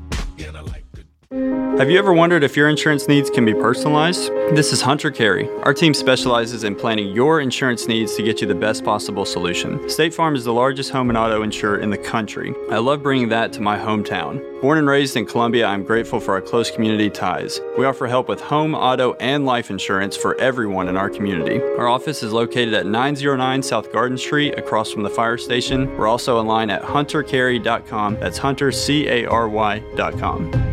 Have 1.34 1.90
you 1.90 1.98
ever 1.98 2.14
wondered 2.14 2.44
if 2.44 2.56
your 2.56 2.70
insurance 2.70 3.08
needs 3.08 3.28
can 3.28 3.44
be 3.44 3.56
personalized? 3.56 4.32
This 4.56 4.72
is 4.72 4.82
Hunter 4.82 5.10
Carey. 5.10 5.50
Our 5.64 5.74
team 5.74 5.96
specializes 5.96 6.64
in 6.64 6.76
planning 6.76 7.08
your 7.08 7.42
insurance 7.42 7.88
needs 7.88 8.16
to 8.16 8.22
get 8.22 8.40
you 8.40 8.46
the 8.46 8.54
best 8.54 8.86
possible 8.86 9.26
solution. 9.26 9.90
State 9.90 10.14
Farm 10.14 10.36
is 10.36 10.44
the 10.44 10.54
largest 10.54 10.92
home 10.92 11.10
and 11.10 11.18
auto 11.18 11.42
insurer 11.42 11.80
in 11.80 11.90
the 11.90 11.98
country. 11.98 12.54
I 12.70 12.78
love 12.78 13.02
bringing 13.02 13.30
that 13.30 13.52
to 13.54 13.62
my 13.62 13.80
hometown. 13.80 14.44
Born 14.62 14.78
and 14.78 14.88
raised 14.88 15.18
in 15.18 15.26
Columbia, 15.26 15.66
I'm 15.66 15.84
grateful 15.84 16.20
for 16.20 16.36
our 16.36 16.42
close 16.42 16.70
community 16.70 17.10
ties. 17.10 17.60
We 17.80 17.86
offer 17.86 18.06
help 18.06 18.30
with 18.30 18.40
home, 18.40 18.76
auto, 18.76 19.14
and 19.14 19.44
life 19.44 19.72
insurance 19.72 20.16
for 20.16 20.40
everyone 20.40 20.88
in 20.88 20.96
our 20.96 21.10
community. 21.10 21.60
Our 21.80 21.88
office 21.88 22.22
is 22.22 22.32
located 22.32 22.76
at 22.76 22.86
909 22.86 23.64
South 23.64 23.92
Garden 23.92 24.20
Street 24.20 24.54
across 24.60 24.92
from 24.92 25.02
the 25.02 25.10
fire 25.10 25.40
station. 25.40 25.98
We're 25.98 26.08
also 26.08 26.38
online 26.38 26.70
at 26.70 26.84
huntercarey.com. 26.84 28.20
That's 28.20 28.38
hunter, 28.38 28.72
C 28.72 29.08
A 29.08 29.26
R 29.26 29.50
Y.com. 29.50 30.73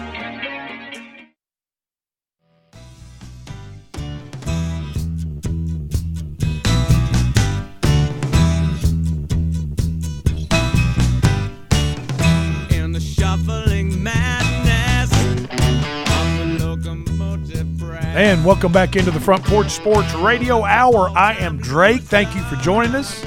And 18.31 18.45
welcome 18.45 18.71
back 18.71 18.95
into 18.95 19.11
the 19.11 19.19
Front 19.19 19.43
Porch 19.43 19.69
Sports 19.71 20.13
Radio 20.13 20.63
Hour. 20.63 21.09
I 21.17 21.33
am 21.33 21.57
Drake. 21.57 22.01
Thank 22.01 22.33
you 22.33 22.41
for 22.43 22.55
joining 22.55 22.95
us. 22.95 23.25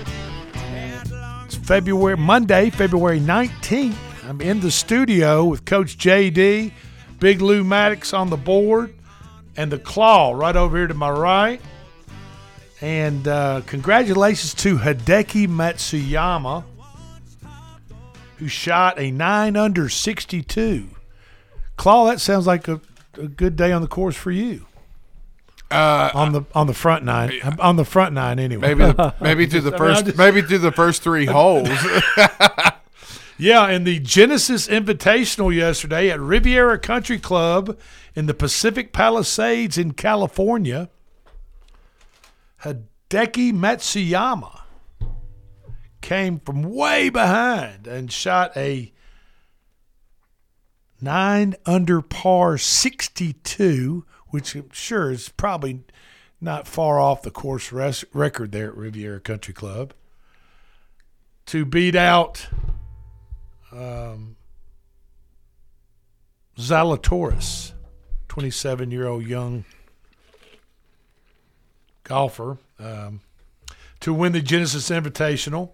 It's 1.44 1.56
February 1.56 2.16
Monday, 2.16 2.70
February 2.70 3.20
19th. 3.20 3.94
I'm 4.26 4.40
in 4.40 4.60
the 4.60 4.70
studio 4.70 5.44
with 5.44 5.66
Coach 5.66 5.98
JD, 5.98 6.72
Big 7.18 7.42
Lou 7.42 7.62
Maddox 7.62 8.14
on 8.14 8.30
the 8.30 8.38
board, 8.38 8.94
and 9.58 9.70
the 9.70 9.78
Claw 9.78 10.32
right 10.32 10.56
over 10.56 10.78
here 10.78 10.86
to 10.86 10.94
my 10.94 11.10
right. 11.10 11.60
And 12.80 13.28
uh, 13.28 13.60
congratulations 13.66 14.54
to 14.54 14.78
Hideki 14.78 15.48
Matsuyama, 15.48 16.64
who 18.38 18.48
shot 18.48 18.98
a 18.98 19.10
9 19.10 19.54
under 19.54 19.90
62. 19.90 20.88
Claw, 21.76 22.06
that 22.06 22.22
sounds 22.22 22.46
like 22.46 22.68
a, 22.68 22.80
a 23.18 23.28
good 23.28 23.54
day 23.54 23.70
on 23.70 23.82
the 23.82 23.88
course 23.88 24.16
for 24.16 24.30
you. 24.30 24.64
Uh, 25.74 26.10
on 26.14 26.32
the 26.32 26.42
on 26.54 26.66
the 26.66 26.74
front 26.74 27.04
nine, 27.04 27.32
on 27.58 27.76
the 27.76 27.84
front 27.84 28.14
nine 28.14 28.38
anyway. 28.38 28.74
Maybe 28.74 28.92
the, 28.92 29.14
maybe 29.20 29.46
through 29.46 29.62
the 29.62 29.68
I 29.70 29.72
mean, 29.72 29.78
first 29.78 30.04
just- 30.06 30.18
maybe 30.18 30.42
through 30.42 30.58
the 30.58 30.72
first 30.72 31.02
three 31.02 31.26
holes. 31.26 31.68
Yeah, 33.36 33.68
in 33.68 33.82
the 33.82 33.98
Genesis 33.98 34.68
Invitational 34.68 35.52
yesterday 35.52 36.08
at 36.08 36.20
Riviera 36.20 36.78
Country 36.78 37.18
Club 37.18 37.76
in 38.14 38.26
the 38.26 38.32
Pacific 38.32 38.92
Palisades 38.92 39.76
in 39.76 39.92
California. 39.94 40.88
Hideki 42.62 43.52
Matsuyama 43.52 44.60
came 46.00 46.38
from 46.38 46.62
way 46.62 47.08
behind 47.10 47.88
and 47.88 48.12
shot 48.12 48.56
a 48.56 48.92
nine 51.00 51.56
under 51.66 52.00
par 52.00 52.56
62, 52.56 54.06
which 54.34 54.56
I'm 54.56 54.68
sure 54.72 55.12
is 55.12 55.28
probably 55.28 55.84
not 56.40 56.66
far 56.66 56.98
off 56.98 57.22
the 57.22 57.30
course 57.30 57.70
res- 57.70 58.04
record 58.12 58.50
there 58.50 58.66
at 58.66 58.76
Riviera 58.76 59.20
Country 59.20 59.54
Club, 59.54 59.94
to 61.46 61.64
beat 61.64 61.94
out 61.94 62.48
um, 63.70 64.34
Zalatoris, 66.58 67.74
27 68.26 68.90
year 68.90 69.06
old 69.06 69.24
young 69.24 69.64
golfer, 72.02 72.58
um, 72.80 73.20
to 74.00 74.12
win 74.12 74.32
the 74.32 74.40
Genesis 74.40 74.90
Invitational. 74.90 75.70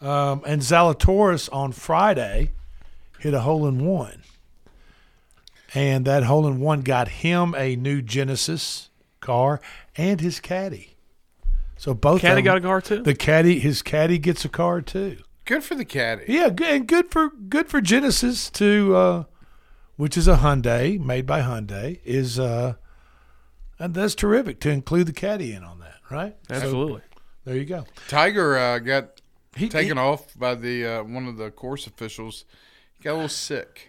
Um, 0.00 0.42
and 0.44 0.62
Zalatoris 0.62 1.48
on 1.52 1.70
Friday 1.70 2.50
hit 3.20 3.34
a 3.34 3.40
hole 3.42 3.68
in 3.68 3.86
one. 3.86 4.21
And 5.74 6.04
that 6.04 6.24
hole 6.24 6.46
in 6.46 6.60
one 6.60 6.82
got 6.82 7.08
him 7.08 7.54
a 7.56 7.76
new 7.76 8.02
Genesis 8.02 8.90
car 9.20 9.60
and 9.96 10.20
his 10.20 10.38
caddy. 10.40 10.96
So 11.76 11.94
both 11.94 12.20
Caddy 12.20 12.32
of 12.32 12.36
them- 12.36 12.44
got 12.44 12.58
a 12.58 12.60
car 12.60 12.80
too? 12.80 13.02
The 13.02 13.14
caddy, 13.14 13.58
his 13.58 13.82
caddy 13.82 14.18
gets 14.18 14.44
a 14.44 14.48
car 14.48 14.80
too. 14.82 15.18
Good 15.44 15.64
for 15.64 15.74
the 15.74 15.84
caddy. 15.84 16.24
Yeah, 16.28 16.50
good 16.50 16.68
and 16.70 16.86
good 16.86 17.10
for 17.10 17.30
good 17.30 17.68
for 17.68 17.80
Genesis 17.80 18.48
to, 18.50 18.94
uh, 18.94 19.24
which 19.96 20.16
is 20.16 20.28
a 20.28 20.36
Hyundai 20.36 21.00
made 21.00 21.26
by 21.26 21.40
Hyundai, 21.40 21.98
is 22.04 22.38
uh, 22.38 22.74
and 23.78 23.94
that's 23.94 24.14
terrific 24.14 24.60
to 24.60 24.70
include 24.70 25.08
the 25.08 25.12
caddy 25.12 25.52
in 25.52 25.64
on 25.64 25.80
that, 25.80 25.96
right? 26.10 26.36
So, 26.48 26.54
Absolutely. 26.54 27.00
there 27.44 27.56
you 27.56 27.64
go. 27.64 27.84
Tiger 28.06 28.56
uh, 28.56 28.78
got 28.78 29.20
He- 29.56 29.68
taken 29.68 29.96
he- 29.96 30.02
off 30.02 30.38
by 30.38 30.54
the 30.54 30.86
uh, 30.86 31.02
one 31.02 31.26
of 31.26 31.36
the 31.36 31.50
course 31.50 31.88
officials. 31.88 32.44
He 32.96 33.02
got 33.02 33.12
a 33.12 33.14
little 33.14 33.28
sick. 33.28 33.88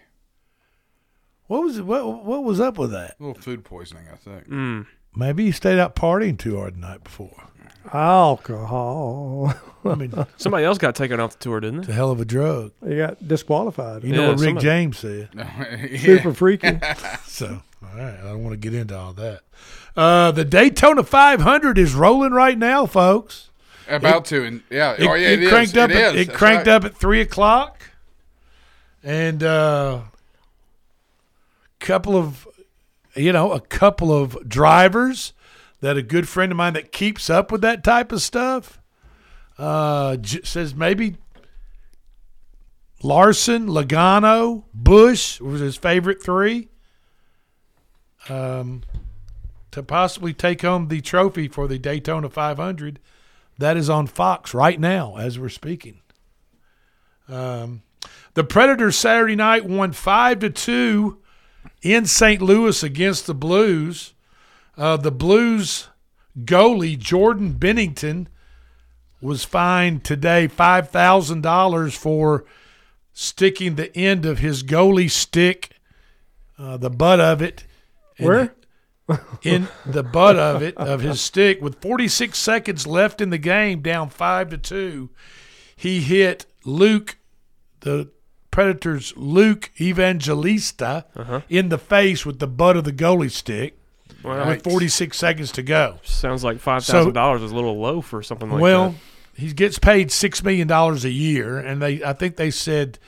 What 1.54 1.62
was? 1.64 1.80
What 1.80 2.24
what 2.24 2.42
was 2.44 2.58
up 2.60 2.78
with 2.78 2.90
that? 2.90 3.16
A 3.20 3.22
little 3.24 3.40
food 3.40 3.64
poisoning, 3.64 4.06
I 4.12 4.16
think. 4.16 4.48
Mm. 4.48 4.86
Maybe 5.14 5.44
he 5.44 5.52
stayed 5.52 5.78
out 5.78 5.94
partying 5.94 6.36
too 6.36 6.56
hard 6.58 6.74
the 6.74 6.80
night 6.80 7.04
before. 7.04 7.44
Alcohol. 7.92 9.54
I 9.84 9.94
mean, 9.94 10.12
Somebody 10.36 10.64
else 10.64 10.78
got 10.78 10.94
taken 10.96 11.20
off 11.20 11.38
the 11.38 11.44
tour, 11.44 11.60
didn't 11.60 11.80
it's 11.80 11.86
they? 11.88 11.92
a 11.92 11.96
hell 11.96 12.10
of 12.10 12.20
a 12.20 12.24
drug. 12.24 12.72
He 12.84 12.96
got 12.96 13.26
disqualified. 13.28 14.02
You 14.02 14.12
know 14.12 14.22
Yeah, 14.22 14.28
what 14.30 14.38
Rick 14.40 14.46
somebody- 14.48 14.64
James 14.64 14.98
said. 14.98 15.28
Super 16.00 16.32
freaky. 16.34 16.78
So, 17.26 17.62
all 17.82 17.96
right, 17.98 18.14
I 18.18 18.22
don't 18.22 18.42
want 18.44 18.52
to 18.52 18.56
get 18.56 18.74
into 18.74 18.96
all 18.96 19.12
that. 19.14 19.40
Uh, 19.96 20.30
the 20.32 20.44
Daytona 20.44 21.02
500 21.02 21.78
is 21.78 21.92
rolling 21.94 22.32
right 22.32 22.56
now, 22.56 22.86
folks. 22.86 23.50
About 23.88 24.24
to, 24.26 24.44
and 24.44 24.62
yeah, 24.70 24.92
It, 24.92 25.02
oh 25.02 25.14
yeah, 25.14 25.28
it 25.30 25.32
it 25.40 25.42
is. 25.44 25.50
cranked 25.50 25.76
up. 25.76 25.90
It 25.90 25.96
at, 25.96 26.14
is. 26.14 26.20
it 26.22 26.26
That's 26.28 26.38
cranked 26.38 26.66
right. 26.68 26.74
up 26.74 26.84
at 26.84 26.96
three 26.96 27.20
o'clock, 27.20 27.82
and 29.02 29.42
uh, 29.42 30.00
couple 31.84 32.16
of, 32.16 32.48
you 33.14 33.32
know, 33.32 33.52
a 33.52 33.60
couple 33.60 34.10
of 34.10 34.48
drivers 34.48 35.34
that 35.80 35.98
a 35.98 36.02
good 36.02 36.26
friend 36.26 36.50
of 36.50 36.56
mine 36.56 36.72
that 36.72 36.92
keeps 36.92 37.28
up 37.28 37.52
with 37.52 37.60
that 37.60 37.84
type 37.84 38.10
of 38.10 38.22
stuff 38.22 38.80
uh, 39.58 40.16
j- 40.16 40.40
says 40.42 40.74
maybe 40.74 41.16
Larson, 43.02 43.68
Logano, 43.68 44.64
Busch 44.72 45.40
was 45.40 45.60
his 45.60 45.76
favorite 45.76 46.22
three. 46.22 46.68
Um, 48.30 48.82
to 49.70 49.82
possibly 49.82 50.32
take 50.32 50.62
home 50.62 50.88
the 50.88 51.02
trophy 51.02 51.48
for 51.48 51.68
the 51.68 51.78
Daytona 51.78 52.30
500. 52.30 53.00
That 53.58 53.76
is 53.76 53.90
on 53.90 54.06
Fox 54.06 54.54
right 54.54 54.80
now 54.80 55.16
as 55.16 55.38
we're 55.38 55.50
speaking. 55.50 56.00
Um, 57.28 57.82
the 58.32 58.44
Predators 58.44 58.96
Saturday 58.96 59.36
night 59.36 59.66
won 59.66 59.92
five 59.92 60.38
to 60.38 60.48
two 60.48 61.18
in 61.82 62.06
St. 62.06 62.40
Louis 62.42 62.82
against 62.82 63.26
the 63.26 63.34
Blues. 63.34 64.14
Uh, 64.76 64.96
the 64.96 65.12
Blues 65.12 65.88
goalie 66.38 66.98
Jordan 66.98 67.54
Binnington 67.54 68.26
was 69.20 69.44
fined 69.44 70.04
today 70.04 70.48
five 70.48 70.90
thousand 70.90 71.42
dollars 71.42 71.94
for 71.96 72.44
sticking 73.12 73.76
the 73.76 73.96
end 73.96 74.26
of 74.26 74.40
his 74.40 74.62
goalie 74.62 75.10
stick, 75.10 75.78
uh, 76.58 76.76
the 76.76 76.90
butt 76.90 77.20
of 77.20 77.40
it, 77.40 77.64
in- 78.16 78.26
Where? 78.26 78.54
in 79.42 79.68
the 79.84 80.02
butt 80.02 80.36
of 80.36 80.62
it 80.62 80.74
of 80.78 81.02
his 81.02 81.20
stick 81.20 81.60
with 81.60 81.78
46 81.82 82.38
seconds 82.38 82.86
left 82.86 83.20
in 83.20 83.28
the 83.28 83.36
game, 83.36 83.82
down 83.82 84.08
five 84.08 84.48
to 84.48 84.56
two. 84.56 85.10
He 85.76 86.00
hit 86.00 86.46
Luke, 86.64 87.18
the 87.80 88.10
Predators' 88.54 89.12
Luke 89.16 89.72
Evangelista, 89.80 91.06
Uh-huh. 91.16 91.40
in 91.48 91.70
the 91.70 91.78
face 91.78 92.24
with 92.24 92.38
the 92.38 92.46
butt 92.46 92.76
of 92.76 92.84
the 92.84 92.92
goalie 92.92 93.28
stick. 93.28 93.76
Well, 94.22 94.46
with 94.46 94.62
46 94.62 95.16
seconds 95.18 95.50
to 95.52 95.62
go. 95.64 95.98
Sounds 96.04 96.44
like 96.44 96.60
five 96.60 96.84
thousand 96.84 97.14
dollars 97.14 97.42
is 97.42 97.50
a 97.50 97.54
little 97.54 97.80
low 97.80 98.00
for 98.00 98.22
something 98.22 98.48
like 98.48 98.60
well, 98.60 98.82
that. 98.84 98.88
Well, 98.90 98.94
he 99.36 99.52
gets 99.52 99.80
paid 99.80 100.12
six 100.12 100.44
million 100.44 100.68
dollars 100.68 101.04
a 101.04 101.10
year, 101.10 101.58
and 101.58 101.82
they 101.82 102.02
I 102.04 102.12
think 102.12 102.36
they 102.36 102.52
said 102.52 103.00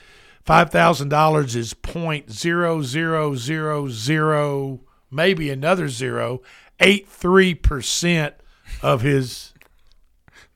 five 0.44 0.70
thousand 0.70 1.10
dollars 1.10 1.54
is 1.54 1.74
point 1.74 2.32
zero 2.32 2.82
zero 2.82 3.36
zero 3.36 3.88
zero, 3.88 4.80
maybe 5.12 5.48
another 5.48 5.88
zero, 5.88 6.42
eight 6.80 7.08
three 7.08 7.54
percent 7.54 8.34
of 8.82 9.02
his 9.02 9.54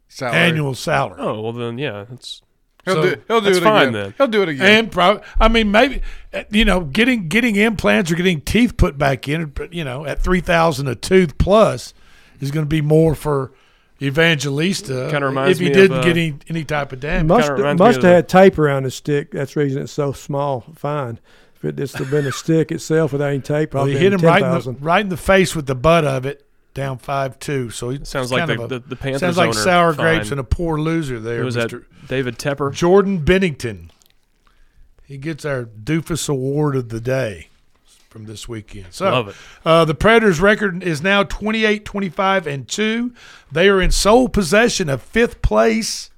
Salary. 0.09 0.37
annual 0.37 0.75
salary. 0.75 1.21
Oh 1.21 1.41
well, 1.41 1.53
then 1.53 1.79
yeah, 1.79 2.05
that's 2.11 2.43
He'll 2.85 2.95
So- 2.95 3.03
do. 3.15 3.21
He'll 3.29 3.41
do 3.41 3.51
it 3.51 3.63
fine 3.63 3.89
again. 3.89 3.93
then. 3.93 4.15
He'll 4.17 4.27
do 4.27 4.43
it 4.43 4.49
again. 4.49 4.67
And 4.79 4.93
probably, 4.93 5.23
I 5.39 5.49
mean, 5.49 5.71
maybe 5.71 6.01
uh, 6.33 6.45
you 6.51 6.65
know, 6.65 6.81
getting 6.81 7.29
getting 7.29 7.57
implants 7.57 8.11
or 8.11 8.15
getting 8.15 8.41
teeth 8.41 8.77
put 8.77 8.97
back 8.99 9.29
in, 9.29 9.53
you 9.71 9.85
know, 9.85 10.07
at 10.07 10.23
three 10.23 10.41
thousand 10.41 10.89
a 10.89 10.95
tooth 10.95 11.37
plus 11.39 11.93
is 12.41 12.51
going 12.51 12.65
to 12.65 12.69
be 12.69 12.81
more 12.81 13.15
for 13.15 13.53
Evangelista. 14.03 15.09
Kinda 15.11 15.27
reminds 15.27 15.59
if 15.59 15.63
he 15.63 15.69
me 15.69 15.75
didn't 15.75 15.99
uh, 15.99 16.03
get 16.03 16.17
any, 16.17 16.35
any 16.49 16.65
type 16.65 16.93
of 16.93 17.01
damage. 17.01 17.27
Must 17.29 17.49
Kinda 17.49 17.75
must 17.75 17.99
of 17.99 18.03
have 18.03 18.03
the- 18.03 18.09
had 18.17 18.29
tape 18.29 18.59
around 18.59 18.85
the 18.85 18.91
stick. 18.91 19.31
That's 19.33 19.55
the 19.55 19.61
reason 19.61 19.83
it's 19.83 19.93
so 19.93 20.13
small. 20.13 20.65
Fine. 20.75 21.19
If 21.57 21.65
it 21.67 21.77
just 21.77 21.99
have 21.99 22.11
been 22.11 22.27
a 22.27 22.33
stick 22.33 22.73
itself 22.73 23.13
without 23.13 23.29
any 23.29 23.41
tape, 23.41 23.75
Well, 23.75 23.83
probably 23.85 23.93
he 23.93 23.99
hit 23.99 24.15
him 24.15 24.21
ten 24.21 24.29
right 24.31 24.43
in, 24.67 24.75
the, 24.75 24.81
right 24.81 25.01
in 25.03 25.11
the 25.11 25.19
face 25.19 25.55
with 25.55 25.67
the 25.67 25.75
butt 25.75 26.05
of 26.07 26.25
it, 26.25 26.47
down 26.75 26.99
five 26.99 27.39
two. 27.39 27.71
So 27.71 27.91
he 27.91 28.05
Sounds 28.05 28.31
like 28.33 28.47
the- 28.47 28.63
a- 28.63 28.69
the- 28.69 28.79
the 28.81 28.97
Panthers 28.97 29.21
sounds 29.21 29.37
like 29.37 29.55
sour 29.55 29.93
fine. 29.95 30.17
grapes 30.17 30.31
and 30.31 30.39
a 30.41 30.45
poor 30.45 30.79
loser 30.79 31.19
there. 31.21 31.45
Was 31.45 31.55
that? 31.57 31.73
David 32.09 32.39
Tepper. 32.39 32.73
Jordan 32.73 33.21
Binnington. 33.25 33.91
He 35.05 35.17
gets 35.19 35.45
our 35.45 35.65
Doofus 35.65 36.29
Award 36.29 36.77
of 36.77 36.89
the 36.89 37.01
day 37.01 37.49
from 38.09 38.27
this 38.27 38.49
weekend. 38.49 38.87
So, 38.91 39.11
Love 39.11 39.29
it. 39.29 39.35
Uh, 39.65 39.85
the 39.85 39.95
Predators' 39.95 40.41
record 40.41 40.83
is 40.83 41.03
now 41.03 41.23
28, 41.25 41.85
25, 41.85 42.47
and 42.47 42.67
2. 42.69 43.13
They 43.51 43.69
are 43.69 43.81
in 43.81 43.91
sole 43.91 44.29
possession 44.29 44.89
of 44.89 45.03
fifth 45.03 45.43
place 45.43 46.11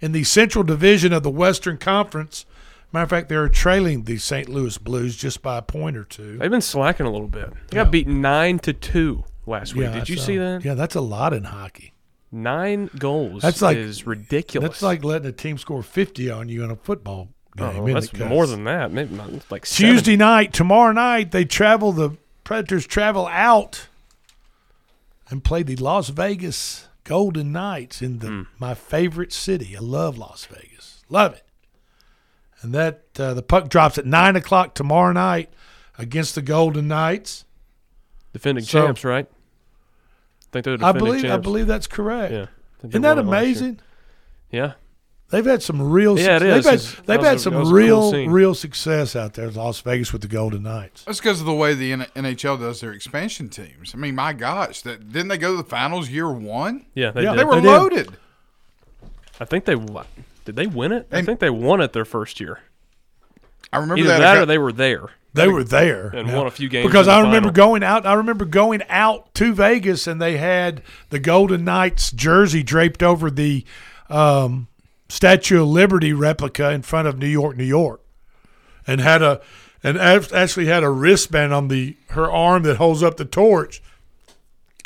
in 0.00 0.12
the 0.12 0.24
Central 0.24 0.64
Division 0.64 1.12
of 1.12 1.22
the 1.22 1.30
Western 1.30 1.78
Conference. 1.78 2.46
Matter 2.92 3.04
of 3.04 3.10
fact, 3.10 3.28
they're 3.28 3.48
trailing 3.48 4.04
the 4.04 4.18
St. 4.18 4.48
Louis 4.48 4.78
Blues 4.78 5.16
just 5.16 5.42
by 5.42 5.58
a 5.58 5.62
point 5.62 5.96
or 5.96 6.04
two. 6.04 6.38
They've 6.38 6.50
been 6.50 6.60
slacking 6.60 7.06
a 7.06 7.10
little 7.10 7.28
bit. 7.28 7.52
They 7.68 7.76
got 7.76 7.90
beaten 7.90 8.20
nine 8.20 8.58
to 8.60 8.72
two 8.72 9.24
last 9.46 9.74
week. 9.74 9.92
Did 9.92 10.08
you 10.08 10.16
see 10.16 10.36
that? 10.38 10.64
Yeah, 10.64 10.74
that's 10.74 10.94
a 10.94 11.00
lot 11.00 11.32
in 11.32 11.44
hockey. 11.44 11.92
Nine 12.32 12.90
goals. 12.98 13.42
That's 13.42 13.62
like 13.62 13.76
is 13.76 14.06
ridiculous. 14.06 14.68
That's 14.68 14.82
like 14.82 15.04
letting 15.04 15.28
a 15.28 15.32
team 15.32 15.58
score 15.58 15.82
50 15.82 16.30
on 16.30 16.48
you 16.48 16.64
in 16.64 16.70
a 16.70 16.76
football 16.76 17.28
game. 17.56 17.80
Oh, 17.80 17.86
that's 17.92 18.12
more 18.12 18.46
than 18.46 18.64
that. 18.64 18.90
Maybe 18.92 19.14
like 19.48 19.64
seven. 19.64 19.94
Tuesday 19.94 20.16
night, 20.16 20.52
tomorrow 20.52 20.92
night, 20.92 21.30
they 21.30 21.44
travel. 21.44 21.92
The 21.92 22.16
Predators 22.44 22.86
travel 22.86 23.26
out 23.28 23.88
and 25.30 25.42
play 25.42 25.62
the 25.62 25.76
Las 25.76 26.08
Vegas 26.10 26.88
Golden 27.04 27.52
Knights 27.52 28.02
in 28.02 28.18
the 28.18 28.46
my 28.58 28.74
favorite 28.74 29.32
city. 29.32 29.76
I 29.76 29.80
love 29.80 30.18
Las 30.18 30.44
Vegas, 30.46 31.02
love 31.08 31.34
it. 31.34 31.42
And 32.62 32.74
that 32.74 33.04
uh, 33.18 33.34
the 33.34 33.42
puck 33.42 33.68
drops 33.68 33.98
at 33.98 34.06
nine 34.06 34.34
o'clock 34.36 34.74
tomorrow 34.74 35.12
night 35.12 35.52
against 35.98 36.34
the 36.34 36.42
Golden 36.42 36.88
Knights. 36.88 37.44
defending 38.32 38.64
So- 38.64 38.84
champs, 38.86 39.04
right? 39.04 39.26
I 40.48 40.52
think 40.52 40.64
they're 40.64 40.74
I 40.74 40.76
defending 40.92 41.04
believe 41.04 41.24
I 41.30 41.36
believe 41.38 41.66
that's 41.66 41.86
correct. 41.86 42.32
Yeah. 42.32 42.46
Isn't 42.88 43.02
that 43.02 43.16
won 43.16 43.26
it 43.26 43.28
last 43.28 43.32
year. 43.42 43.42
amazing? 43.44 43.80
Yeah. 44.50 44.72
They've 45.30 45.44
had 45.44 45.60
some 45.60 45.82
real. 45.90 46.16
Yeah, 46.16 46.36
it 46.36 46.40
suc- 46.40 46.40
They've 46.40 46.56
It's- 46.58 46.94
had, 46.94 47.06
they've 47.06 47.20
had 47.20 47.36
a- 47.36 47.38
some 47.40 47.54
that 47.54 47.62
cool 47.64 47.72
real, 47.72 48.26
real 48.28 48.54
success 48.54 49.16
out 49.16 49.34
there 49.34 49.48
in 49.48 49.54
Las 49.54 49.80
Vegas 49.80 50.12
with 50.12 50.22
the 50.22 50.28
Golden 50.28 50.62
Knights. 50.62 51.02
That's 51.04 51.18
because 51.18 51.40
of 51.40 51.46
the 51.46 51.52
way 51.54 51.74
the 51.74 51.90
NHL 51.92 52.56
does 52.60 52.80
their 52.80 52.92
expansion 52.92 53.48
teams. 53.48 53.90
I 53.92 53.98
mean, 53.98 54.14
my 54.14 54.32
gosh, 54.32 54.82
that 54.82 55.10
didn't 55.12 55.26
they 55.28 55.36
go 55.38 55.50
to 55.50 55.56
the 55.56 55.68
finals 55.68 56.08
year 56.10 56.30
one? 56.30 56.86
Yeah, 56.94 57.10
they 57.10 57.24
Yeah, 57.24 57.30
did. 57.32 57.40
They 57.40 57.44
were 57.44 57.54
They 57.56 57.60
did. 57.62 57.66
loaded. 57.66 58.08
I 59.40 59.44
think 59.46 59.64
they 59.64 59.74
won. 59.74 60.06
Did 60.44 60.54
they 60.54 60.68
win 60.68 60.92
it? 60.92 61.08
I 61.10 61.22
think 61.22 61.40
they 61.40 61.50
won 61.50 61.80
it 61.80 61.92
their 61.92 62.04
first 62.04 62.38
year. 62.38 62.60
I 63.72 63.78
remember 63.78 63.98
Either 63.98 64.08
that. 64.10 64.18
that, 64.20 64.36
or 64.36 64.40
got- 64.42 64.44
they 64.48 64.58
were 64.58 64.72
there. 64.72 65.06
They 65.36 65.48
were 65.48 65.64
there 65.64 66.08
And 66.08 66.28
Yeah. 66.28 66.36
won 66.36 66.46
a 66.46 66.50
few 66.50 66.68
games 66.68 66.86
because 66.86 67.08
I 67.08 67.18
remember 67.20 67.48
final. 67.50 67.52
going 67.52 67.82
out. 67.82 68.06
I 68.06 68.14
remember 68.14 68.44
going 68.44 68.82
out 68.88 69.32
to 69.36 69.52
Vegas 69.54 70.06
and 70.06 70.20
they 70.20 70.36
had 70.36 70.82
the 71.10 71.18
Golden 71.18 71.64
Knights 71.64 72.10
jersey 72.10 72.62
draped 72.62 73.02
over 73.02 73.30
the 73.30 73.64
um, 74.10 74.68
Statue 75.08 75.62
of 75.62 75.68
Liberty 75.68 76.12
replica 76.12 76.70
in 76.72 76.82
front 76.82 77.06
of 77.08 77.18
New 77.18 77.28
York, 77.28 77.56
New 77.56 77.64
York, 77.64 78.00
and 78.86 79.00
had 79.00 79.22
a 79.22 79.40
and 79.82 79.98
actually 79.98 80.66
had 80.66 80.82
a 80.82 80.90
wristband 80.90 81.52
on 81.54 81.68
the 81.68 81.96
her 82.10 82.30
arm 82.30 82.62
that 82.64 82.76
holds 82.78 83.02
up 83.02 83.16
the 83.16 83.24
torch. 83.24 83.80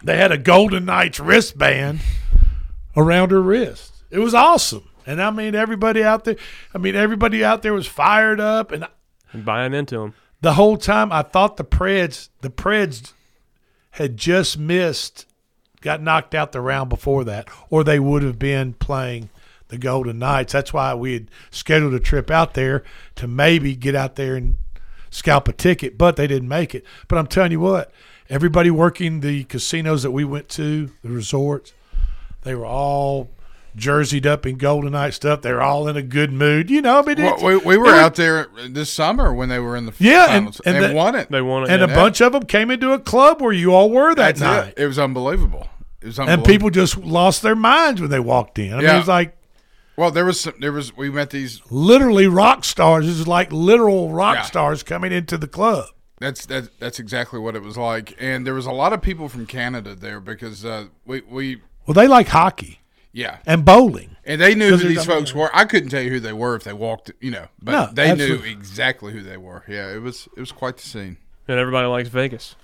They 0.03 0.17
had 0.17 0.33
a 0.33 0.39
Golden 0.39 0.85
Knights 0.87 1.21
wristband 1.21 2.01
around 2.97 3.31
her 3.31 3.41
wrist. 3.41 3.93
It 4.11 4.19
was 4.19 4.35
awesome. 4.35 4.85
And 5.07 5.23
I 5.23 5.31
mean, 5.31 5.55
everybody 5.55 6.03
out 6.03 6.25
there. 6.25 6.37
I 6.75 6.79
mean, 6.79 6.95
everybody 6.97 7.45
out 7.45 7.63
there 7.63 7.73
was 7.73 7.87
fired 7.87 8.41
up, 8.41 8.73
and 8.73 8.87
And 9.33 9.45
buying 9.45 9.73
into 9.75 9.99
them. 9.99 10.15
The 10.41 10.55
whole 10.55 10.77
time 10.77 11.13
I 11.13 11.23
thought 11.23 11.57
the 11.57 11.65
Preds 11.65 12.29
the 12.41 12.51
Preds 12.51 13.13
had 13.93 14.17
just 14.17 14.59
missed 14.59 15.27
got 15.81 16.03
knocked 16.03 16.35
out 16.35 16.53
the 16.53 16.61
round 16.61 16.91
before 16.91 17.25
that 17.25 17.49
or 17.71 17.85
they 17.85 17.99
would 17.99 18.23
have 18.23 18.39
been 18.39 18.75
playing 18.75 19.31
the 19.69 19.79
Golden 19.79 20.19
Knights. 20.19 20.53
That's 20.53 20.73
why 20.73 20.95
we 20.95 21.15
had 21.15 21.31
scheduled 21.51 21.95
a 21.95 22.01
trip 22.01 22.31
out 22.31 22.55
there 22.55 22.83
to 23.17 23.27
maybe 23.27 23.75
get 23.75 23.95
out 23.95 24.17
there 24.17 24.37
and 24.37 24.57
scalp 25.11 25.49
a 25.49 25.53
ticket, 25.53 25.97
but 25.97 26.17
they 26.17 26.27
didn't 26.27 26.49
make 26.49 26.75
it. 26.75 26.85
But 27.09 27.19
I'm 27.19 27.27
telling 27.27 27.53
you 27.53 27.61
what, 27.61 27.93
everybody 28.29 28.71
working 28.71 29.21
the 29.21 29.45
casinos 29.45 30.03
that 30.03 30.11
we 30.11 30.25
went 30.25 30.49
to, 30.51 30.91
the 31.03 31.09
resorts, 31.09 31.73
they 32.43 32.55
were 32.55 32.67
all 32.67 33.31
jerseyed 33.77 34.27
up 34.27 34.47
in 34.47 34.57
Golden 34.57 34.93
Knight 34.93 35.15
stuff. 35.15 35.43
They're 35.43 35.63
all 35.63 35.89
in 35.89 35.97
a 35.97 36.03
good 36.03 36.33
mood. 36.33 36.71
You 36.71 36.83
know, 36.83 36.99
I 37.01 37.03
mean, 37.03 37.23
Well, 37.25 37.37
we, 37.43 37.57
we 37.57 37.75
it 37.75 37.79
were 37.79 37.95
out 37.95 38.15
there 38.17 38.49
this 38.69 38.91
summer 38.91 39.33
when 39.33 39.49
they 39.49 39.59
were 39.59 39.77
in 39.77 39.87
the 39.87 39.93
Yeah, 39.99 40.25
and- 40.25 40.31
finals. 40.47 40.61
and 40.65 40.77
they 40.77 40.81
that- 40.89 40.95
won 40.95 41.15
it. 41.15 41.31
They 41.31 41.41
won 41.43 41.65
it. 41.65 41.71
and 41.71 41.81
yeah. 41.81 41.87
a 41.93 41.95
bunch 41.95 42.21
of 42.21 42.33
them 42.33 42.45
came 42.45 42.71
into 42.71 42.93
a 42.93 42.99
club 42.99 43.41
where 43.41 43.53
you 43.53 43.73
all 43.75 43.91
were 43.91 44.15
that 44.15 44.37
That's 44.37 44.41
night. 44.41 44.69
it. 44.77 44.83
It 44.83 44.87
was 44.87 44.99
unbelievable. 44.99 45.69
It 46.03 46.07
was 46.07 46.19
unbelievable. 46.19 46.45
And 46.45 46.53
people 46.53 46.71
just 46.71 46.97
lost 46.99 47.43
their 47.43 47.57
minds 47.57 48.01
when 48.01 48.11
they 48.11 48.21
walked 48.21 48.59
in. 48.59 48.73
I 48.73 48.77
mean, 48.77 48.85
Yeah. 48.85 48.95
it 48.95 48.99
was 48.99 49.09
like 49.09 49.37
Well, 49.97 50.11
there 50.11 50.25
was 50.25 50.41
some, 50.41 50.55
there 50.61 50.73
was 50.73 50.97
we 50.97 51.11
met 51.11 51.31
these. 51.31 51.61
literally 51.71 52.27
rock 52.27 52.65
stars. 52.65 53.07
It 53.07 53.11
was 53.11 53.29
like 53.29 53.53
literal 53.53 54.11
rock 54.11 54.37
Yeah. 54.37 54.43
stars 54.43 54.83
coming 54.83 55.13
into 55.13 55.37
the 55.37 55.47
club. 55.49 55.87
That's 56.19 56.45
that, 56.47 56.79
that's 56.79 56.99
exactly 56.99 57.39
what 57.41 57.57
it 57.57 57.63
was 57.63 57.79
like, 57.79 58.15
and 58.19 58.47
there 58.47 58.53
was 58.53 58.67
a 58.67 58.73
lot 58.73 58.93
of 58.93 59.01
people 59.01 59.29
from 59.31 59.47
Canada 59.47 59.95
there 59.95 60.21
because 60.21 60.65
uh, 60.67 60.87
we 61.07 61.23
we 61.29 61.63
Well, 61.87 61.95
they 61.95 62.07
like 62.09 62.29
hockey 62.29 62.80
yeah, 63.13 63.39
and 63.47 63.65
bowling. 63.65 64.17
and 64.25 64.41
they 64.41 64.55
knew 64.55 64.77
who 64.77 64.89
these 64.89 65.05
folks 65.05 65.35
were. 65.35 65.51
I 65.55 65.65
couldn't 65.65 65.89
tell 65.91 66.03
you 66.03 66.11
who 66.11 66.21
they 66.21 66.33
were 66.33 66.55
if 66.57 66.65
they 66.65 66.73
walked, 66.73 67.11
you 67.21 67.31
know, 67.31 67.47
but 67.63 67.73
No, 67.73 67.89
they 67.93 68.11
absolutely. 68.11 68.47
knew 68.49 68.53
exactly 68.59 69.13
who 69.13 69.23
they 69.23 69.37
were. 69.37 69.65
Yeah, 69.69 69.93
it 69.93 70.01
was 70.03 70.29
it 70.37 70.41
was 70.41 70.53
quite 70.53 70.77
the 70.77 70.83
scene. 70.85 71.17
And 71.49 71.59
everybody 71.59 71.87
likes 71.89 72.09
Vegas. 72.09 72.55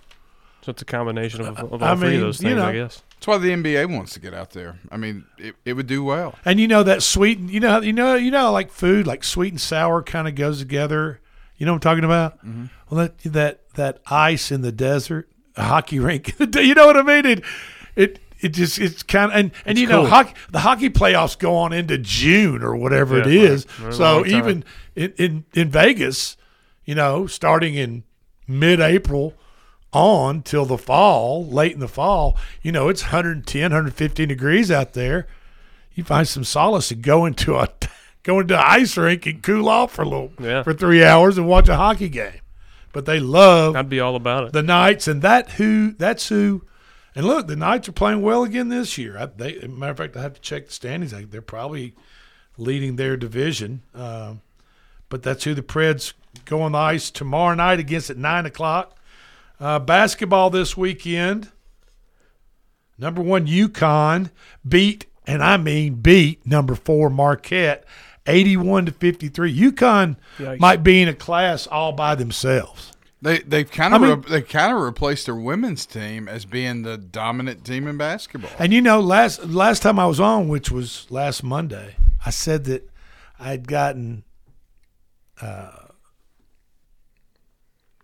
So 0.63 0.71
it's 0.71 0.83
a 0.83 0.87
combination 0.87 1.43
of, 1.43 1.57
of 1.59 1.81
all 1.83 1.85
I 1.85 1.95
three 1.97 2.09
mean, 2.09 2.17
of 2.17 2.21
those 2.23 2.43
you 2.43 2.49
things, 2.51 2.59
know. 2.61 2.67
I 2.67 2.73
guess. 2.73 3.03
That's 3.15 3.27
why 3.29 3.39
the 3.39 3.51
NBA 3.51 3.89
wants 3.95 4.13
to 4.15 4.21
get 4.21 4.35
out 4.35 4.51
there. 4.51 4.79
I 4.91 4.97
mean, 4.97 5.25
it, 5.39 5.55
it 5.65 5.73
would 5.75 5.87
do 5.87 6.03
well. 6.05 6.35
And 6.45 6.59
you 6.61 6.67
know 6.69 6.83
that 6.83 7.03
sweet, 7.05 7.39
you 7.39 7.61
know, 7.61 7.81
you 7.81 7.93
know, 7.93 8.15
you 8.17 8.31
know, 8.33 8.51
like 8.53 8.71
food, 8.73 9.07
like 9.07 9.23
sweet 9.25 9.53
and 9.53 9.61
sour 9.61 10.03
kind 10.03 10.27
of 10.29 10.35
goes 10.35 10.59
together. 10.59 11.21
You 11.57 11.67
know 11.67 11.73
what 11.73 11.77
I'm 11.77 11.81
talking 11.81 12.05
about? 12.05 12.39
Mm-hmm. 12.45 12.65
Well, 12.91 13.01
that 13.01 13.19
that 13.33 13.61
that 13.75 14.01
ice 14.07 14.51
in 14.53 14.63
the 14.63 14.73
desert, 14.73 15.29
a 15.57 15.65
hockey 15.65 15.99
rink. 16.01 16.35
you 16.57 16.75
know 16.75 16.87
what 16.87 16.97
I 16.97 17.03
mean? 17.03 17.27
It 17.27 17.45
it 17.95 18.19
it 18.41 18.51
just 18.51 18.79
it's 18.79 19.03
kind 19.03 19.31
of 19.33 19.37
and 19.39 19.51
and 19.65 19.79
It's 19.79 19.81
you 19.81 19.87
know 19.87 20.03
cool. 20.03 20.11
hockey 20.11 20.35
the 20.51 20.61
hockey 20.61 20.91
playoffs 20.91 21.39
go 21.39 21.57
on 21.57 21.73
into 21.73 21.99
June 21.99 22.63
or 22.63 22.77
whatever 22.77 23.19
it 23.19 23.27
Yeah, 23.27 23.43
is. 23.43 23.67
right. 23.79 23.85
Right, 23.87 23.95
So 23.95 24.27
even 24.27 24.65
in, 24.95 25.13
in 25.17 25.45
in 25.55 25.71
Vegas, 25.71 26.37
you 26.85 26.95
know, 26.95 27.27
starting 27.27 27.75
in 27.75 28.05
mid-April 28.47 29.35
on 29.93 30.43
till 30.43 30.65
the 30.67 30.79
fall, 30.79 31.47
late 31.47 31.73
in 31.73 31.81
the 31.81 31.89
fall, 31.89 32.37
you 32.63 32.71
know, 32.73 32.89
it's 32.89 33.03
110, 33.05 33.63
115 33.63 34.29
degrees 34.29 34.71
out 34.71 34.93
there. 34.93 35.27
You 35.95 36.05
find 36.05 36.29
some 36.29 36.45
solace 36.45 36.91
and 36.91 37.03
go 37.03 37.25
into 37.25 37.57
a 37.57 37.69
going 38.23 38.49
to 38.49 38.55
an 38.59 38.65
ice 38.67 38.97
rink 38.97 39.25
and 39.27 39.43
cool 39.43 39.69
off 39.69 39.93
for 39.93 40.03
a 40.03 40.05
little 40.09 40.33
Yeah. 40.41 40.63
for 40.63 40.75
three 40.75 41.03
hours 41.05 41.39
and 41.39 41.47
watch 41.47 41.69
a 41.69 41.77
hockey 41.77 42.09
game. 42.09 42.41
But 42.93 43.07
they 43.07 43.21
love 43.21 43.77
I'd 43.77 43.89
be 43.89 44.01
all 44.01 44.17
about 44.17 44.45
it. 44.45 44.53
the 44.53 44.63
nights 44.63 45.07
and 45.09 45.23
that 45.23 45.53
who 45.53 45.93
that's 45.93 46.29
who. 46.29 46.63
And 47.17 47.27
look, 47.27 47.47
the 47.47 47.57
Knights 47.57 47.89
are 47.89 47.93
playing 47.93 48.21
well 48.21 48.45
again 48.45 48.69
this 48.69 48.99
year. 48.99 49.17
I, 49.19 49.27
they, 49.27 49.57
as 49.57 49.65
a 49.65 49.69
matter 49.69 49.93
of 49.93 49.97
fact, 49.97 50.17
I 50.19 50.23
have 50.23 50.35
to 50.35 50.41
check 50.41 50.67
the 50.67 50.73
standings. 50.73 51.15
I, 51.15 51.25
they're 51.25 51.41
probably 51.41 51.95
leading 52.59 52.97
their 52.97 53.17
division. 53.17 53.83
Um, 53.95 54.43
but 55.09 55.23
that's 55.23 55.45
who 55.45 55.55
the 55.55 55.63
Preds 55.63 56.13
go 56.45 56.61
on 56.61 56.73
the 56.73 56.79
ice 56.79 57.11
tomorrow 57.11 57.55
night 57.55 57.81
against 57.81 58.11
at 58.11 58.19
nine 58.19 58.45
o'clock. 58.45 58.99
Uh, 59.59 59.79
basketball 59.79 60.51
this 60.51 60.77
weekend. 60.77 61.51
Number 62.99 63.23
one, 63.23 63.47
UConn 63.47 64.31
beat, 64.69 65.07
and 65.27 65.43
I 65.43 65.57
mean 65.57 65.95
beat 65.95 66.47
number 66.47 66.75
four 66.75 67.09
Marquette, 67.09 67.85
eighty-one 68.27 68.87
to 68.87 68.93
fifty-three. 68.93 69.59
UConn 69.59 70.17
Yikes. 70.39 70.61
might 70.61 70.83
be 70.83 71.01
in 71.01 71.09
a 71.09 71.15
class 71.15 71.67
all 71.67 71.93
by 71.93 72.15
themselves. 72.15 72.93
They 73.27 73.41
they've 73.41 73.69
kind 73.69 73.93
I 73.93 73.97
of 73.97 74.03
mean- 74.03 74.25
they 74.33 74.41
kind 74.41 74.73
of 74.73 74.81
replaced 74.81 75.27
their 75.27 75.35
women's 75.35 75.85
team 75.85 76.29
as 76.29 76.45
being 76.45 76.83
the 76.83 76.97
dominant 76.97 77.65
team 77.65 77.89
in 77.89 77.97
basketball. 77.97 78.53
And 78.57 78.73
you 78.73 78.81
know, 78.81 79.01
last 79.01 79.45
last 79.47 79.83
time 79.83 79.99
I 79.99 80.07
was 80.07 80.21
on, 80.21 80.47
which 80.47 80.71
was 80.71 81.09
last 81.11 81.43
Monday, 81.43 81.97
I 82.25 82.31
said 82.31 82.67
that 82.67 82.89
I 83.41 83.49
had 83.51 83.67
gotten, 83.67 84.23
uh, 85.43 85.73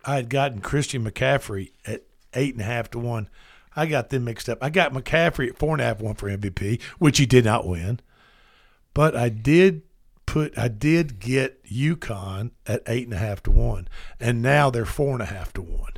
I 0.04 0.16
had 0.16 0.28
gotten 0.28 0.60
Christian 0.60 1.08
McCaffrey 1.08 1.70
at 1.86 2.02
eight 2.34 2.54
and 2.54 2.60
a 2.60 2.64
half 2.64 2.90
to 2.90 2.98
one. 2.98 3.28
I 3.76 3.86
got 3.86 4.10
them 4.10 4.24
mixed 4.24 4.48
up. 4.48 4.58
I 4.60 4.70
got 4.70 4.92
McCaffrey 4.92 5.50
at 5.50 5.56
four 5.56 5.72
and 5.72 5.80
a 5.80 5.84
half 5.84 6.00
one 6.00 6.16
for 6.16 6.28
MVP, 6.28 6.82
which 6.98 7.18
he 7.18 7.26
did 7.26 7.44
not 7.44 7.64
win. 7.64 8.00
But 8.92 9.14
I 9.14 9.28
did 9.28 9.82
put, 10.32 10.56
I 10.56 10.68
did 10.68 11.20
get 11.20 11.62
UConn 11.66 12.52
at 12.66 12.82
eight 12.86 13.04
and 13.04 13.12
a 13.12 13.18
half 13.18 13.42
to 13.42 13.50
one, 13.50 13.86
and 14.18 14.40
now 14.40 14.70
they're 14.70 14.86
four 14.86 15.12
and 15.12 15.20
a 15.20 15.26
half 15.26 15.52
to 15.52 15.60
one. 15.60 15.92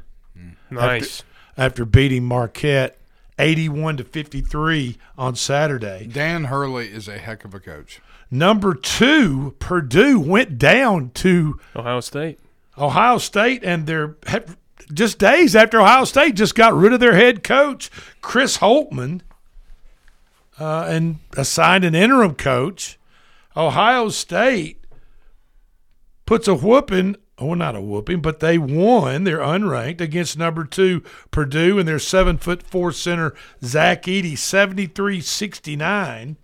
Nice. 0.70 1.20
After, 1.20 1.62
after 1.62 1.84
beating 1.84 2.24
Marquette 2.24 2.98
81 3.38 3.98
to 3.98 4.04
53 4.04 4.98
on 5.16 5.36
Saturday. 5.36 6.08
Dan 6.12 6.46
Hurley 6.46 6.88
is 6.88 7.06
a 7.06 7.18
heck 7.18 7.44
of 7.44 7.54
a 7.54 7.60
coach. 7.60 8.00
Number 8.28 8.74
two, 8.74 9.54
Purdue 9.60 10.18
went 10.18 10.58
down 10.58 11.10
to 11.14 11.60
Ohio 11.76 12.00
State. 12.00 12.40
Ohio 12.76 13.18
State, 13.18 13.62
and 13.62 13.86
they're 13.86 14.16
just 14.92 15.20
days 15.20 15.54
after 15.54 15.80
Ohio 15.80 16.04
State 16.04 16.34
just 16.34 16.56
got 16.56 16.74
rid 16.74 16.92
of 16.92 16.98
their 16.98 17.14
head 17.14 17.44
coach, 17.44 17.88
Chris 18.20 18.58
Holtmann, 18.58 19.20
uh, 20.58 20.86
and 20.88 21.18
assigned 21.36 21.84
an 21.84 21.94
interim 21.94 22.34
coach. 22.34 22.98
Ohio 23.56 24.08
State 24.08 24.84
puts 26.26 26.48
a 26.48 26.54
whooping, 26.54 27.16
well, 27.40 27.54
not 27.54 27.76
a 27.76 27.80
whooping, 27.80 28.20
but 28.20 28.40
they 28.40 28.58
won. 28.58 29.24
They're 29.24 29.38
unranked 29.38 30.00
against 30.00 30.38
number 30.38 30.64
two 30.64 31.02
Purdue 31.30 31.78
and 31.78 31.86
their 31.86 31.98
seven 31.98 32.38
foot 32.38 32.62
four 32.62 32.92
center 32.92 33.34
Zach 33.62 34.04
Edey, 34.04 34.36
73 34.36 35.20
69. 35.20 36.36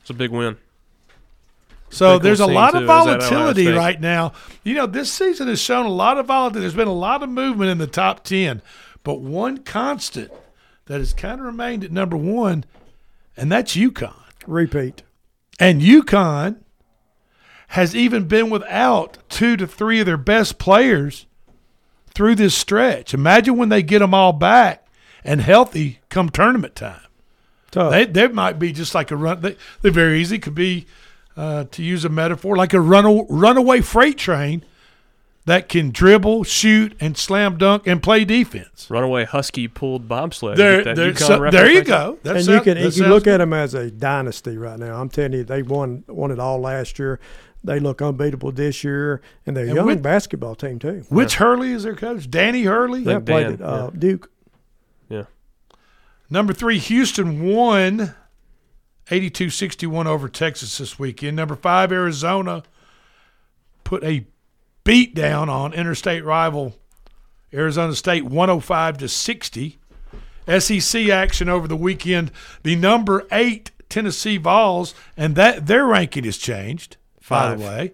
It's 0.00 0.10
a 0.10 0.14
big 0.14 0.30
win. 0.30 0.56
So 1.90 2.16
Big 2.16 2.24
there's 2.24 2.40
a 2.40 2.46
lot 2.46 2.72
scene, 2.72 2.82
of 2.82 2.88
too, 2.88 2.92
is 2.92 3.06
at 3.06 3.22
Ohio 3.22 3.28
volatility 3.30 3.66
right 3.68 4.00
now. 4.00 4.32
You 4.62 4.74
know, 4.74 4.86
this 4.86 5.10
season 5.10 5.48
has 5.48 5.60
shown 5.60 5.86
a 5.86 5.90
lot 5.90 6.18
of 6.18 6.26
volatility. 6.26 6.60
There's 6.60 6.74
been 6.74 6.88
a 6.88 6.92
lot 6.92 7.22
of 7.22 7.30
movement 7.30 7.70
in 7.70 7.78
the 7.78 7.86
top 7.86 8.24
10, 8.24 8.62
but 9.04 9.20
one 9.20 9.58
constant 9.58 10.30
that 10.86 10.98
has 10.98 11.12
kind 11.12 11.40
of 11.40 11.46
remained 11.46 11.84
at 11.84 11.92
number 11.92 12.16
one, 12.16 12.64
and 13.36 13.50
that's 13.50 13.74
UConn. 13.74 14.14
Repeat. 14.46 15.02
And 15.58 15.82
UConn 15.82 16.56
has 17.68 17.94
even 17.94 18.26
been 18.26 18.48
without 18.50 19.18
two 19.28 19.56
to 19.56 19.66
three 19.66 20.00
of 20.00 20.06
their 20.06 20.16
best 20.16 20.58
players 20.58 21.26
through 22.14 22.36
this 22.36 22.54
stretch. 22.54 23.12
Imagine 23.12 23.56
when 23.56 23.68
they 23.68 23.82
get 23.82 23.98
them 23.98 24.14
all 24.14 24.32
back 24.32 24.86
and 25.24 25.40
healthy 25.40 26.00
come 26.08 26.28
tournament 26.30 26.74
time. 26.74 27.02
They, 27.90 28.06
they 28.06 28.28
might 28.28 28.58
be 28.58 28.72
just 28.72 28.94
like 28.94 29.10
a 29.10 29.16
run. 29.16 29.40
They, 29.40 29.56
they're 29.82 29.92
very 29.92 30.20
easy. 30.20 30.38
could 30.38 30.54
be, 30.54 30.86
uh, 31.36 31.64
to 31.70 31.82
use 31.82 32.04
a 32.04 32.08
metaphor, 32.08 32.56
like 32.56 32.72
a 32.72 32.80
run, 32.80 33.26
runaway 33.28 33.80
freight 33.80 34.16
train 34.16 34.64
that 35.48 35.68
can 35.68 35.90
dribble, 35.90 36.44
shoot, 36.44 36.94
and 37.00 37.16
slam 37.16 37.58
dunk 37.58 37.86
and 37.86 38.02
play 38.02 38.24
defense. 38.24 38.86
Runaway 38.88 39.24
Husky 39.24 39.66
pulled 39.68 40.06
bobsled. 40.08 40.56
There- 40.56 40.84
Get 40.84 40.96
there- 40.96 41.16
so- 41.16 41.50
there 41.50 41.70
you 41.70 41.82
go. 41.84 42.18
That 42.22 42.36
and 42.36 42.44
sound- 42.44 42.66
you 42.66 42.74
can 42.74 42.82
that 42.82 42.96
you 42.96 43.06
look 43.06 43.24
good. 43.24 43.34
at 43.34 43.38
them 43.38 43.52
as 43.52 43.74
a 43.74 43.90
dynasty 43.90 44.56
right 44.56 44.78
now. 44.78 45.00
I'm 45.00 45.08
telling 45.08 45.32
you, 45.32 45.44
they 45.44 45.62
won 45.62 46.04
won 46.06 46.30
it 46.30 46.38
all 46.38 46.60
last 46.60 46.98
year. 46.98 47.18
They 47.64 47.80
look 47.80 48.00
unbeatable 48.00 48.52
this 48.52 48.84
year, 48.84 49.20
and 49.44 49.56
they're 49.56 49.64
a 49.64 49.74
young 49.74 49.86
with- 49.86 50.02
basketball 50.02 50.54
team 50.54 50.78
too. 50.78 51.04
Which 51.08 51.34
Hurley 51.36 51.72
is 51.72 51.82
their 51.82 51.96
coach? 51.96 52.30
Danny 52.30 52.62
Hurley? 52.62 53.00
Yeah, 53.02 53.18
played 53.18 53.46
at 53.46 53.60
uh, 53.60 53.90
Duke. 53.90 54.30
Yeah. 55.08 55.24
Number 56.30 56.52
three, 56.52 56.78
Houston 56.78 57.42
won 57.52 58.14
82 59.10 59.50
61 59.50 60.06
over 60.06 60.28
Texas 60.28 60.78
this 60.78 60.98
weekend. 60.98 61.36
Number 61.36 61.56
five, 61.56 61.90
Arizona 61.90 62.62
put 63.82 64.04
a 64.04 64.26
beat 64.88 65.14
down 65.14 65.50
on 65.50 65.74
interstate 65.74 66.24
rival 66.24 66.74
Arizona 67.52 67.94
State 67.94 68.24
105 68.24 68.98
to 68.98 69.08
60. 69.08 69.78
SEC 70.58 71.08
action 71.10 71.48
over 71.50 71.68
the 71.68 71.76
weekend. 71.76 72.30
The 72.62 72.74
number 72.74 73.26
eight 73.30 73.70
Tennessee 73.90 74.38
Vols, 74.38 74.94
and 75.14 75.36
that 75.36 75.66
their 75.66 75.84
ranking 75.84 76.24
has 76.24 76.38
changed, 76.38 76.96
by 77.28 77.54
the 77.54 77.62
way. 77.62 77.92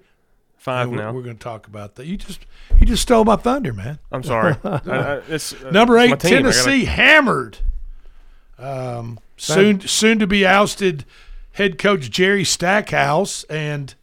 Five 0.57 0.89
we're, 0.89 0.97
now. 0.99 1.13
We're 1.13 1.23
going 1.23 1.37
to 1.37 1.43
talk 1.43 1.67
about 1.67 1.97
that. 1.97 2.07
You 2.07 2.17
just 2.17 2.47
you 2.79 2.87
just 2.87 3.03
stole 3.03 3.25
my 3.25 3.37
thunder, 3.37 3.73
man. 3.73 3.99
I'm 4.13 4.23
sorry. 4.23 4.55
I- 4.65 4.81
I- 4.87 5.23
it's, 5.29 5.53
uh, 5.53 5.71
Number 5.73 5.99
eight, 5.99 6.07
team. 6.07 6.13
I 6.13 6.17
gotta- 6.17 6.29
Tennessee 6.29 6.85
hammered. 6.85 7.59
Um, 8.57 9.19
soon, 9.37 9.81
soon 9.81 10.21
to 10.21 10.29
be 10.29 10.47
ousted 10.47 11.05
head 11.53 11.77
coach 11.77 12.09
Jerry 12.09 12.45
Stackhouse 12.45 13.43
and 13.45 13.97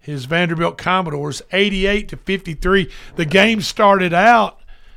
his 0.00 0.24
Vanderbilt 0.24 0.78
Commodores, 0.78 1.42
eighty-eight 1.52 2.08
to 2.08 2.16
fifty-three. 2.16 2.90
The 3.16 3.24
game 3.26 3.60
started 3.60 4.12
out. 4.14 4.56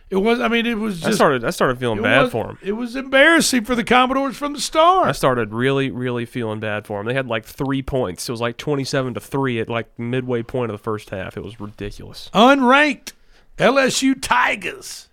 It 0.10 0.18
was. 0.18 0.40
I 0.40 0.48
mean, 0.48 0.66
it 0.66 0.78
was. 0.78 1.04
I 1.06 1.12
started. 1.12 1.44
I 1.44 1.50
started 1.50 1.80
feeling 1.80 2.02
bad 2.02 2.24
was- 2.24 2.32
for 2.32 2.50
him. 2.52 2.58
It 2.62 2.74
was 2.74 2.96
embarrassing 2.96 3.66
for 3.66 3.74
the 3.76 3.84
Commodores 3.84 4.38
from 4.38 4.54
the 4.54 4.60
start. 4.62 5.08
I 5.08 5.12
started 5.12 5.54
really, 5.54 5.90
really 5.90 6.26
feeling 6.26 6.60
bad 6.60 6.86
for 6.86 7.00
him. 7.00 7.08
They 7.08 7.16
had 7.16 7.28
like 7.28 7.46
three 7.46 7.82
points. 7.82 8.30
It 8.30 8.32
was 8.32 8.42
like 8.42 8.58
twenty-seven 8.58 9.16
to 9.16 9.20
three 9.20 9.60
at 9.60 9.70
like 9.70 9.98
midway 9.98 10.44
point 10.44 10.72
of 10.72 10.78
the 10.78 10.84
first 10.84 11.10
half. 11.10 11.36
It 11.36 11.44
was 11.44 11.60
ridiculous. 11.60 12.30
unranked 12.34 13.14
LSU 13.58 14.16
Tigers 14.22 15.10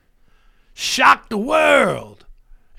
shocked 0.75 1.31
the 1.31 1.39
world 1.39 2.20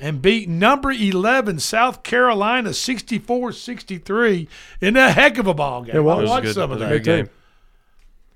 and 0.02 0.22
beat 0.22 0.50
number 0.50 0.92
11 0.92 1.60
South 1.60 2.02
Carolina 2.02 2.72
64-63 2.72 4.48
in 4.82 4.98
a 4.98 5.12
heck 5.12 5.38
of 5.38 5.46
a 5.46 5.54
ball 5.54 5.84
game. 5.84 5.96
It 5.96 6.04
was. 6.04 6.28
I 6.28 6.30
watched 6.30 6.46
good. 6.46 6.56
some 6.56 6.72
of 6.72 6.80
that. 6.80 6.92
a 6.92 7.00
good 7.00 7.04
game. 7.04 7.30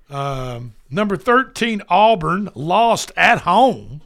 Um, 0.08 0.74
number 0.88 1.16
13 1.16 1.82
Auburn 1.88 2.48
lost 2.54 3.10
at 3.16 3.40
home 3.40 4.02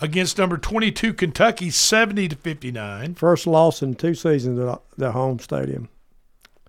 against 0.00 0.36
number 0.36 0.58
22 0.58 1.14
Kentucky 1.14 1.70
70 1.70 2.28
to 2.28 2.36
59. 2.36 3.14
First 3.14 3.46
loss 3.46 3.82
in 3.82 3.94
two 3.94 4.14
seasons 4.14 4.58
at 4.58 4.80
the 4.98 5.12
home 5.12 5.38
stadium. 5.38 5.88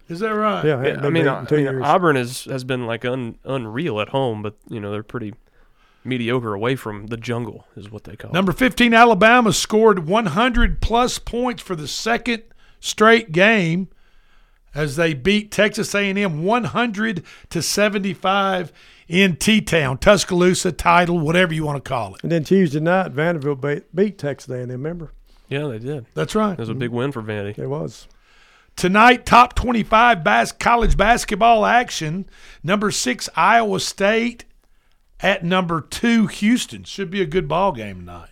Is 0.08 0.22
that 0.22 0.34
right? 0.34 0.66
Yeah, 0.66 0.82
Yeah, 0.84 1.02
I 1.06 1.10
mean, 1.10 1.28
I, 1.28 1.42
I 1.42 1.52
mean. 1.52 1.84
Auburn 1.84 2.18
is 2.18 2.46
has 2.46 2.64
been 2.64 2.88
like 2.88 3.06
un, 3.06 3.38
unreal 3.44 4.00
at 4.00 4.10
home, 4.10 4.42
but 4.42 4.56
you 4.68 4.80
know 4.80 4.92
they're 4.92 5.04
pretty 5.04 5.36
mediocre 6.04 6.54
away 6.54 6.76
from 6.76 7.08
the 7.08 7.18
jungle, 7.18 7.68
is 7.76 7.92
what 7.92 8.04
they 8.06 8.16
call. 8.16 8.32
it. 8.32 8.34
Number 8.34 8.52
15 8.52 8.94
Alabama 8.94 9.54
scored 9.54 10.08
100 10.08 10.82
plus 10.82 11.20
points 11.20 11.62
for 11.62 11.76
the 11.76 11.88
second 11.88 12.44
straight 12.80 13.32
game 13.32 13.90
as 14.76 14.96
they 14.96 15.14
beat 15.14 15.52
Texas 15.52 15.94
A&M 15.96 16.44
100 16.44 17.24
to 17.50 17.62
75 17.62 18.72
in 19.08 19.36
T-Town, 19.36 19.98
Tuscaloosa 19.98 20.72
title, 20.72 21.20
whatever 21.20 21.54
you 21.54 21.66
want 21.66 21.84
to 21.84 21.90
call 21.90 22.14
it. 22.16 22.22
And 22.24 22.32
then 22.32 22.44
Tuesday 22.44 22.80
night, 22.80 23.12
Vanderbilt 23.12 23.60
beat, 23.62 23.96
beat 23.96 24.18
Texas 24.20 24.50
A&M. 24.52 24.70
Remember? 24.70 25.12
Yeah, 25.48 25.68
they 25.68 25.80
did. 25.80 26.06
That's 26.14 26.36
right. 26.36 26.54
It 26.54 26.60
was 26.60 26.70
a 26.70 26.76
big 26.76 26.92
win 26.92 27.12
for 27.12 27.24
Vandy. 27.24 27.58
It 27.58 27.68
was. 27.68 28.08
Tonight, 28.76 29.26
top 29.26 29.56
25 29.56 30.24
bas- 30.24 30.52
college 30.52 30.96
basketball 30.96 31.66
action. 31.66 32.30
Number 32.64 32.92
six, 32.92 33.28
Iowa 33.36 33.80
State 33.80 34.46
at 35.22 35.44
number 35.44 35.82
two, 35.82 36.28
Houston. 36.28 36.84
Should 36.84 37.10
be 37.10 37.22
a 37.22 37.26
good 37.26 37.48
ball 37.48 37.72
game 37.72 38.00
tonight. 38.00 38.30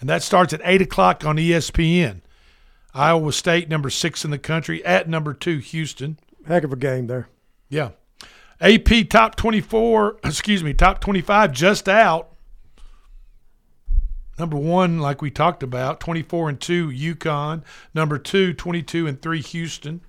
And 0.00 0.08
that 0.08 0.22
starts 0.22 0.52
at 0.52 0.60
8 0.64 0.82
o'clock 0.82 1.24
on 1.24 1.36
ESPN. 1.36 2.20
Iowa 2.94 3.32
State, 3.32 3.68
number 3.68 3.90
six 3.90 4.24
in 4.24 4.30
the 4.30 4.38
country, 4.38 4.84
at 4.84 5.08
number 5.08 5.34
two, 5.34 5.58
Houston. 5.58 6.18
Heck 6.46 6.62
of 6.62 6.72
a 6.72 6.76
game 6.76 7.06
there. 7.06 7.28
Yeah. 7.68 7.90
AP 8.60 9.08
top 9.10 9.34
24, 9.34 10.18
excuse 10.24 10.62
me, 10.62 10.74
top 10.74 11.00
25 11.00 11.52
just 11.52 11.88
out. 11.88 12.30
Number 14.38 14.56
one, 14.56 14.98
like 14.98 15.22
we 15.22 15.30
talked 15.30 15.62
about, 15.62 16.00
24 16.00 16.48
and 16.50 16.60
2, 16.60 16.88
UConn. 16.88 17.62
Number 17.94 18.18
two, 18.18 18.52
22 18.52 19.06
and 19.06 19.20
3, 19.20 19.40
Houston. 19.40 20.00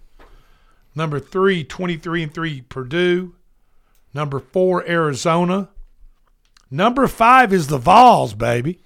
Number 0.95 1.19
three, 1.19 1.63
23 1.63 2.23
and 2.23 2.33
3, 2.33 2.61
Purdue. 2.61 3.35
Number 4.13 4.39
four, 4.39 4.87
Arizona. 4.87 5.69
Number 6.75 7.07
five 7.07 7.53
is 7.53 7.67
the 7.67 7.77
Vols, 7.77 8.33
baby. 8.33 8.79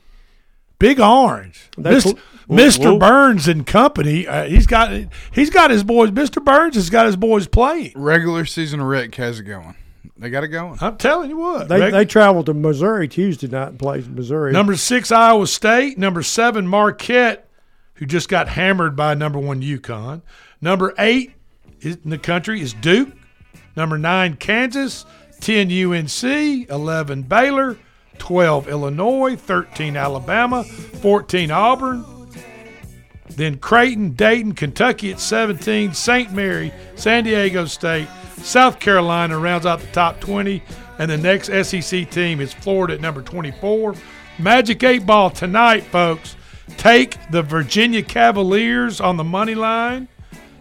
Big 0.78 1.00
Orange. 1.00 1.70
That's- 1.78 2.06
Mr. 2.06 2.18
Whoop, 2.48 2.60
Mr. 2.60 2.92
whoop. 2.92 3.00
Burns 3.00 3.48
and 3.48 3.66
company. 3.68 4.26
Uh, 4.26 4.46
he's 4.46 4.66
got 4.66 4.92
he's 5.32 5.50
got 5.52 5.70
his 5.70 5.84
boys. 5.84 6.10
Mr. 6.10 6.44
Burns 6.44 6.76
has 6.76 6.90
got 6.90 7.06
his 7.06 7.16
boys 7.16 7.48
playing. 7.48 7.92
Regular 7.96 8.44
season 8.46 8.82
Rick 8.82 9.14
has 9.16 9.40
it 9.40 9.44
going. 9.44 9.76
They 10.18 10.30
got 10.32 10.44
it 10.44 10.48
going. 10.48 10.78
I'm 10.82 10.98
telling 10.98 11.30
you 11.30 11.38
what. 11.38 11.68
They, 11.70 11.80
Reg- 11.80 11.94
they 11.94 12.06
traveled 12.06 12.48
to 12.48 12.54
Missouri 12.54 13.08
Tuesday 13.08 13.48
night 13.48 13.70
and 13.70 13.80
played 13.80 14.08
Missouri. 14.08 14.52
Number 14.52 14.76
six, 14.76 15.12
Iowa 15.12 15.46
State. 15.48 15.98
Number 15.98 16.24
seven, 16.24 16.68
Marquette, 16.68 17.48
who 17.96 18.06
just 18.06 18.28
got 18.28 18.50
hammered 18.50 18.96
by 18.96 19.14
number 19.14 19.38
one, 19.40 19.62
UConn. 19.62 20.22
Number 20.60 20.94
eight 20.98 21.34
in 21.82 22.00
the 22.06 22.18
country 22.18 22.62
is 22.62 22.74
Duke. 22.74 23.10
Number 23.76 23.98
nine, 23.98 24.36
Kansas. 24.36 25.06
10, 25.42 25.72
UNC. 25.72 26.70
11, 26.70 27.24
Baylor. 27.24 27.78
12 28.20 28.68
Illinois, 28.68 29.36
13 29.36 29.98
Alabama, 29.98 30.64
14 30.64 31.50
Auburn. 31.50 32.06
Then 33.30 33.58
Creighton, 33.58 34.12
Dayton, 34.12 34.54
Kentucky 34.54 35.12
at 35.12 35.20
17, 35.20 35.94
St. 35.94 36.32
Mary, 36.34 36.74
San 36.96 37.24
Diego 37.24 37.66
State, 37.66 38.08
South 38.38 38.80
Carolina 38.80 39.40
rounds 39.40 39.66
out 39.66 39.80
the 39.80 39.88
top 39.88 40.20
20, 40.20 40.62
and 41.00 41.10
the 41.10 41.18
next 41.18 41.48
SEC 41.48 42.10
team 42.12 42.42
is 42.42 42.54
Florida 42.54 42.96
at 42.96 43.02
number 43.02 43.22
24. 43.22 43.96
Magic 44.38 44.84
8 44.84 45.06
ball 45.06 45.30
tonight, 45.30 45.84
folks. 45.84 46.36
Take 46.78 47.18
the 47.32 47.42
Virginia 47.42 48.04
Cavaliers 48.04 49.02
on 49.02 49.18
the 49.18 49.24
money 49.24 49.56
line. 49.56 50.08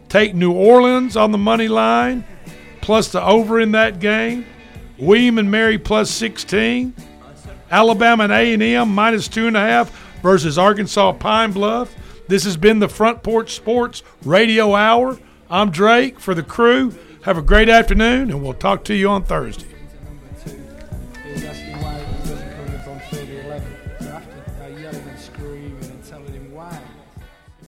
Take 0.09 0.35
New 0.35 0.53
Orleans 0.53 1.17
on 1.17 1.33
the 1.33 1.39
money 1.39 1.69
line, 1.69 2.25
plus 2.81 3.13
the 3.13 3.23
over 3.23 3.61
in 3.61 3.73
that 3.73 4.01
game. 4.01 4.47
William 4.99 5.39
and 5.39 5.51
Mary 5.51 5.79
plus 5.79 6.11
16. 6.11 6.95
Alabama 7.71 8.25
and 8.25 8.33
A&M 8.63 8.89
minus 8.89 9.29
two 9.29 9.47
and 9.47 9.57
a 9.57 9.61
half 9.61 9.91
versus 10.23 10.59
Arkansas 10.59 11.13
Pine 11.13 11.53
Bluff. 11.53 11.95
This 12.27 12.45
has 12.45 12.57
been 12.57 12.79
the 12.79 12.89
Front 12.89 13.23
Porch 13.23 13.55
Sports 13.55 14.03
Radio 14.25 14.75
Hour. 14.75 15.19
I'm 15.51 15.71
Drake 15.71 16.19
for 16.19 16.35
the 16.35 16.43
crew. 16.43 16.95
Have 17.23 17.39
a 17.39 17.43
great 17.43 17.69
afternoon, 17.69 18.31
and 18.31 18.43
we'll 18.43 18.55
talk 18.55 18.85
to 18.85 18.95
you 18.95 19.09
on 19.09 19.25
Thursday. 19.25 19.78